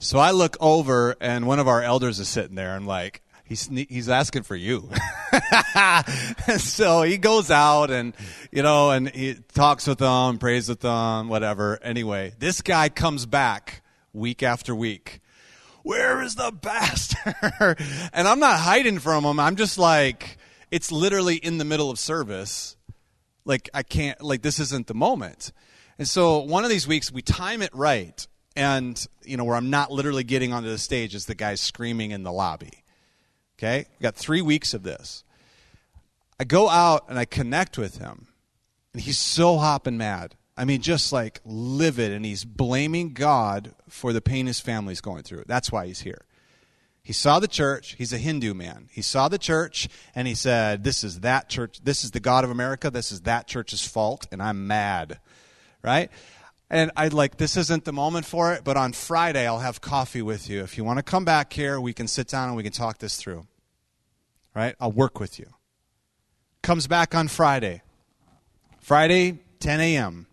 So 0.00 0.18
I 0.18 0.32
look 0.32 0.58
over, 0.60 1.16
and 1.18 1.46
one 1.46 1.60
of 1.60 1.66
our 1.66 1.80
elders 1.80 2.20
is 2.20 2.28
sitting 2.28 2.56
there. 2.56 2.76
and 2.76 2.86
like, 2.86 3.22
he's 3.42 3.68
he's 3.68 4.10
asking 4.10 4.42
for 4.42 4.56
you. 4.56 4.90
so 6.58 7.02
he 7.02 7.18
goes 7.18 7.50
out 7.50 7.90
and 7.90 8.14
you 8.50 8.62
know 8.62 8.90
and 8.90 9.08
he 9.08 9.34
talks 9.54 9.86
with 9.86 9.98
them, 9.98 10.38
prays 10.38 10.68
with 10.68 10.80
them, 10.80 11.28
whatever. 11.28 11.78
Anyway, 11.82 12.32
this 12.38 12.62
guy 12.62 12.88
comes 12.88 13.26
back 13.26 13.82
week 14.12 14.42
after 14.42 14.74
week. 14.74 15.20
Where 15.82 16.22
is 16.22 16.36
the 16.36 16.52
pastor? 16.52 17.76
and 18.12 18.28
I'm 18.28 18.38
not 18.38 18.60
hiding 18.60 18.98
from 18.98 19.24
him. 19.24 19.40
I'm 19.40 19.56
just 19.56 19.78
like 19.78 20.38
it's 20.70 20.90
literally 20.92 21.36
in 21.36 21.58
the 21.58 21.64
middle 21.64 21.90
of 21.90 21.98
service. 21.98 22.76
Like 23.44 23.68
I 23.74 23.82
can't 23.82 24.20
like 24.22 24.42
this 24.42 24.58
isn't 24.58 24.86
the 24.86 24.94
moment. 24.94 25.52
And 25.98 26.08
so 26.08 26.38
one 26.38 26.64
of 26.64 26.70
these 26.70 26.86
weeks 26.86 27.12
we 27.12 27.22
time 27.22 27.62
it 27.62 27.74
right 27.74 28.26
and 28.56 29.04
you 29.24 29.36
know 29.36 29.44
where 29.44 29.56
I'm 29.56 29.70
not 29.70 29.90
literally 29.90 30.24
getting 30.24 30.52
onto 30.52 30.68
the 30.68 30.78
stage 30.78 31.14
as 31.14 31.26
the 31.26 31.34
guy's 31.34 31.60
screaming 31.60 32.12
in 32.12 32.22
the 32.22 32.32
lobby. 32.32 32.84
Okay? 33.58 33.86
We 33.98 34.02
got 34.02 34.16
three 34.16 34.42
weeks 34.42 34.74
of 34.74 34.82
this. 34.82 35.24
I 36.42 36.44
go 36.44 36.68
out 36.68 37.04
and 37.08 37.20
I 37.20 37.24
connect 37.24 37.78
with 37.78 37.98
him, 37.98 38.26
and 38.92 39.00
he's 39.00 39.20
so 39.20 39.58
hopping 39.58 39.96
mad. 39.96 40.34
I 40.56 40.64
mean, 40.64 40.82
just 40.82 41.12
like 41.12 41.40
livid, 41.44 42.10
and 42.10 42.24
he's 42.24 42.44
blaming 42.44 43.12
God 43.12 43.76
for 43.88 44.12
the 44.12 44.20
pain 44.20 44.48
his 44.48 44.58
family's 44.58 45.00
going 45.00 45.22
through. 45.22 45.44
That's 45.46 45.70
why 45.70 45.86
he's 45.86 46.00
here. 46.00 46.24
He 47.00 47.12
saw 47.12 47.38
the 47.38 47.46
church. 47.46 47.94
He's 47.96 48.12
a 48.12 48.18
Hindu 48.18 48.54
man. 48.54 48.88
He 48.90 49.02
saw 49.02 49.28
the 49.28 49.38
church 49.38 49.88
and 50.16 50.26
he 50.26 50.34
said, 50.34 50.82
This 50.82 51.04
is 51.04 51.20
that 51.20 51.48
church. 51.48 51.78
This 51.84 52.02
is 52.02 52.10
the 52.10 52.18
God 52.18 52.42
of 52.42 52.50
America. 52.50 52.90
This 52.90 53.12
is 53.12 53.20
that 53.20 53.46
church's 53.46 53.86
fault, 53.86 54.26
and 54.32 54.42
I'm 54.42 54.66
mad. 54.66 55.20
Right? 55.80 56.10
And 56.68 56.90
I'd 56.96 57.12
like, 57.12 57.36
this 57.36 57.56
isn't 57.56 57.84
the 57.84 57.92
moment 57.92 58.26
for 58.26 58.52
it, 58.52 58.64
but 58.64 58.76
on 58.76 58.94
Friday 58.94 59.46
I'll 59.46 59.60
have 59.60 59.80
coffee 59.80 60.22
with 60.22 60.50
you. 60.50 60.64
If 60.64 60.76
you 60.76 60.82
want 60.82 60.98
to 60.98 61.04
come 61.04 61.24
back 61.24 61.52
here, 61.52 61.80
we 61.80 61.92
can 61.92 62.08
sit 62.08 62.26
down 62.26 62.48
and 62.48 62.56
we 62.56 62.64
can 62.64 62.72
talk 62.72 62.98
this 62.98 63.16
through 63.16 63.46
right? 64.54 64.74
I'll 64.80 64.92
work 64.92 65.20
with 65.20 65.38
you. 65.38 65.46
Comes 66.62 66.86
back 66.86 67.12
on 67.14 67.26
Friday. 67.26 67.82
Friday, 68.80 69.40
10 69.58 69.80
a.m. 69.80 70.26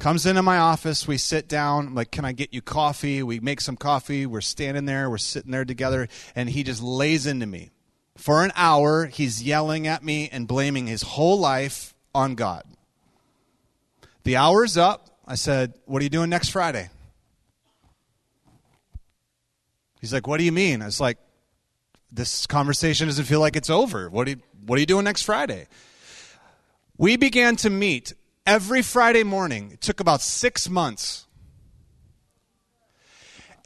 Comes 0.00 0.26
into 0.26 0.42
my 0.42 0.58
office. 0.58 1.06
We 1.06 1.18
sit 1.18 1.48
down. 1.48 1.86
I'm 1.86 1.94
like, 1.94 2.10
can 2.10 2.24
I 2.24 2.32
get 2.32 2.52
you 2.52 2.60
coffee? 2.60 3.22
We 3.22 3.38
make 3.38 3.60
some 3.60 3.76
coffee. 3.76 4.26
We're 4.26 4.40
standing 4.40 4.86
there. 4.86 5.08
We're 5.08 5.18
sitting 5.18 5.52
there 5.52 5.64
together. 5.64 6.08
And 6.34 6.50
he 6.50 6.64
just 6.64 6.82
lays 6.82 7.26
into 7.26 7.46
me. 7.46 7.70
For 8.16 8.44
an 8.44 8.52
hour, 8.56 9.06
he's 9.06 9.42
yelling 9.42 9.86
at 9.86 10.02
me 10.02 10.28
and 10.30 10.48
blaming 10.48 10.88
his 10.88 11.02
whole 11.02 11.38
life 11.38 11.94
on 12.12 12.34
God. 12.34 12.64
The 14.24 14.36
hour's 14.36 14.76
up. 14.76 15.20
I 15.26 15.36
said, 15.36 15.74
What 15.84 16.00
are 16.00 16.04
you 16.04 16.10
doing 16.10 16.28
next 16.28 16.48
Friday? 16.48 16.90
He's 20.00 20.12
like, 20.12 20.26
What 20.26 20.38
do 20.38 20.44
you 20.44 20.52
mean? 20.52 20.82
I 20.82 20.86
was 20.86 21.00
like, 21.00 21.18
this 22.16 22.46
conversation 22.46 23.06
doesn't 23.06 23.26
feel 23.26 23.40
like 23.40 23.56
it's 23.56 23.70
over. 23.70 24.08
What 24.08 24.26
are 24.26 24.30
you, 24.30 24.40
what 24.64 24.76
are 24.76 24.80
you 24.80 24.86
doing 24.86 25.04
next 25.04 25.22
Friday? 25.22 25.66
We 26.96 27.16
began 27.16 27.56
to 27.56 27.70
meet 27.70 28.14
every 28.46 28.82
Friday 28.82 29.22
morning. 29.22 29.70
It 29.72 29.82
took 29.82 30.00
about 30.00 30.22
six 30.22 30.68
months. 30.68 31.26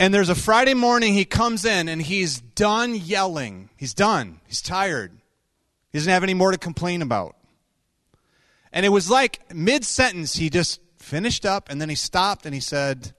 And 0.01 0.13
there's 0.13 0.31
a 0.31 0.35
Friday 0.35 0.75
morning 0.75 1.15
he 1.15 1.25
comes 1.25 1.65
in 1.65 1.89
and 1.89 2.03
he's 2.03 2.41
done 2.41 2.95
yelling. 2.95 3.71
He's 3.77 3.95
done. 3.95 4.41
He's 4.47 4.63
tired. 4.63 5.13
He 5.93 5.99
doesn't 5.99 6.13
have 6.13 6.25
any 6.25 6.35
more 6.35 6.51
to 6.51 6.59
complain 6.59 7.03
about. 7.03 7.37
And 8.73 8.85
it 8.85 8.89
was 8.89 9.11
like 9.11 9.55
mid 9.55 9.85
sentence, 9.85 10.35
he 10.35 10.51
just 10.51 10.81
finished 10.97 11.47
up 11.47 11.69
and 11.71 11.81
then 11.81 11.89
he 11.89 11.95
stopped 11.95 12.47
and 12.47 12.55
he 12.55 12.61
said, 12.61 13.13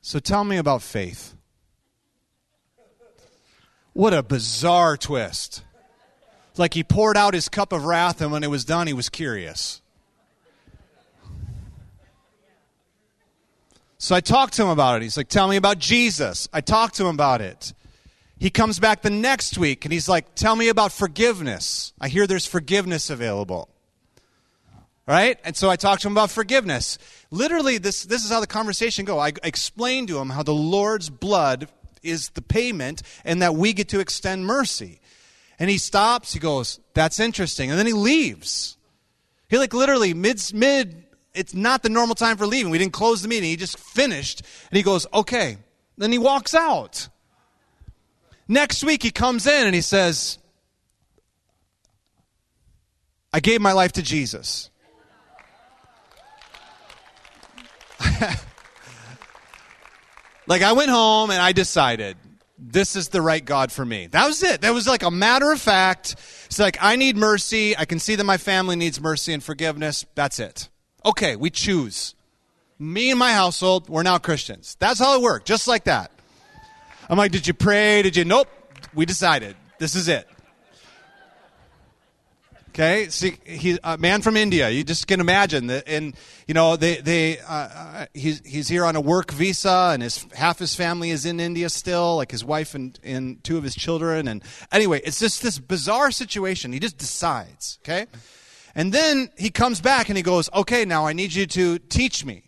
So 0.00 0.18
tell 0.18 0.44
me 0.44 0.56
about 0.56 0.82
faith. 0.82 1.34
What 3.98 4.14
a 4.14 4.22
bizarre 4.22 4.96
twist. 4.96 5.64
Like 6.56 6.74
he 6.74 6.84
poured 6.84 7.16
out 7.16 7.34
his 7.34 7.48
cup 7.48 7.72
of 7.72 7.84
wrath, 7.84 8.20
and 8.20 8.30
when 8.30 8.44
it 8.44 8.48
was 8.48 8.64
done, 8.64 8.86
he 8.86 8.92
was 8.92 9.08
curious. 9.08 9.82
So 13.98 14.14
I 14.14 14.20
talked 14.20 14.52
to 14.54 14.62
him 14.62 14.68
about 14.68 14.98
it. 14.98 15.02
He's 15.02 15.16
like, 15.16 15.26
Tell 15.26 15.48
me 15.48 15.56
about 15.56 15.80
Jesus. 15.80 16.48
I 16.52 16.60
talked 16.60 16.94
to 16.98 17.06
him 17.06 17.14
about 17.16 17.40
it. 17.40 17.72
He 18.38 18.50
comes 18.50 18.78
back 18.78 19.02
the 19.02 19.10
next 19.10 19.58
week 19.58 19.84
and 19.84 19.90
he's 19.90 20.08
like, 20.08 20.36
Tell 20.36 20.54
me 20.54 20.68
about 20.68 20.92
forgiveness. 20.92 21.92
I 22.00 22.06
hear 22.06 22.28
there's 22.28 22.46
forgiveness 22.46 23.10
available. 23.10 23.68
Right? 25.08 25.40
And 25.42 25.56
so 25.56 25.70
I 25.70 25.74
talked 25.74 26.02
to 26.02 26.08
him 26.08 26.14
about 26.14 26.30
forgiveness. 26.30 26.98
Literally, 27.32 27.78
this, 27.78 28.04
this 28.04 28.24
is 28.24 28.30
how 28.30 28.38
the 28.38 28.46
conversation 28.46 29.04
go. 29.04 29.18
I 29.18 29.32
explained 29.42 30.06
to 30.06 30.18
him 30.20 30.30
how 30.30 30.44
the 30.44 30.54
Lord's 30.54 31.10
blood 31.10 31.66
is 32.10 32.30
the 32.30 32.42
payment 32.42 33.02
and 33.24 33.42
that 33.42 33.54
we 33.54 33.72
get 33.72 33.88
to 33.90 34.00
extend 34.00 34.46
mercy. 34.46 35.00
And 35.58 35.68
he 35.68 35.78
stops, 35.78 36.32
he 36.32 36.38
goes, 36.38 36.80
That's 36.94 37.18
interesting. 37.20 37.70
And 37.70 37.78
then 37.78 37.86
he 37.86 37.92
leaves. 37.92 38.76
He 39.48 39.58
like 39.58 39.74
literally 39.74 40.14
mid 40.14 40.40
mid 40.54 41.04
it's 41.34 41.54
not 41.54 41.82
the 41.82 41.88
normal 41.88 42.14
time 42.14 42.36
for 42.36 42.46
leaving. 42.46 42.70
We 42.70 42.78
didn't 42.78 42.92
close 42.92 43.22
the 43.22 43.28
meeting. 43.28 43.50
He 43.50 43.56
just 43.56 43.78
finished. 43.78 44.42
And 44.70 44.76
he 44.76 44.82
goes, 44.82 45.06
Okay. 45.12 45.58
Then 45.96 46.12
he 46.12 46.18
walks 46.18 46.54
out. 46.54 47.08
Next 48.46 48.84
week 48.84 49.02
he 49.02 49.10
comes 49.10 49.46
in 49.46 49.66
and 49.66 49.74
he 49.74 49.80
says, 49.80 50.38
I 53.32 53.40
gave 53.40 53.60
my 53.60 53.72
life 53.72 53.92
to 53.92 54.02
Jesus. 54.02 54.70
Like 60.48 60.62
I 60.62 60.72
went 60.72 60.90
home 60.90 61.30
and 61.30 61.40
I 61.40 61.52
decided 61.52 62.16
this 62.58 62.96
is 62.96 63.08
the 63.08 63.20
right 63.20 63.44
God 63.44 63.70
for 63.70 63.84
me. 63.84 64.06
That 64.06 64.26
was 64.26 64.42
it. 64.42 64.62
That 64.62 64.72
was 64.72 64.88
like 64.88 65.02
a 65.02 65.10
matter 65.10 65.52
of 65.52 65.60
fact. 65.60 66.16
It's 66.46 66.58
like 66.58 66.78
I 66.80 66.96
need 66.96 67.18
mercy. 67.18 67.76
I 67.76 67.84
can 67.84 67.98
see 67.98 68.14
that 68.14 68.24
my 68.24 68.38
family 68.38 68.74
needs 68.74 68.98
mercy 68.98 69.34
and 69.34 69.44
forgiveness. 69.44 70.06
That's 70.14 70.40
it. 70.40 70.70
Okay, 71.04 71.36
we 71.36 71.50
choose. 71.50 72.14
Me 72.78 73.10
and 73.10 73.18
my 73.18 73.32
household, 73.32 73.90
we're 73.90 74.02
now 74.02 74.16
Christians. 74.16 74.76
That's 74.80 74.98
how 74.98 75.16
it 75.16 75.22
worked, 75.22 75.46
just 75.46 75.68
like 75.68 75.84
that. 75.84 76.10
I'm 77.10 77.18
like, 77.18 77.30
did 77.30 77.46
you 77.46 77.52
pray? 77.52 78.00
Did 78.00 78.16
you? 78.16 78.24
Nope. 78.24 78.48
We 78.94 79.04
decided. 79.04 79.54
This 79.78 79.94
is 79.94 80.08
it. 80.08 80.26
Okay, 82.78 83.08
see, 83.08 83.36
he's 83.44 83.80
a 83.82 83.98
man 83.98 84.22
from 84.22 84.36
India. 84.36 84.70
You 84.70 84.84
just 84.84 85.08
can 85.08 85.18
imagine 85.18 85.66
that, 85.66 85.88
and 85.88 86.14
you 86.46 86.54
know 86.54 86.76
they 86.76 86.98
they 86.98 87.40
uh, 87.40 87.52
uh, 87.52 88.06
he's 88.14 88.40
he's 88.46 88.68
here 88.68 88.84
on 88.84 88.94
a 88.94 89.00
work 89.00 89.32
visa, 89.32 89.90
and 89.92 90.00
his 90.00 90.24
half 90.32 90.60
his 90.60 90.76
family 90.76 91.10
is 91.10 91.26
in 91.26 91.40
India 91.40 91.70
still, 91.70 92.14
like 92.14 92.30
his 92.30 92.44
wife 92.44 92.76
and 92.76 92.96
and 93.02 93.42
two 93.42 93.58
of 93.58 93.64
his 93.64 93.74
children. 93.74 94.28
And 94.28 94.44
anyway, 94.70 95.00
it's 95.02 95.18
just 95.18 95.42
this 95.42 95.58
bizarre 95.58 96.12
situation. 96.12 96.72
He 96.72 96.78
just 96.78 96.98
decides, 96.98 97.80
okay, 97.82 98.06
and 98.76 98.92
then 98.92 99.30
he 99.36 99.50
comes 99.50 99.80
back 99.80 100.08
and 100.08 100.16
he 100.16 100.22
goes, 100.22 100.48
okay, 100.54 100.84
now 100.84 101.04
I 101.04 101.14
need 101.14 101.34
you 101.34 101.46
to 101.46 101.80
teach 101.80 102.24
me. 102.24 102.44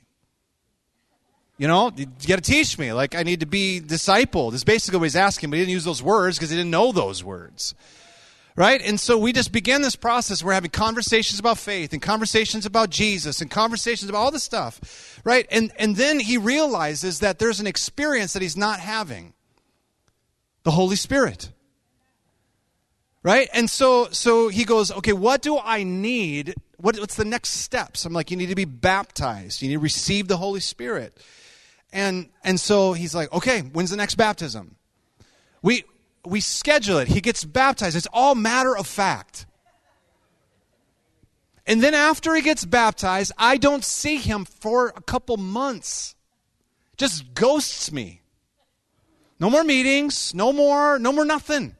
You 1.58 1.66
know, 1.66 1.90
you 1.96 2.06
got 2.28 2.36
to 2.36 2.40
teach 2.40 2.78
me. 2.78 2.92
Like 2.92 3.16
I 3.16 3.24
need 3.24 3.40
to 3.40 3.46
be 3.46 3.80
discipled. 3.80 4.54
Is 4.54 4.62
basically 4.62 5.00
what 5.00 5.06
he's 5.06 5.16
asking, 5.16 5.50
but 5.50 5.56
he 5.56 5.62
didn't 5.62 5.72
use 5.72 5.84
those 5.84 6.04
words 6.04 6.38
because 6.38 6.50
he 6.50 6.56
didn't 6.56 6.70
know 6.70 6.92
those 6.92 7.24
words. 7.24 7.74
Right? 8.60 8.82
And 8.82 9.00
so 9.00 9.16
we 9.16 9.32
just 9.32 9.52
began 9.52 9.80
this 9.80 9.96
process. 9.96 10.44
We're 10.44 10.52
having 10.52 10.70
conversations 10.70 11.40
about 11.40 11.56
faith 11.56 11.94
and 11.94 12.02
conversations 12.02 12.66
about 12.66 12.90
Jesus 12.90 13.40
and 13.40 13.50
conversations 13.50 14.10
about 14.10 14.18
all 14.18 14.30
this 14.30 14.42
stuff. 14.42 15.18
Right? 15.24 15.46
And, 15.50 15.72
and 15.78 15.96
then 15.96 16.20
he 16.20 16.36
realizes 16.36 17.20
that 17.20 17.38
there's 17.38 17.60
an 17.60 17.66
experience 17.66 18.34
that 18.34 18.42
he's 18.42 18.58
not 18.58 18.78
having 18.78 19.32
the 20.64 20.72
Holy 20.72 20.96
Spirit. 20.96 21.50
Right? 23.22 23.48
And 23.54 23.70
so, 23.70 24.08
so 24.10 24.48
he 24.48 24.66
goes, 24.66 24.92
okay, 24.92 25.14
what 25.14 25.40
do 25.40 25.58
I 25.58 25.82
need? 25.82 26.54
What, 26.76 26.98
what's 26.98 27.16
the 27.16 27.24
next 27.24 27.54
steps? 27.54 28.04
I'm 28.04 28.12
like, 28.12 28.30
you 28.30 28.36
need 28.36 28.50
to 28.50 28.54
be 28.54 28.66
baptized. 28.66 29.62
You 29.62 29.68
need 29.68 29.76
to 29.76 29.80
receive 29.80 30.28
the 30.28 30.36
Holy 30.36 30.60
Spirit. 30.60 31.16
And, 31.94 32.28
and 32.44 32.60
so 32.60 32.92
he's 32.92 33.14
like, 33.14 33.32
okay, 33.32 33.60
when's 33.60 33.88
the 33.88 33.96
next 33.96 34.16
baptism? 34.16 34.76
We, 35.62 35.84
we 36.24 36.40
schedule 36.40 36.98
it. 36.98 37.08
He 37.08 37.20
gets 37.20 37.44
baptized. 37.44 37.96
It's 37.96 38.08
all 38.12 38.34
matter 38.34 38.76
of 38.76 38.86
fact. 38.86 39.46
And 41.66 41.82
then 41.82 41.94
after 41.94 42.34
he 42.34 42.42
gets 42.42 42.64
baptized, 42.64 43.32
I 43.38 43.56
don't 43.56 43.84
see 43.84 44.16
him 44.16 44.44
for 44.44 44.88
a 44.88 45.02
couple 45.02 45.36
months. 45.36 46.14
Just 46.96 47.32
ghosts 47.34 47.92
me. 47.92 48.22
No 49.38 49.48
more 49.48 49.64
meetings, 49.64 50.34
no 50.34 50.52
more, 50.52 50.98
no 50.98 51.12
more 51.12 51.24
nothing. 51.24 51.76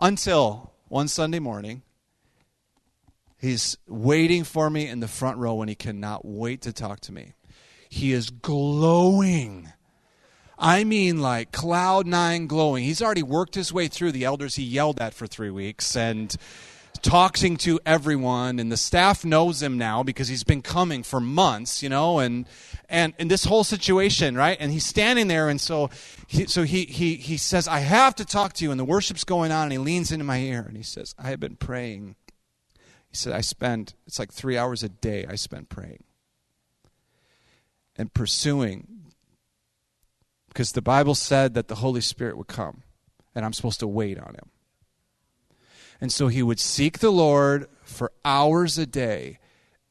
Until 0.00 0.72
one 0.88 1.08
Sunday 1.08 1.38
morning, 1.38 1.82
he's 3.38 3.76
waiting 3.86 4.44
for 4.44 4.68
me 4.68 4.86
in 4.86 5.00
the 5.00 5.08
front 5.08 5.38
row 5.38 5.60
and 5.60 5.68
he 5.68 5.74
cannot 5.74 6.24
wait 6.24 6.62
to 6.62 6.72
talk 6.72 7.00
to 7.00 7.12
me. 7.12 7.34
He 7.88 8.12
is 8.12 8.30
glowing 8.30 9.72
I 10.58 10.82
mean, 10.84 11.20
like 11.20 11.52
cloud 11.52 12.06
nine 12.06 12.46
glowing. 12.46 12.84
He's 12.84 13.00
already 13.00 13.22
worked 13.22 13.54
his 13.54 13.72
way 13.72 13.86
through 13.88 14.12
the 14.12 14.24
elders. 14.24 14.56
He 14.56 14.64
yelled 14.64 15.00
at 15.00 15.14
for 15.14 15.26
three 15.26 15.50
weeks 15.50 15.96
and 15.96 16.36
talking 17.02 17.56
to 17.56 17.78
everyone 17.86 18.58
and 18.58 18.72
the 18.72 18.76
staff 18.76 19.24
knows 19.24 19.62
him 19.62 19.78
now 19.78 20.02
because 20.02 20.28
he's 20.28 20.42
been 20.42 20.62
coming 20.62 21.02
for 21.02 21.20
months 21.20 21.82
you 21.82 21.88
know 21.88 22.18
and 22.18 22.46
and 22.88 23.14
in 23.18 23.28
this 23.28 23.44
whole 23.44 23.62
situation 23.62 24.34
right? 24.36 24.56
And 24.60 24.72
he's 24.72 24.84
standing 24.84 25.28
there 25.28 25.48
and 25.48 25.60
so 25.60 25.90
he, 26.26 26.46
so 26.46 26.64
he 26.64 26.84
he 26.86 27.14
he 27.14 27.36
says 27.36 27.68
i 27.68 27.78
have 27.80 28.14
to 28.16 28.24
talk 28.24 28.52
to 28.54 28.64
you 28.64 28.70
and 28.70 28.80
the 28.80 28.84
worship's 28.84 29.24
going 29.24 29.52
on 29.52 29.64
and 29.64 29.72
he 29.72 29.78
leans 29.78 30.10
into 30.10 30.24
my 30.24 30.38
ear 30.38 30.64
and 30.66 30.76
he 30.76 30.82
says 30.82 31.14
i 31.18 31.30
have 31.30 31.40
been 31.40 31.56
praying. 31.56 32.16
He 33.08 33.16
said 33.16 33.32
i 33.32 33.42
spend 33.42 33.94
it's 34.06 34.18
like 34.18 34.32
three 34.32 34.58
hours 34.58 34.82
a 34.82 34.88
day 34.88 35.24
i 35.28 35.36
spend 35.36 35.68
praying 35.68 36.02
and 37.96 38.12
pursuing 38.12 38.97
because 40.58 40.72
the 40.72 40.82
Bible 40.82 41.14
said 41.14 41.54
that 41.54 41.68
the 41.68 41.76
Holy 41.76 42.00
Spirit 42.00 42.36
would 42.36 42.48
come, 42.48 42.82
and 43.32 43.44
I'm 43.44 43.52
supposed 43.52 43.78
to 43.78 43.86
wait 43.86 44.18
on 44.18 44.34
him. 44.34 44.50
And 46.00 46.10
so 46.10 46.26
he 46.26 46.42
would 46.42 46.58
seek 46.58 46.98
the 46.98 47.12
Lord 47.12 47.68
for 47.84 48.10
hours 48.24 48.76
a 48.76 48.84
day, 48.84 49.38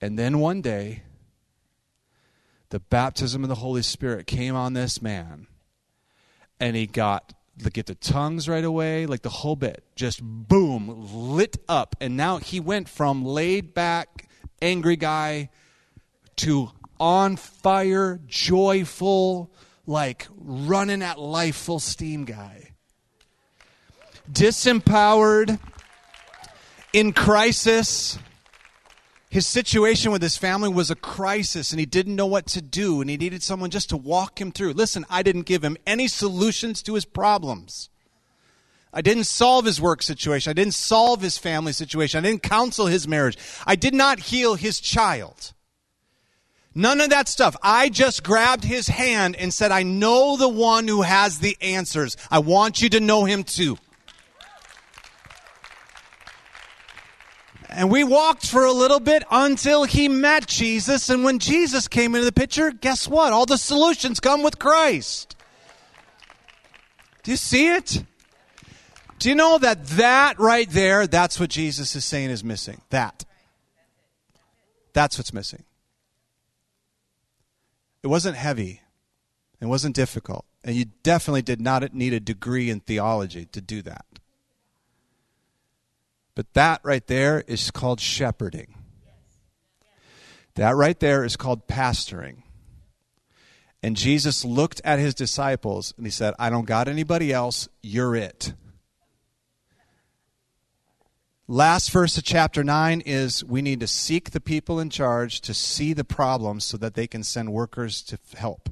and 0.02 0.20
then 0.20 0.40
one 0.40 0.60
day, 0.60 1.04
the 2.68 2.82
baptism 2.82 3.44
of 3.44 3.48
the 3.48 3.56
Holy 3.56 3.82
Spirit 3.82 4.28
came 4.28 4.58
on 4.58 4.74
this 4.74 5.02
man, 5.02 5.48
and 6.60 6.76
he 6.76 6.86
got 6.86 7.34
get 7.72 7.86
the 7.86 7.96
tongues 7.96 8.50
right 8.50 8.66
away, 8.66 9.06
like 9.06 9.22
the 9.22 9.30
whole 9.30 9.56
bit, 9.56 9.86
just 9.96 10.22
boom, 10.22 11.08
lit 11.14 11.56
up. 11.70 11.96
And 12.02 12.18
now 12.18 12.40
he 12.40 12.60
went 12.60 12.90
from 12.90 13.24
laid 13.24 13.74
back, 13.74 14.28
angry 14.62 14.98
guy 14.98 15.50
to 16.36 16.72
on 17.00 17.38
fire, 17.38 18.20
joyful, 18.28 19.50
like 19.88 20.28
running 20.38 21.02
at 21.02 21.20
life 21.20 21.56
full 21.56 21.80
steam 21.80 22.26
guy. 22.26 22.74
Disempowered, 24.32 25.58
in 26.94 27.14
crisis. 27.14 28.20
His 29.30 29.46
situation 29.46 30.12
with 30.12 30.22
his 30.22 30.38
family 30.38 30.70
was 30.70 30.90
a 30.90 30.96
crisis 30.96 31.72
and 31.72 31.80
he 31.80 31.86
didn't 31.86 32.16
know 32.16 32.26
what 32.26 32.48
to 32.48 32.62
do 32.62 33.02
and 33.02 33.10
he 33.10 33.18
needed 33.18 33.44
someone 33.44 33.70
just 33.70 33.90
to 33.90 33.98
walk 33.98 34.40
him 34.40 34.52
through. 34.52 34.74
Listen, 34.74 35.06
I 35.10 35.22
didn't 35.22 35.42
give 35.44 35.64
him 35.64 35.78
any 35.86 36.08
solutions 36.08 36.82
to 36.84 36.94
his 36.94 37.06
problems. 37.06 37.90
I 38.94 39.02
didn't 39.02 39.26
solve 39.26 39.66
his 39.66 39.82
work 39.82 40.02
situation. 40.02 40.50
I 40.50 40.54
didn't 40.54 40.74
solve 40.74 41.22
his 41.22 41.38
family 41.38 41.74
situation. 41.74 42.24
I 42.24 42.30
didn't 42.30 42.42
counsel 42.42 42.88
his 42.88 43.08
marriage. 43.08 43.38
I 43.66 43.76
did 43.76 43.94
not 43.94 44.20
heal 44.20 44.56
his 44.56 44.80
child. 44.80 45.54
None 46.78 47.02
of 47.02 47.10
that 47.10 47.28
stuff. 47.28 47.56
I 47.64 47.90
just 47.90 48.24
grabbed 48.24 48.64
his 48.64 48.88
hand 48.88 49.36
and 49.36 49.52
said, 49.52 49.72
I 49.72 49.82
know 49.82 50.38
the 50.38 50.48
one 50.48 50.88
who 50.88 51.02
has 51.02 51.40
the 51.40 51.58
answers. 51.60 52.16
I 52.30 52.38
want 52.38 52.84
you 52.84 52.90
to 52.90 53.00
know 53.00 53.26
him 53.26 53.44
too. 53.44 53.80
And 57.68 57.90
we 57.90 58.04
walked 58.04 58.46
for 58.46 58.64
a 58.64 58.72
little 58.72 59.00
bit 59.00 59.24
until 59.32 59.86
he 59.86 60.08
met 60.08 60.46
Jesus. 60.46 61.10
And 61.10 61.24
when 61.24 61.40
Jesus 61.40 61.88
came 61.88 62.14
into 62.14 62.26
the 62.26 62.32
picture, 62.32 62.70
guess 62.70 63.08
what? 63.08 63.34
All 63.34 63.48
the 63.48 63.58
solutions 63.58 64.20
come 64.20 64.44
with 64.44 64.60
Christ. 64.60 65.36
Do 67.24 67.32
you 67.32 67.38
see 67.38 67.70
it? 67.70 68.04
Do 69.18 69.30
you 69.30 69.36
know 69.36 69.58
that 69.58 69.84
that 69.88 70.38
right 70.38 70.70
there, 70.70 71.08
that's 71.08 71.40
what 71.40 71.50
Jesus 71.50 71.96
is 71.96 72.06
saying 72.06 72.30
is 72.30 72.44
missing? 72.44 72.82
That. 72.92 73.26
That's 74.94 75.18
what's 75.18 75.34
missing. 75.34 75.64
It 78.08 78.10
wasn't 78.10 78.38
heavy. 78.38 78.80
It 79.60 79.66
wasn't 79.66 79.94
difficult. 79.94 80.46
And 80.64 80.78
you 80.78 80.86
definitely 81.04 81.42
did 81.42 81.60
not 81.60 81.94
need 81.94 82.14
a 82.14 82.22
degree 82.22 82.70
in 82.70 82.80
theology 82.80 83.48
to 83.48 83.60
do 83.60 83.82
that. 83.82 84.06
But 86.34 86.54
that 86.54 86.80
right 86.84 87.06
there 87.06 87.44
is 87.48 87.70
called 87.70 88.00
shepherding. 88.00 88.76
That 90.56 90.74
right 90.78 90.98
there 90.98 91.26
is 91.26 91.36
called 91.36 91.68
pastoring. 91.68 92.44
And 93.84 93.98
Jesus 93.98 94.46
looked 94.46 94.80
at 94.86 95.00
his 95.00 95.14
disciples 95.14 95.94
and 95.98 96.08
he 96.08 96.12
said, 96.12 96.34
I 96.40 96.50
don't 96.50 96.66
got 96.66 96.88
anybody 96.88 97.34
else. 97.34 97.68
You're 97.84 98.16
it. 98.16 98.54
Last 101.50 101.92
verse 101.92 102.18
of 102.18 102.26
chapter 102.26 102.62
9 102.62 103.02
is 103.06 103.42
we 103.42 103.62
need 103.62 103.80
to 103.80 103.88
seek 103.88 104.32
the 104.32 104.42
people 104.42 104.82
in 104.82 104.90
charge 104.90 105.40
to 105.42 105.54
see 105.54 105.94
the 105.94 106.04
problems 106.04 106.66
so 106.66 106.76
that 106.76 106.94
they 106.94 107.08
can 107.08 107.24
send 107.24 107.54
workers 107.54 108.02
to 108.04 108.20
help. 108.36 108.70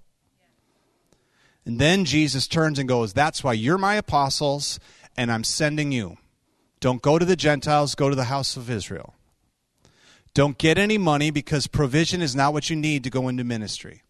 And 1.66 1.80
then 1.80 2.04
Jesus 2.04 2.48
turns 2.50 2.78
and 2.78 2.88
goes, 2.88 3.14
That's 3.14 3.44
why 3.44 3.54
you're 3.54 3.78
my 3.78 3.96
apostles, 3.96 4.78
and 5.16 5.32
I'm 5.32 5.46
sending 5.46 5.94
you. 5.94 6.18
Don't 6.82 7.02
go 7.02 7.18
to 7.18 7.24
the 7.24 7.38
Gentiles, 7.38 7.96
go 7.96 8.10
to 8.10 8.16
the 8.16 8.26
house 8.26 8.58
of 8.58 8.70
Israel. 8.70 9.16
Don't 10.34 10.58
get 10.58 10.78
any 10.78 10.98
money 10.98 11.32
because 11.32 11.68
provision 11.68 12.22
is 12.22 12.36
not 12.36 12.52
what 12.52 12.70
you 12.70 12.76
need 12.76 13.06
to 13.06 13.10
go 13.10 13.30
into 13.30 13.46
ministry. 13.46 14.04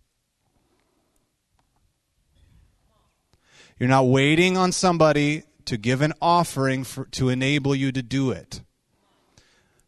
You're 3.80 3.90
not 3.90 4.08
waiting 4.08 4.58
on 4.58 4.72
somebody 4.72 5.44
to 5.66 5.78
give 5.78 6.02
an 6.02 6.14
offering 6.22 6.84
for, 6.84 7.06
to 7.08 7.30
enable 7.30 7.76
you 7.76 7.92
to 7.92 8.02
do 8.02 8.32
it. 8.32 8.62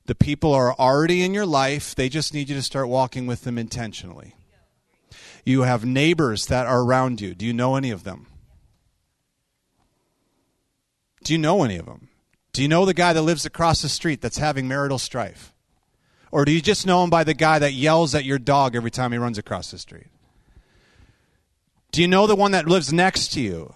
The 0.06 0.16
people 0.16 0.54
are 0.54 0.74
already 0.74 1.24
in 1.24 1.34
your 1.34 1.46
life, 1.46 1.94
they 1.94 2.10
just 2.10 2.34
need 2.34 2.50
you 2.50 2.56
to 2.56 2.62
start 2.62 2.88
walking 2.88 3.28
with 3.28 3.44
them 3.44 3.58
intentionally. 3.58 4.36
You 5.46 5.62
have 5.62 5.86
neighbors 5.86 6.48
that 6.48 6.68
are 6.68 6.82
around 6.82 7.22
you. 7.22 7.34
Do 7.34 7.46
you 7.46 7.54
know 7.54 7.76
any 7.76 7.92
of 7.92 8.04
them? 8.04 8.28
Do 11.24 11.34
you 11.34 11.40
know 11.40 11.64
any 11.64 11.78
of 11.78 11.86
them? 11.86 12.10
Do 12.54 12.62
you 12.62 12.68
know 12.68 12.86
the 12.86 12.94
guy 12.94 13.14
that 13.14 13.22
lives 13.22 13.46
across 13.46 13.82
the 13.82 13.90
street 13.90 14.22
that's 14.22 14.38
having 14.38 14.68
marital 14.68 14.98
strife? 14.98 15.54
Or 16.32 16.46
do 16.46 16.52
you 16.52 16.62
just 16.62 16.86
know 16.86 17.04
him 17.04 17.10
by 17.10 17.24
the 17.24 17.34
guy 17.34 17.60
that 17.60 17.74
yells 17.74 18.16
at 18.16 18.26
your 18.26 18.40
dog 18.40 18.76
every 18.76 18.92
time 18.92 19.12
he 19.12 19.18
runs 19.18 19.38
across 19.38 19.72
the 19.72 19.78
street? 19.78 20.08
Do 21.92 22.02
you 22.02 22.08
know 22.08 22.28
the 22.28 22.36
one 22.36 22.52
that 22.52 22.68
lives 22.68 22.92
next 22.92 23.30
to 23.34 23.42
you? 23.42 23.74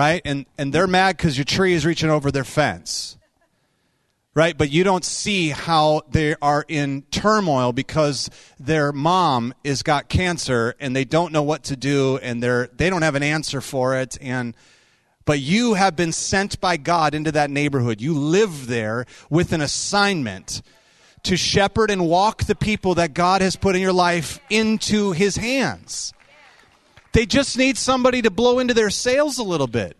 Right? 0.00 0.22
And 0.24 0.46
and 0.56 0.72
they're 0.72 0.86
mad 0.86 1.18
because 1.18 1.36
your 1.36 1.44
tree 1.44 1.74
is 1.74 1.84
reaching 1.84 2.08
over 2.08 2.30
their 2.30 2.42
fence, 2.42 3.18
right? 4.34 4.56
But 4.56 4.70
you 4.70 4.82
don't 4.82 5.04
see 5.04 5.50
how 5.50 6.00
they 6.10 6.36
are 6.40 6.64
in 6.68 7.02
turmoil 7.10 7.74
because 7.74 8.30
their 8.58 8.92
mom 8.92 9.52
is 9.62 9.82
got 9.82 10.08
cancer 10.08 10.74
and 10.80 10.96
they 10.96 11.04
don't 11.04 11.34
know 11.34 11.42
what 11.42 11.64
to 11.64 11.76
do 11.76 12.16
and 12.22 12.42
they're 12.42 12.70
they 12.74 12.88
don't 12.88 13.02
have 13.02 13.14
an 13.14 13.22
answer 13.22 13.60
for 13.60 13.94
it 13.96 14.16
and. 14.22 14.56
But 15.26 15.38
you 15.38 15.74
have 15.74 15.94
been 15.94 16.12
sent 16.12 16.60
by 16.60 16.76
God 16.76 17.14
into 17.14 17.30
that 17.32 17.50
neighborhood. 17.50 18.00
You 18.00 18.14
live 18.14 18.66
there 18.66 19.04
with 19.28 19.52
an 19.52 19.60
assignment 19.60 20.62
to 21.24 21.36
shepherd 21.36 21.90
and 21.90 22.08
walk 22.08 22.44
the 22.44 22.56
people 22.56 22.96
that 22.96 23.14
God 23.14 23.40
has 23.42 23.54
put 23.54 23.76
in 23.76 23.82
your 23.82 23.92
life 23.92 24.40
into 24.48 25.12
his 25.12 25.36
hands. 25.36 26.14
They 27.12 27.26
just 27.26 27.58
need 27.58 27.76
somebody 27.76 28.22
to 28.22 28.30
blow 28.30 28.58
into 28.58 28.74
their 28.74 28.90
sails 28.90 29.38
a 29.38 29.42
little 29.42 29.66
bit. 29.66 29.96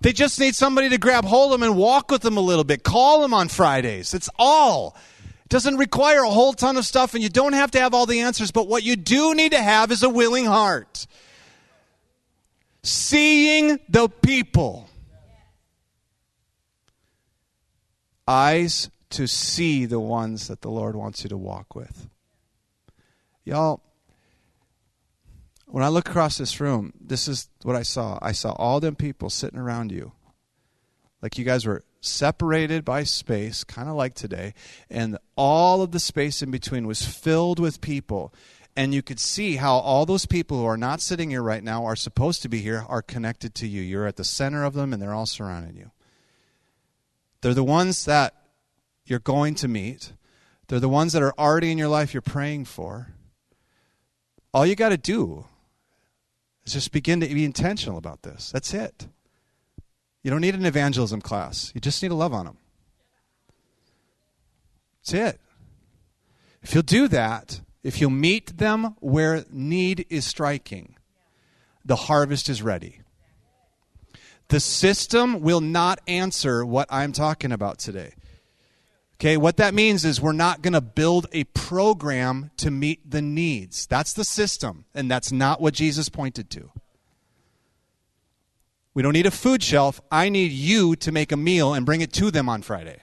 They 0.00 0.12
just 0.12 0.40
need 0.40 0.54
somebody 0.54 0.88
to 0.90 0.98
grab 0.98 1.24
hold 1.24 1.52
of 1.52 1.60
them 1.60 1.68
and 1.68 1.78
walk 1.78 2.10
with 2.10 2.22
them 2.22 2.36
a 2.36 2.40
little 2.40 2.64
bit. 2.64 2.82
Call 2.82 3.20
them 3.20 3.34
on 3.34 3.48
Fridays. 3.48 4.14
It's 4.14 4.30
all. 4.38 4.96
It 5.44 5.48
doesn't 5.48 5.76
require 5.76 6.22
a 6.22 6.30
whole 6.30 6.52
ton 6.52 6.76
of 6.76 6.86
stuff, 6.86 7.14
and 7.14 7.22
you 7.22 7.28
don't 7.28 7.52
have 7.52 7.70
to 7.72 7.80
have 7.80 7.92
all 7.92 8.06
the 8.06 8.20
answers, 8.20 8.50
but 8.50 8.68
what 8.68 8.82
you 8.82 8.96
do 8.96 9.34
need 9.34 9.52
to 9.52 9.62
have 9.62 9.90
is 9.90 10.02
a 10.02 10.08
willing 10.08 10.46
heart. 10.46 11.06
Seeing 12.82 13.78
the 13.88 14.08
people. 14.08 14.90
eyes 18.30 18.90
to 19.10 19.26
see 19.26 19.86
the 19.86 19.98
ones 19.98 20.46
that 20.46 20.62
the 20.62 20.70
Lord 20.70 20.94
wants 20.94 21.24
you 21.24 21.28
to 21.28 21.36
walk 21.36 21.74
with. 21.74 22.08
Y'all, 23.44 23.82
when 25.70 25.84
I 25.84 25.88
look 25.88 26.08
across 26.08 26.36
this 26.36 26.60
room, 26.60 26.92
this 27.00 27.28
is 27.28 27.48
what 27.62 27.76
I 27.76 27.82
saw. 27.82 28.18
I 28.20 28.32
saw 28.32 28.52
all 28.52 28.80
them 28.80 28.96
people 28.96 29.30
sitting 29.30 29.58
around 29.58 29.92
you. 29.92 30.12
Like 31.22 31.38
you 31.38 31.44
guys 31.44 31.66
were 31.66 31.84
separated 32.00 32.84
by 32.84 33.04
space, 33.04 33.62
kind 33.62 33.88
of 33.88 33.94
like 33.94 34.14
today, 34.14 34.54
and 34.88 35.18
all 35.36 35.82
of 35.82 35.92
the 35.92 36.00
space 36.00 36.42
in 36.42 36.50
between 36.50 36.86
was 36.86 37.04
filled 37.04 37.60
with 37.60 37.80
people. 37.80 38.34
And 38.76 38.94
you 38.94 39.02
could 39.02 39.20
see 39.20 39.56
how 39.56 39.74
all 39.76 40.06
those 40.06 40.26
people 40.26 40.58
who 40.58 40.64
are 40.64 40.76
not 40.76 41.00
sitting 41.00 41.30
here 41.30 41.42
right 41.42 41.62
now 41.62 41.84
are 41.84 41.96
supposed 41.96 42.42
to 42.42 42.48
be 42.48 42.60
here 42.60 42.84
are 42.88 43.02
connected 43.02 43.54
to 43.56 43.66
you. 43.66 43.82
You're 43.82 44.06
at 44.06 44.16
the 44.16 44.24
center 44.24 44.64
of 44.64 44.74
them 44.74 44.92
and 44.92 45.02
they're 45.02 45.14
all 45.14 45.26
surrounding 45.26 45.76
you. 45.76 45.90
They're 47.42 47.54
the 47.54 47.64
ones 47.64 48.04
that 48.04 48.34
you're 49.04 49.18
going 49.18 49.56
to 49.56 49.68
meet. 49.68 50.12
They're 50.68 50.80
the 50.80 50.88
ones 50.88 51.12
that 51.12 51.22
are 51.22 51.34
already 51.38 51.72
in 51.72 51.78
your 51.78 51.88
life 51.88 52.14
you're 52.14 52.22
praying 52.22 52.66
for. 52.66 53.08
All 54.54 54.64
you 54.64 54.76
got 54.76 54.90
to 54.90 54.96
do 54.96 55.46
just 56.72 56.92
begin 56.92 57.20
to 57.20 57.26
be 57.26 57.44
intentional 57.44 57.98
about 57.98 58.22
this. 58.22 58.50
That's 58.50 58.74
it. 58.74 59.08
You 60.22 60.30
don't 60.30 60.40
need 60.40 60.54
an 60.54 60.66
evangelism 60.66 61.20
class. 61.20 61.72
You 61.74 61.80
just 61.80 62.02
need 62.02 62.10
to 62.10 62.14
love 62.14 62.34
on 62.34 62.46
them. 62.46 62.58
That's 65.00 65.14
it. 65.14 65.40
If 66.62 66.74
you'll 66.74 66.82
do 66.82 67.08
that, 67.08 67.60
if 67.82 68.00
you'll 68.00 68.10
meet 68.10 68.58
them 68.58 68.96
where 69.00 69.44
need 69.50 70.06
is 70.10 70.26
striking, 70.26 70.96
the 71.84 71.96
harvest 71.96 72.48
is 72.48 72.62
ready. 72.62 73.00
The 74.48 74.60
system 74.60 75.40
will 75.40 75.60
not 75.60 76.00
answer 76.06 76.66
what 76.66 76.88
I'm 76.90 77.12
talking 77.12 77.52
about 77.52 77.78
today. 77.78 78.14
Okay, 79.20 79.36
what 79.36 79.58
that 79.58 79.74
means 79.74 80.06
is 80.06 80.18
we're 80.18 80.32
not 80.32 80.62
going 80.62 80.72
to 80.72 80.80
build 80.80 81.26
a 81.32 81.44
program 81.44 82.50
to 82.56 82.70
meet 82.70 83.10
the 83.10 83.20
needs. 83.20 83.86
That's 83.86 84.14
the 84.14 84.24
system, 84.24 84.86
and 84.94 85.10
that's 85.10 85.30
not 85.30 85.60
what 85.60 85.74
Jesus 85.74 86.08
pointed 86.08 86.48
to. 86.52 86.70
We 88.94 89.02
don't 89.02 89.12
need 89.12 89.26
a 89.26 89.30
food 89.30 89.62
shelf. 89.62 90.00
I 90.10 90.30
need 90.30 90.52
you 90.52 90.96
to 90.96 91.12
make 91.12 91.32
a 91.32 91.36
meal 91.36 91.74
and 91.74 91.84
bring 91.84 92.00
it 92.00 92.14
to 92.14 92.30
them 92.30 92.48
on 92.48 92.62
Friday. 92.62 93.02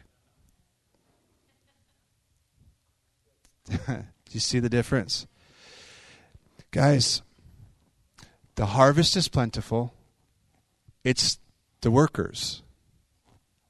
Do 3.70 3.78
you 4.32 4.40
see 4.40 4.58
the 4.58 4.70
difference? 4.70 5.28
Guys, 6.72 7.22
the 8.56 8.66
harvest 8.66 9.16
is 9.16 9.28
plentiful. 9.28 9.94
It's 11.04 11.38
the 11.82 11.92
workers. 11.92 12.64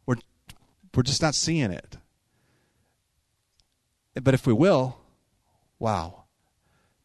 We're, 0.05 0.15
we're 0.95 1.03
just 1.03 1.21
not 1.21 1.35
seeing 1.35 1.71
it. 1.71 1.96
But 4.23 4.33
if 4.33 4.47
we 4.47 4.53
will, 4.53 4.97
wow, 5.79 6.23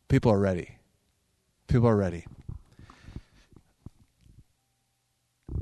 people 0.09 0.33
are 0.33 0.39
ready. 0.39 0.79
People 1.67 1.89
are 1.89 1.97
ready. 1.97 2.27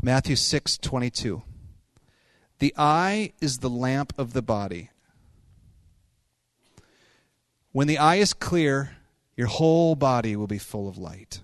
Matthew 0.03 0.37
6 0.37 0.79
22. 0.79 1.43
The 2.59 2.75
eye 2.77 3.33
is 3.41 3.59
the 3.59 3.71
lamp 3.71 4.13
of 4.19 4.33
the 4.33 4.43
body. 4.43 4.91
When 7.73 7.87
the 7.87 7.99
eye 7.99 8.17
is 8.17 8.33
clear, 8.33 8.97
your 9.37 9.47
whole 9.47 9.95
body 9.95 10.37
will 10.37 10.47
be 10.47 10.59
full 10.59 10.89
of 10.89 10.99
light. 10.99 11.41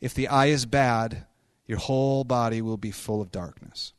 If 0.00 0.14
the 0.14 0.28
eye 0.28 0.46
is 0.46 0.64
bad, 0.64 1.26
your 1.66 1.78
whole 1.78 2.24
body 2.24 2.62
will 2.62 2.78
be 2.78 2.90
full 2.90 3.20
of 3.20 3.30
darkness. 3.30 3.92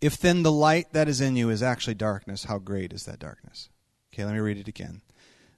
If 0.00 0.16
then 0.16 0.42
the 0.42 0.52
light 0.52 0.92
that 0.92 1.08
is 1.08 1.20
in 1.20 1.36
you 1.36 1.50
is 1.50 1.62
actually 1.62 1.94
darkness, 1.94 2.44
how 2.44 2.58
great 2.58 2.92
is 2.92 3.04
that 3.04 3.18
darkness? 3.18 3.68
Okay, 4.12 4.24
let 4.24 4.34
me 4.34 4.40
read 4.40 4.58
it 4.58 4.68
again. 4.68 5.02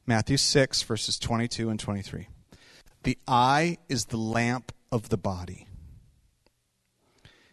Matthew 0.06 0.36
6, 0.36 0.82
verses 0.82 1.18
22 1.18 1.70
and 1.70 1.78
23. 1.78 2.28
The 3.04 3.18
eye 3.26 3.78
is 3.88 4.06
the 4.06 4.16
lamp 4.16 4.72
of 4.90 5.08
the 5.08 5.16
body. 5.16 5.68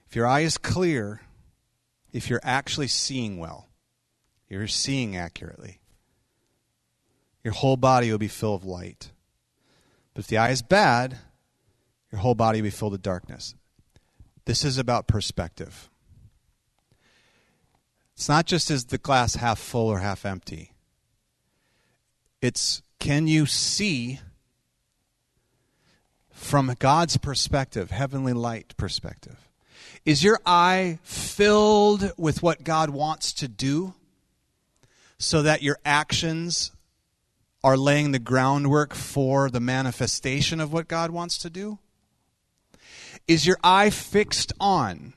If 0.07 0.15
your 0.15 0.25
eye 0.25 0.41
is 0.41 0.57
clear, 0.57 1.21
if 2.11 2.29
you're 2.29 2.41
actually 2.43 2.87
seeing 2.87 3.37
well, 3.37 3.67
you're 4.47 4.67
seeing 4.67 5.15
accurately, 5.15 5.79
your 7.43 7.53
whole 7.53 7.77
body 7.77 8.11
will 8.11 8.17
be 8.17 8.27
full 8.27 8.55
of 8.55 8.65
light. 8.65 9.11
But 10.13 10.21
if 10.21 10.27
the 10.27 10.37
eye 10.37 10.49
is 10.49 10.63
bad, 10.63 11.17
your 12.11 12.21
whole 12.21 12.35
body 12.35 12.59
will 12.59 12.67
be 12.67 12.71
filled 12.71 12.93
with 12.93 13.03
darkness. 13.03 13.53
This 14.45 14.65
is 14.65 14.79
about 14.79 15.07
perspective. 15.07 15.88
It's 18.19 18.27
not 18.27 18.45
just 18.45 18.69
is 18.69 18.83
the 18.83 18.97
glass 18.97 19.35
half 19.35 19.57
full 19.57 19.87
or 19.87 19.99
half 19.99 20.25
empty. 20.25 20.73
It's 22.41 22.81
can 22.99 23.27
you 23.27 23.45
see 23.45 24.19
from 26.29 26.75
God's 26.79 27.15
perspective, 27.15 27.91
heavenly 27.91 28.33
light 28.33 28.75
perspective? 28.75 29.47
Is 30.05 30.21
your 30.21 30.37
eye 30.45 30.99
filled 31.01 32.11
with 32.17 32.43
what 32.43 32.65
God 32.65 32.89
wants 32.89 33.31
to 33.35 33.47
do 33.47 33.93
so 35.17 35.41
that 35.43 35.63
your 35.63 35.77
actions 35.85 36.73
are 37.63 37.77
laying 37.77 38.11
the 38.11 38.19
groundwork 38.19 38.93
for 38.93 39.49
the 39.49 39.61
manifestation 39.61 40.59
of 40.59 40.73
what 40.73 40.89
God 40.89 41.11
wants 41.11 41.37
to 41.37 41.49
do? 41.49 41.79
Is 43.29 43.47
your 43.47 43.59
eye 43.63 43.89
fixed 43.89 44.51
on 44.59 45.13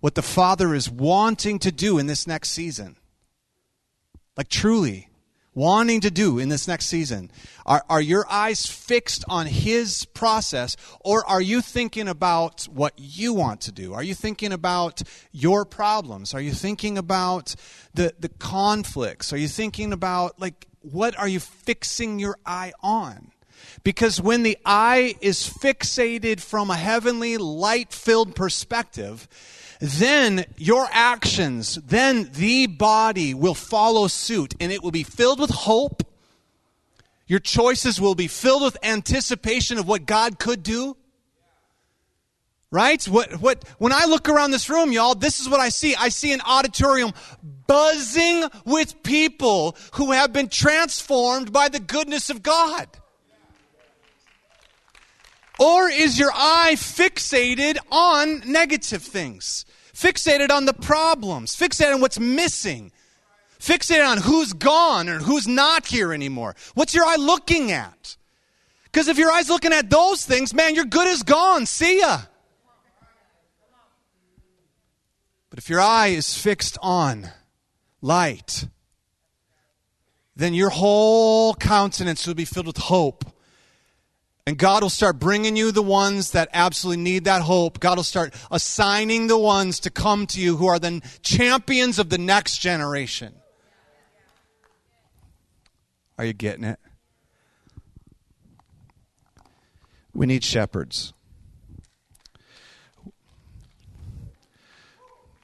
what 0.00 0.14
the 0.14 0.22
Father 0.22 0.74
is 0.74 0.90
wanting 0.90 1.58
to 1.60 1.70
do 1.70 1.98
in 1.98 2.06
this 2.06 2.26
next 2.26 2.50
season? 2.50 2.96
Like, 4.36 4.48
truly, 4.48 5.08
wanting 5.54 6.00
to 6.00 6.10
do 6.10 6.38
in 6.38 6.48
this 6.48 6.66
next 6.66 6.86
season? 6.86 7.30
Are, 7.66 7.84
are 7.88 8.00
your 8.00 8.26
eyes 8.30 8.66
fixed 8.66 9.24
on 9.28 9.46
His 9.46 10.04
process, 10.06 10.76
or 11.00 11.26
are 11.26 11.42
you 11.42 11.60
thinking 11.60 12.08
about 12.08 12.64
what 12.64 12.94
you 12.96 13.34
want 13.34 13.60
to 13.62 13.72
do? 13.72 13.92
Are 13.92 14.02
you 14.02 14.14
thinking 14.14 14.52
about 14.52 15.02
your 15.32 15.64
problems? 15.64 16.34
Are 16.34 16.40
you 16.40 16.52
thinking 16.52 16.96
about 16.96 17.54
the, 17.94 18.14
the 18.18 18.28
conflicts? 18.28 19.32
Are 19.32 19.38
you 19.38 19.48
thinking 19.48 19.92
about, 19.92 20.40
like, 20.40 20.66
what 20.80 21.18
are 21.18 21.28
you 21.28 21.40
fixing 21.40 22.18
your 22.18 22.38
eye 22.46 22.72
on? 22.80 23.32
Because 23.84 24.20
when 24.20 24.42
the 24.42 24.56
eye 24.64 25.14
is 25.20 25.48
fixated 25.48 26.40
from 26.40 26.70
a 26.70 26.76
heavenly, 26.76 27.36
light 27.36 27.92
filled 27.92 28.34
perspective, 28.34 29.28
then 29.80 30.44
your 30.58 30.86
actions, 30.92 31.76
then 31.76 32.30
the 32.34 32.66
body 32.66 33.32
will 33.32 33.54
follow 33.54 34.06
suit 34.08 34.54
and 34.60 34.70
it 34.70 34.82
will 34.82 34.90
be 34.90 35.02
filled 35.02 35.40
with 35.40 35.50
hope. 35.50 36.02
Your 37.26 37.38
choices 37.38 38.00
will 38.00 38.14
be 38.14 38.26
filled 38.26 38.62
with 38.62 38.76
anticipation 38.82 39.78
of 39.78 39.88
what 39.88 40.04
God 40.04 40.38
could 40.38 40.62
do. 40.62 40.96
Right? 42.70 43.02
What, 43.06 43.40
what, 43.40 43.64
when 43.78 43.92
I 43.92 44.04
look 44.04 44.28
around 44.28 44.52
this 44.52 44.70
room, 44.70 44.92
y'all, 44.92 45.14
this 45.14 45.40
is 45.40 45.48
what 45.48 45.60
I 45.60 45.70
see. 45.70 45.96
I 45.96 46.08
see 46.10 46.32
an 46.32 46.40
auditorium 46.46 47.12
buzzing 47.66 48.44
with 48.64 49.02
people 49.02 49.76
who 49.94 50.12
have 50.12 50.32
been 50.32 50.48
transformed 50.48 51.52
by 51.52 51.68
the 51.68 51.80
goodness 51.80 52.30
of 52.30 52.42
God. 52.42 52.86
Or 55.58 55.88
is 55.88 56.18
your 56.18 56.32
eye 56.32 56.74
fixated 56.76 57.76
on 57.90 58.42
negative 58.50 59.02
things? 59.02 59.66
Fixated 60.00 60.50
on 60.50 60.64
the 60.64 60.72
problems, 60.72 61.54
fixated 61.54 61.94
on 61.94 62.00
what's 62.00 62.18
missing, 62.18 62.90
fixated 63.58 64.08
on 64.08 64.16
who's 64.16 64.54
gone 64.54 65.10
or 65.10 65.18
who's 65.18 65.46
not 65.46 65.86
here 65.86 66.14
anymore. 66.14 66.56
What's 66.74 66.94
your 66.94 67.04
eye 67.04 67.16
looking 67.16 67.70
at? 67.70 68.16
Because 68.84 69.08
if 69.08 69.18
your 69.18 69.30
eye's 69.30 69.50
looking 69.50 69.74
at 69.74 69.90
those 69.90 70.24
things, 70.24 70.54
man, 70.54 70.74
your 70.74 70.86
good 70.86 71.06
is 71.06 71.22
gone. 71.22 71.66
See 71.66 72.00
ya. 72.00 72.20
But 75.50 75.58
if 75.58 75.68
your 75.68 75.80
eye 75.80 76.08
is 76.08 76.34
fixed 76.34 76.78
on 76.80 77.28
light, 78.00 78.64
then 80.34 80.54
your 80.54 80.70
whole 80.70 81.52
countenance 81.52 82.26
will 82.26 82.34
be 82.34 82.46
filled 82.46 82.68
with 82.68 82.78
hope 82.78 83.26
and 84.50 84.58
God 84.58 84.82
will 84.82 84.90
start 84.90 85.20
bringing 85.20 85.54
you 85.54 85.70
the 85.70 85.80
ones 85.80 86.32
that 86.32 86.48
absolutely 86.52 87.04
need 87.04 87.26
that 87.26 87.40
hope. 87.40 87.78
God 87.78 87.98
will 87.98 88.02
start 88.02 88.34
assigning 88.50 89.28
the 89.28 89.38
ones 89.38 89.78
to 89.78 89.90
come 89.90 90.26
to 90.26 90.40
you 90.40 90.56
who 90.56 90.66
are 90.66 90.80
the 90.80 91.00
champions 91.22 92.00
of 92.00 92.10
the 92.10 92.18
next 92.18 92.58
generation. 92.58 93.32
Are 96.18 96.24
you 96.24 96.32
getting 96.32 96.64
it? 96.64 96.80
We 100.14 100.26
need 100.26 100.42
shepherds. 100.42 101.12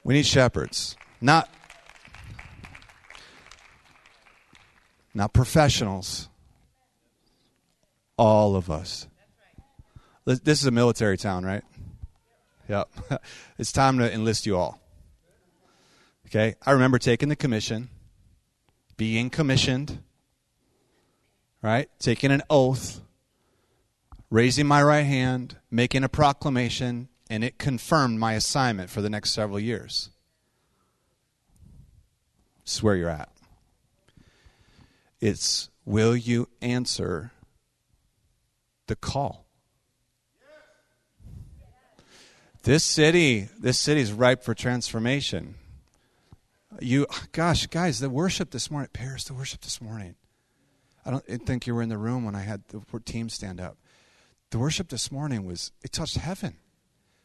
We 0.03 0.15
need 0.15 0.27
shepherds. 0.27 0.97
Not 1.21 1.49
not 5.15 5.33
professionals 5.33 6.29
all 8.17 8.57
of 8.57 8.71
us. 8.71 9.07
This 10.25 10.61
is 10.61 10.67
a 10.67 10.71
military 10.71 11.17
town, 11.17 11.45
right? 11.45 11.63
Yep. 12.69 12.89
It's 13.59 13.73
time 13.73 13.99
to 13.99 14.13
enlist 14.13 14.45
you 14.45 14.57
all. 14.57 14.81
Okay? 16.27 16.57
I 16.65 16.73
remember 16.73 16.99
taking 16.99 17.29
the 17.29 17.37
commission, 17.37 17.89
being 18.97 19.31
commissioned, 19.31 20.01
right? 21.63 21.89
Taking 21.99 22.33
an 22.33 22.43
oath, 22.51 23.01
raising 24.31 24.67
my 24.67 24.83
right 24.83 25.07
hand, 25.07 25.57
making 25.71 26.05
a 26.05 26.09
proclamation, 26.09 27.09
and 27.31 27.43
it 27.45 27.59
confirmed 27.59 28.19
my 28.19 28.35
assignment 28.35 28.91
for 28.91 29.01
the 29.01 29.09
next 29.09 29.31
several 29.31 29.61
years. 29.61 30.11
This 32.65 32.77
is 32.77 32.83
where 32.83 32.97
you're 32.97 33.09
at. 33.09 33.31
It's 35.21 35.71
will 35.85 36.17
you 36.17 36.49
answer 36.61 37.33
the 38.87 38.97
call? 38.97 39.47
This 42.63 42.83
city, 42.83 43.49
this 43.59 43.79
city 43.79 44.01
is 44.01 44.13
ripe 44.13 44.43
for 44.43 44.55
transformation. 44.55 45.55
You, 46.81 47.07
gosh, 47.33 47.67
guys, 47.69 48.01
the 48.01 48.11
worship 48.11 48.51
this 48.51 48.71
morning, 48.71 48.91
Paris, 48.93 49.25
the 49.25 49.35
worship 49.35 49.61
this 49.61 49.81
morning. 49.81 50.17
I 51.05 51.11
don't 51.11 51.25
think 51.25 51.67
you 51.67 51.75
were 51.75 51.83
in 51.83 51.89
the 51.89 51.99
room 51.99 52.25
when 52.25 52.35
I 52.35 52.41
had 52.41 52.63
the 52.69 52.83
team 53.01 53.29
stand 53.29 53.61
up. 53.61 53.77
The 54.51 54.59
worship 54.59 54.89
this 54.89 55.13
morning 55.13 55.45
was, 55.47 55.71
it 55.85 55.93
touched 55.93 56.17
heaven. 56.17 56.57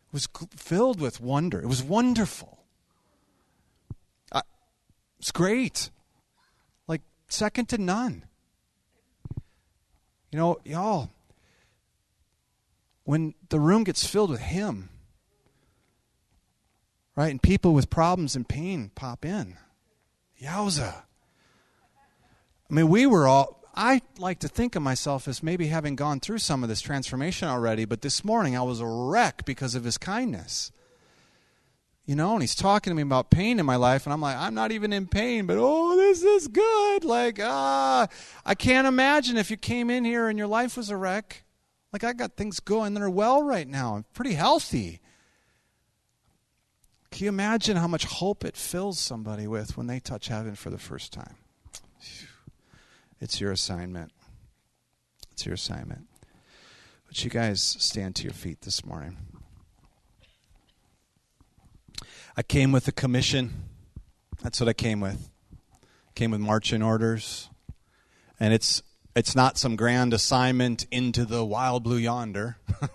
It 0.08 0.14
was 0.14 0.28
filled 0.56 1.02
with 1.02 1.20
wonder. 1.20 1.60
It 1.60 1.68
was 1.68 1.82
wonderful. 1.82 2.60
It's 5.18 5.32
great. 5.32 5.92
Like, 6.88 7.02
second 7.28 7.70
to 7.70 7.78
none. 7.78 8.26
You 10.32 10.40
know, 10.40 10.58
y'all, 10.66 11.12
when 13.12 13.34
the 13.50 13.60
room 13.60 13.84
gets 13.84 14.08
filled 14.08 14.30
with 14.30 14.40
Him, 14.40 14.88
right, 17.18 17.30
and 17.30 17.44
people 17.44 17.74
with 17.74 17.90
problems 17.90 18.38
and 18.38 18.48
pain 18.48 18.90
pop 18.96 19.26
in, 19.26 19.58
yowza. 20.42 20.94
I 22.70 22.74
mean, 22.74 22.88
we 22.88 23.06
were 23.06 23.28
all, 23.28 23.66
I 23.76 24.02
like 24.18 24.40
to 24.40 24.48
think 24.48 24.78
of 24.78 24.82
myself 24.82 25.28
as 25.28 25.44
maybe 25.44 25.68
having 25.68 25.98
gone 25.98 26.22
through 26.22 26.38
some 26.38 26.64
of 26.64 26.70
this 26.70 26.80
transformation 26.80 27.50
already, 27.50 27.84
but 27.84 28.02
this 28.02 28.24
morning 28.24 28.56
I 28.56 28.62
was 28.62 28.80
a 28.80 28.88
wreck 28.88 29.44
because 29.44 29.76
of 29.76 29.84
his 29.84 29.98
kindness. 29.98 30.72
You 32.06 32.16
know, 32.16 32.32
and 32.32 32.42
he's 32.42 32.56
talking 32.56 32.92
to 32.92 32.96
me 32.96 33.02
about 33.02 33.30
pain 33.30 33.60
in 33.60 33.66
my 33.66 33.76
life, 33.76 34.06
and 34.06 34.14
I'm 34.14 34.22
like, 34.22 34.38
I'm 34.38 34.54
not 34.54 34.72
even 34.72 34.94
in 34.94 35.08
pain, 35.08 35.48
but 35.48 35.58
oh, 35.60 35.98
this 35.98 36.24
is 36.24 36.48
good. 36.48 37.04
Like, 37.04 37.42
ah, 37.44 38.08
I 38.46 38.56
can't 38.56 38.88
imagine 38.88 39.36
if 39.36 39.52
you 39.52 39.58
came 39.58 39.90
in 39.90 40.06
here 40.06 40.30
and 40.30 40.38
your 40.38 40.48
life 40.48 40.78
was 40.78 40.90
a 40.90 40.96
wreck. 40.96 41.44
Like, 41.94 42.04
I 42.04 42.14
got 42.14 42.38
things 42.38 42.60
going 42.60 42.94
that 42.94 43.04
are 43.04 43.10
well 43.10 43.44
right 43.44 43.68
now. 43.68 43.96
I'm 43.96 44.06
pretty 44.14 44.34
healthy. 44.34 45.02
Can 47.12 47.26
you 47.26 47.30
imagine 47.30 47.76
how 47.76 47.88
much 47.88 48.06
hope 48.06 48.46
it 48.46 48.56
fills 48.56 49.00
somebody 49.00 49.46
with 49.46 49.76
when 49.76 49.88
they 49.88 50.00
touch 50.00 50.30
heaven 50.30 50.56
for 50.56 50.70
the 50.70 50.78
first 50.78 51.12
time? 51.12 51.36
It's 53.20 53.42
your 53.42 53.52
assignment. 53.52 54.12
It's 55.32 55.46
your 55.46 55.56
assignment. 55.56 56.08
Would 57.08 57.24
you 57.24 57.30
guys 57.30 57.62
stand 57.62 58.16
to 58.16 58.24
your 58.24 58.34
feet 58.34 58.62
this 58.62 58.86
morning? 58.86 59.18
I 62.38 62.44
came 62.44 62.72
with 62.72 62.88
a 62.88 62.94
commission. 62.94 63.66
That's 64.42 64.62
what 64.62 64.70
I 64.70 64.74
came 64.74 65.02
with. 65.02 65.30
Came 66.16 66.32
with 66.32 66.40
marching 66.40 66.82
orders. 66.82 67.50
And 68.40 68.54
it's 68.54 68.82
it's 69.16 69.36
not 69.36 69.58
some 69.58 69.76
grand 69.76 70.14
assignment 70.14 70.86
into 70.92 71.26
the 71.26 71.44
wild 71.44 71.84
blue 71.84 71.98
yonder 71.98 72.58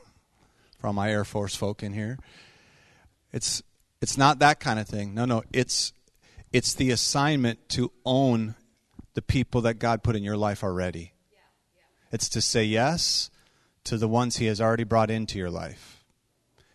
from 0.80 0.96
my 0.96 1.10
Air 1.10 1.24
Force 1.24 1.54
folk 1.54 1.82
in 1.82 1.92
here. 1.92 2.18
It's 3.32 3.62
it's 4.00 4.16
not 4.16 4.38
that 4.38 4.60
kind 4.60 4.78
of 4.78 4.86
thing. 4.86 5.14
No, 5.14 5.24
no, 5.24 5.42
it's 5.52 5.92
it's 6.52 6.74
the 6.74 6.90
assignment 6.90 7.68
to 7.70 7.92
own 8.04 8.54
the 9.14 9.22
people 9.22 9.62
that 9.62 9.78
God 9.78 10.02
put 10.02 10.16
in 10.16 10.22
your 10.22 10.36
life 10.36 10.62
already. 10.62 11.12
It's 12.12 12.28
to 12.30 12.40
say 12.40 12.64
yes 12.64 13.30
to 13.84 13.96
the 13.96 14.08
ones 14.08 14.36
He 14.36 14.46
has 14.46 14.60
already 14.60 14.84
brought 14.84 15.10
into 15.10 15.38
your 15.38 15.50
life. 15.50 16.04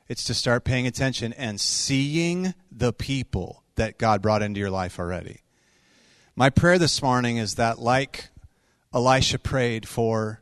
It's 0.08 0.24
to 0.26 0.34
start 0.34 0.66
paying 0.66 0.88
attention 0.88 1.34
and 1.34 1.60
seeing 1.60 2.54
the 2.72 2.92
people 2.92 3.64
that 3.76 3.98
God 3.98 4.22
brought 4.22 4.42
into 4.42 4.60
your 4.60 4.70
life 4.70 5.00
already. 5.00 5.42
My 6.36 6.50
prayer 6.50 6.78
this 6.78 7.02
morning 7.02 7.38
is 7.38 7.56
that, 7.56 7.80
like 7.80 8.31
Elisha 8.94 9.40
prayed 9.40 9.88
for 9.88 10.42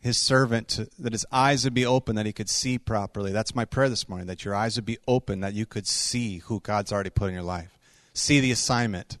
his 0.00 0.18
servant, 0.18 0.68
to, 0.68 0.88
that 0.98 1.12
his 1.12 1.26
eyes 1.30 1.64
would 1.64 1.74
be 1.74 1.86
open, 1.86 2.16
that 2.16 2.26
he 2.26 2.32
could 2.32 2.50
see 2.50 2.78
properly. 2.78 3.30
That's 3.30 3.54
my 3.54 3.64
prayer 3.64 3.88
this 3.88 4.08
morning, 4.08 4.26
that 4.26 4.44
your 4.44 4.54
eyes 4.54 4.76
would 4.76 4.84
be 4.84 4.98
open, 5.06 5.40
that 5.40 5.54
you 5.54 5.66
could 5.66 5.86
see 5.86 6.38
who 6.38 6.60
God's 6.60 6.92
already 6.92 7.10
put 7.10 7.28
in 7.28 7.34
your 7.34 7.42
life, 7.42 7.78
see 8.12 8.40
the 8.40 8.50
assignment 8.50 9.18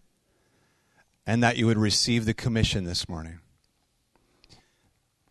and 1.26 1.42
that 1.42 1.56
you 1.56 1.66
would 1.66 1.78
receive 1.78 2.24
the 2.24 2.34
commission 2.34 2.84
this 2.84 3.08
morning 3.08 3.38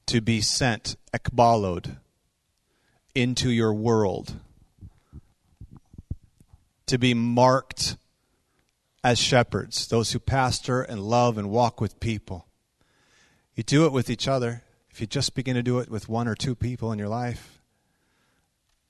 to 0.06 0.22
be 0.22 0.42
sent, 0.42 0.96
ekbalod, 1.14 1.98
into 3.14 3.50
your 3.50 3.74
world, 3.74 4.36
to 6.86 6.98
be 6.98 7.14
marked 7.14 7.98
as 9.04 9.20
shepherds, 9.20 9.88
those 9.88 10.12
who 10.12 10.20
pastor 10.20 10.82
and 10.82 11.02
love 11.02 11.38
and 11.38 11.50
walk 11.50 11.82
with 11.82 12.00
people. 12.00 12.46
You 13.56 13.64
do 13.64 13.86
it 13.86 13.92
with 13.92 14.10
each 14.10 14.28
other. 14.28 14.64
If 14.90 15.02
you 15.02 15.08
just 15.08 15.36
begin 15.36 15.56
to 15.56 15.64
do 15.64 15.80
it 15.80 15.90
with 15.90 16.10
one 16.10 16.28
or 16.28 16.36
two 16.36 16.56
people 16.56 16.92
in 16.92 17.00
your 17.00 17.08
life, 17.08 17.62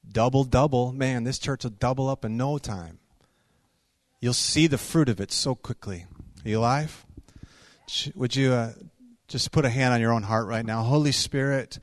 double, 0.09 0.43
double, 0.43 0.91
man, 0.93 1.23
this 1.23 1.39
church 1.39 1.63
will 1.63 1.71
double 1.71 2.09
up 2.09 2.25
in 2.25 2.37
no 2.37 2.57
time. 2.57 2.99
You'll 4.19 4.33
see 4.33 4.67
the 4.67 4.77
fruit 4.77 5.09
of 5.09 5.19
it 5.19 5.31
so 5.31 5.55
quickly. 5.55 6.05
Are 6.45 6.49
you 6.49 6.59
alive? 6.59 7.05
Would 8.15 8.35
you 8.35 8.53
uh, 8.53 8.73
just 9.27 9.51
put 9.51 9.65
a 9.65 9.69
hand 9.69 9.93
on 9.93 10.01
your 10.01 10.13
own 10.13 10.23
heart 10.23 10.47
right 10.47 10.65
now? 10.65 10.83
Holy 10.83 11.11
Spirit, 11.11 11.79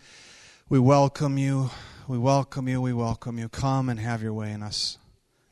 we 0.68 0.78
welcome 0.78 1.38
you. 1.38 1.70
We 2.06 2.16
welcome 2.16 2.68
you. 2.68 2.80
We 2.80 2.92
welcome 2.92 3.38
you. 3.38 3.48
Come 3.48 3.88
and 3.88 4.00
have 4.00 4.22
your 4.22 4.32
way 4.32 4.52
in 4.52 4.62
us. 4.62 4.98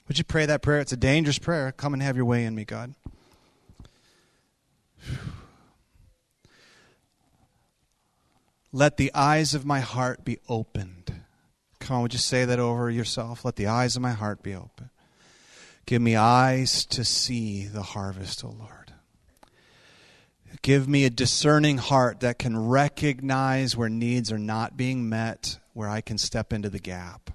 Would 0.08 0.18
you 0.18 0.24
pray 0.24 0.46
that 0.46 0.62
prayer? 0.62 0.80
It's 0.80 0.92
a 0.92 0.96
dangerous 0.96 1.38
prayer. 1.38 1.72
Come 1.72 1.92
and 1.92 2.02
have 2.02 2.16
your 2.16 2.24
way 2.24 2.44
in 2.44 2.54
me, 2.54 2.64
God. 2.64 2.94
Let 8.76 8.98
the 8.98 9.10
eyes 9.14 9.54
of 9.54 9.64
my 9.64 9.80
heart 9.80 10.22
be 10.22 10.36
opened. 10.50 11.22
Come 11.80 11.96
on, 11.96 12.02
would 12.02 12.12
you 12.12 12.18
say 12.18 12.44
that 12.44 12.58
over 12.58 12.90
yourself? 12.90 13.42
Let 13.42 13.56
the 13.56 13.68
eyes 13.68 13.96
of 13.96 14.02
my 14.02 14.12
heart 14.12 14.42
be 14.42 14.54
open. 14.54 14.90
Give 15.86 16.02
me 16.02 16.14
eyes 16.14 16.84
to 16.84 17.02
see 17.02 17.64
the 17.64 17.80
harvest, 17.80 18.44
O 18.44 18.48
Lord. 18.48 18.92
Give 20.60 20.86
me 20.86 21.06
a 21.06 21.10
discerning 21.10 21.78
heart 21.78 22.20
that 22.20 22.38
can 22.38 22.68
recognize 22.68 23.78
where 23.78 23.88
needs 23.88 24.30
are 24.30 24.38
not 24.38 24.76
being 24.76 25.08
met, 25.08 25.58
where 25.72 25.88
I 25.88 26.02
can 26.02 26.18
step 26.18 26.52
into 26.52 26.68
the 26.68 26.78
gap. 26.78 27.30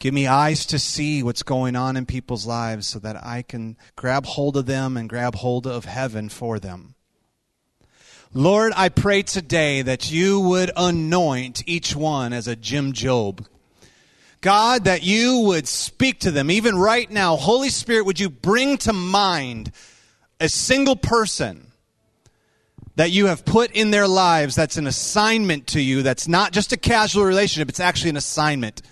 Give 0.00 0.12
me 0.12 0.26
eyes 0.26 0.66
to 0.66 0.80
see 0.80 1.22
what's 1.22 1.44
going 1.44 1.76
on 1.76 1.96
in 1.96 2.04
people's 2.04 2.46
lives 2.46 2.88
so 2.88 2.98
that 2.98 3.24
I 3.24 3.42
can 3.42 3.76
grab 3.94 4.26
hold 4.26 4.56
of 4.56 4.66
them 4.66 4.96
and 4.96 5.08
grab 5.08 5.36
hold 5.36 5.68
of 5.68 5.84
heaven 5.84 6.28
for 6.30 6.58
them. 6.58 6.96
Lord, 8.34 8.74
I 8.76 8.90
pray 8.90 9.22
today 9.22 9.80
that 9.80 10.10
you 10.10 10.38
would 10.40 10.70
anoint 10.76 11.62
each 11.66 11.96
one 11.96 12.34
as 12.34 12.46
a 12.46 12.54
Jim 12.54 12.92
Job. 12.92 13.46
God, 14.42 14.84
that 14.84 15.02
you 15.02 15.38
would 15.46 15.66
speak 15.66 16.20
to 16.20 16.30
them 16.30 16.50
even 16.50 16.76
right 16.76 17.10
now. 17.10 17.36
Holy 17.36 17.70
Spirit, 17.70 18.04
would 18.04 18.20
you 18.20 18.28
bring 18.28 18.76
to 18.78 18.92
mind 18.92 19.72
a 20.38 20.48
single 20.48 20.94
person 20.94 21.72
that 22.96 23.10
you 23.10 23.26
have 23.26 23.46
put 23.46 23.70
in 23.70 23.92
their 23.92 24.06
lives 24.06 24.54
that's 24.54 24.76
an 24.76 24.86
assignment 24.86 25.66
to 25.68 25.80
you, 25.80 26.02
that's 26.02 26.28
not 26.28 26.52
just 26.52 26.72
a 26.72 26.76
casual 26.76 27.24
relationship, 27.24 27.70
it's 27.70 27.80
actually 27.80 28.10
an 28.10 28.16
assignment. 28.18 28.82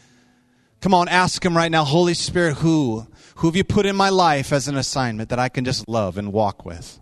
Come 0.81 0.95
on, 0.95 1.09
ask 1.09 1.45
him 1.45 1.57
right 1.57 1.71
now, 1.71 1.85
Holy 1.85 2.15
Spirit, 2.15 2.55
who? 2.55 3.07
Who 3.37 3.49
have 3.49 3.57
you 3.57 3.65
put 3.65 3.85
in 3.85 3.97
my 3.97 4.09
life 4.09 4.51
as 4.51 4.67
an 4.67 4.77
assignment 4.77 5.29
that 5.29 5.39
I 5.39 5.51
can 5.51 5.67
just 5.67 5.87
love 5.89 6.17
and 6.17 6.33
walk 6.33 6.65
with? 6.65 7.01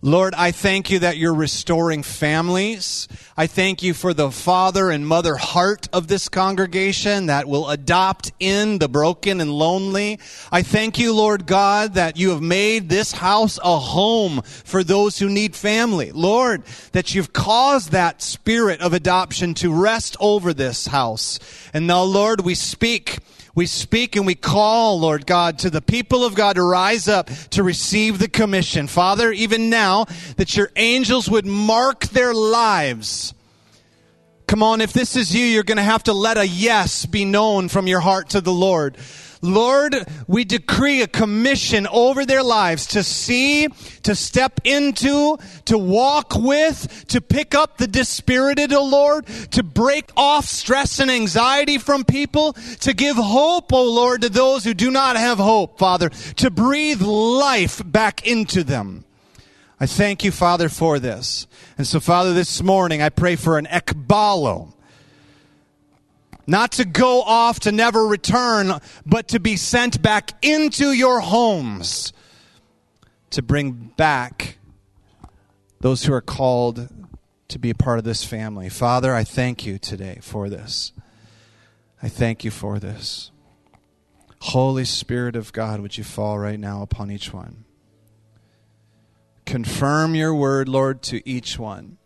Lord, 0.00 0.32
I 0.36 0.52
thank 0.52 0.90
you 0.90 1.00
that 1.00 1.16
you're 1.16 1.34
restoring 1.34 2.04
families. 2.04 3.08
I 3.36 3.48
thank 3.48 3.82
you 3.82 3.94
for 3.94 4.14
the 4.14 4.30
father 4.30 4.90
and 4.90 5.04
mother 5.04 5.34
heart 5.34 5.88
of 5.92 6.06
this 6.06 6.28
congregation 6.28 7.26
that 7.26 7.48
will 7.48 7.68
adopt 7.68 8.30
in 8.38 8.78
the 8.78 8.88
broken 8.88 9.40
and 9.40 9.52
lonely. 9.52 10.20
I 10.52 10.62
thank 10.62 11.00
you, 11.00 11.12
Lord 11.12 11.46
God, 11.46 11.94
that 11.94 12.16
you 12.16 12.30
have 12.30 12.40
made 12.40 12.88
this 12.88 13.10
house 13.10 13.58
a 13.64 13.76
home 13.76 14.42
for 14.42 14.84
those 14.84 15.18
who 15.18 15.28
need 15.28 15.56
family. 15.56 16.12
Lord, 16.12 16.62
that 16.92 17.16
you've 17.16 17.32
caused 17.32 17.90
that 17.90 18.22
spirit 18.22 18.80
of 18.80 18.92
adoption 18.92 19.52
to 19.54 19.72
rest 19.72 20.16
over 20.20 20.54
this 20.54 20.86
house. 20.86 21.40
And 21.74 21.88
now, 21.88 22.04
Lord, 22.04 22.42
we 22.42 22.54
speak 22.54 23.18
we 23.58 23.66
speak 23.66 24.16
and 24.16 24.24
we 24.24 24.34
call, 24.34 25.00
Lord 25.00 25.26
God, 25.26 25.58
to 25.58 25.70
the 25.70 25.82
people 25.82 26.24
of 26.24 26.34
God 26.34 26.54
to 26.56 26.62
rise 26.62 27.08
up 27.08 27.28
to 27.50 27.62
receive 27.62 28.18
the 28.18 28.28
commission. 28.28 28.86
Father, 28.86 29.32
even 29.32 29.68
now, 29.68 30.06
that 30.36 30.56
your 30.56 30.70
angels 30.76 31.28
would 31.28 31.44
mark 31.44 32.06
their 32.06 32.32
lives 32.32 33.34
Come 34.48 34.62
on, 34.62 34.80
if 34.80 34.94
this 34.94 35.14
is 35.14 35.34
you, 35.34 35.44
you're 35.44 35.62
going 35.62 35.76
to 35.76 35.82
have 35.82 36.04
to 36.04 36.14
let 36.14 36.38
a 36.38 36.48
yes 36.48 37.04
be 37.04 37.26
known 37.26 37.68
from 37.68 37.86
your 37.86 38.00
heart 38.00 38.30
to 38.30 38.40
the 38.40 38.50
Lord. 38.50 38.96
Lord, 39.40 39.94
we 40.26 40.44
decree 40.44 41.02
a 41.02 41.06
commission 41.06 41.86
over 41.86 42.24
their 42.24 42.42
lives 42.42 42.86
to 42.88 43.02
see, 43.02 43.68
to 44.02 44.14
step 44.14 44.60
into, 44.64 45.38
to 45.66 45.78
walk 45.78 46.34
with, 46.34 47.06
to 47.08 47.20
pick 47.20 47.54
up 47.54 47.78
the 47.78 47.86
dispirited, 47.86 48.72
O 48.72 48.84
Lord, 48.84 49.26
to 49.52 49.62
break 49.62 50.10
off 50.16 50.46
stress 50.46 50.98
and 50.98 51.10
anxiety 51.10 51.78
from 51.78 52.04
people, 52.04 52.54
to 52.80 52.92
give 52.92 53.16
hope, 53.16 53.72
O 53.72 53.84
Lord, 53.84 54.22
to 54.22 54.28
those 54.28 54.64
who 54.64 54.74
do 54.74 54.90
not 54.90 55.16
have 55.16 55.38
hope, 55.38 55.78
Father, 55.78 56.08
to 56.08 56.50
breathe 56.50 57.02
life 57.02 57.80
back 57.84 58.26
into 58.26 58.64
them. 58.64 59.04
I 59.80 59.86
thank 59.86 60.24
you, 60.24 60.32
Father, 60.32 60.68
for 60.68 60.98
this. 60.98 61.46
And 61.76 61.86
so, 61.86 62.00
Father, 62.00 62.34
this 62.34 62.62
morning 62.62 63.00
I 63.00 63.10
pray 63.10 63.36
for 63.36 63.58
an 63.58 63.66
ekballo 63.66 64.72
not 66.48 66.72
to 66.72 66.84
go 66.84 67.22
off 67.22 67.60
to 67.60 67.70
never 67.70 68.06
return, 68.06 68.80
but 69.04 69.28
to 69.28 69.38
be 69.38 69.56
sent 69.56 70.00
back 70.02 70.32
into 70.42 70.92
your 70.92 71.20
homes 71.20 72.12
to 73.30 73.42
bring 73.42 73.72
back 73.96 74.56
those 75.80 76.04
who 76.04 76.12
are 76.12 76.22
called 76.22 76.88
to 77.48 77.58
be 77.58 77.70
a 77.70 77.74
part 77.74 77.98
of 77.98 78.04
this 78.04 78.24
family. 78.24 78.70
Father, 78.70 79.14
I 79.14 79.24
thank 79.24 79.66
you 79.66 79.78
today 79.78 80.18
for 80.22 80.48
this. 80.48 80.92
I 82.02 82.08
thank 82.08 82.44
you 82.44 82.50
for 82.50 82.78
this. 82.78 83.30
Holy 84.40 84.86
Spirit 84.86 85.36
of 85.36 85.52
God, 85.52 85.80
would 85.80 85.98
you 85.98 86.04
fall 86.04 86.38
right 86.38 86.58
now 86.58 86.80
upon 86.80 87.10
each 87.10 87.32
one? 87.32 87.64
Confirm 89.44 90.14
your 90.14 90.34
word, 90.34 90.68
Lord, 90.68 91.02
to 91.04 91.26
each 91.28 91.58
one. 91.58 91.98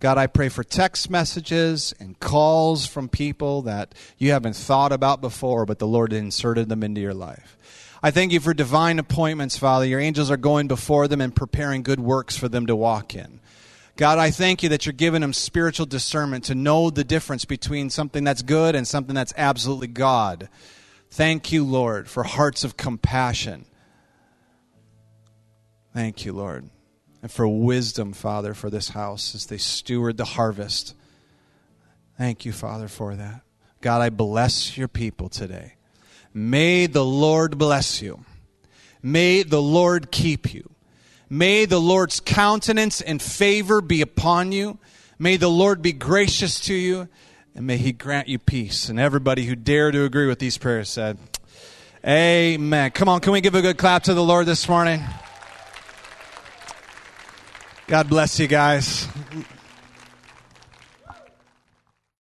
God, 0.00 0.16
I 0.16 0.28
pray 0.28 0.48
for 0.48 0.64
text 0.64 1.10
messages 1.10 1.94
and 2.00 2.18
calls 2.18 2.86
from 2.86 3.10
people 3.10 3.62
that 3.62 3.94
you 4.16 4.30
haven't 4.30 4.56
thought 4.56 4.92
about 4.92 5.20
before, 5.20 5.66
but 5.66 5.78
the 5.78 5.86
Lord 5.86 6.14
inserted 6.14 6.70
them 6.70 6.82
into 6.82 7.02
your 7.02 7.12
life. 7.12 7.58
I 8.02 8.10
thank 8.10 8.32
you 8.32 8.40
for 8.40 8.54
divine 8.54 8.98
appointments, 8.98 9.58
Father. 9.58 9.84
Your 9.84 10.00
angels 10.00 10.30
are 10.30 10.38
going 10.38 10.68
before 10.68 11.06
them 11.06 11.20
and 11.20 11.36
preparing 11.36 11.82
good 11.82 12.00
works 12.00 12.34
for 12.34 12.48
them 12.48 12.66
to 12.66 12.74
walk 12.74 13.14
in. 13.14 13.40
God, 13.96 14.18
I 14.18 14.30
thank 14.30 14.62
you 14.62 14.70
that 14.70 14.86
you're 14.86 14.94
giving 14.94 15.20
them 15.20 15.34
spiritual 15.34 15.84
discernment 15.84 16.44
to 16.44 16.54
know 16.54 16.88
the 16.88 17.04
difference 17.04 17.44
between 17.44 17.90
something 17.90 18.24
that's 18.24 18.40
good 18.40 18.74
and 18.74 18.88
something 18.88 19.14
that's 19.14 19.34
absolutely 19.36 19.88
God. 19.88 20.48
Thank 21.10 21.52
you, 21.52 21.62
Lord, 21.62 22.08
for 22.08 22.22
hearts 22.22 22.64
of 22.64 22.78
compassion. 22.78 23.66
Thank 25.92 26.24
you, 26.24 26.32
Lord 26.32 26.70
and 27.22 27.30
for 27.30 27.46
wisdom, 27.46 28.12
Father, 28.12 28.54
for 28.54 28.70
this 28.70 28.90
house 28.90 29.34
as 29.34 29.46
they 29.46 29.58
steward 29.58 30.16
the 30.16 30.24
harvest. 30.24 30.94
Thank 32.16 32.44
you, 32.44 32.52
Father, 32.52 32.88
for 32.88 33.14
that. 33.14 33.42
God, 33.80 34.02
I 34.02 34.10
bless 34.10 34.76
your 34.76 34.88
people 34.88 35.28
today. 35.28 35.74
May 36.32 36.86
the 36.86 37.04
Lord 37.04 37.58
bless 37.58 38.02
you. 38.02 38.24
May 39.02 39.42
the 39.42 39.62
Lord 39.62 40.10
keep 40.10 40.52
you. 40.52 40.70
May 41.28 41.64
the 41.64 41.80
Lord's 41.80 42.20
countenance 42.20 43.00
and 43.00 43.22
favor 43.22 43.80
be 43.80 44.02
upon 44.02 44.52
you. 44.52 44.78
May 45.18 45.36
the 45.36 45.48
Lord 45.48 45.80
be 45.80 45.92
gracious 45.92 46.60
to 46.62 46.74
you. 46.74 47.08
And 47.54 47.66
may 47.66 47.78
he 47.78 47.92
grant 47.92 48.28
you 48.28 48.38
peace. 48.38 48.88
And 48.88 49.00
everybody 49.00 49.44
who 49.44 49.56
dare 49.56 49.90
to 49.90 50.04
agree 50.04 50.26
with 50.26 50.38
these 50.38 50.58
prayers 50.58 50.88
said, 50.88 51.18
Amen. 52.06 52.90
Come 52.92 53.08
on, 53.08 53.20
can 53.20 53.32
we 53.32 53.40
give 53.40 53.54
a 53.54 53.62
good 53.62 53.76
clap 53.76 54.04
to 54.04 54.14
the 54.14 54.24
Lord 54.24 54.46
this 54.46 54.68
morning? 54.68 55.02
God 57.90 58.08
bless 58.08 58.38
you 58.38 58.46
guys. 58.46 59.08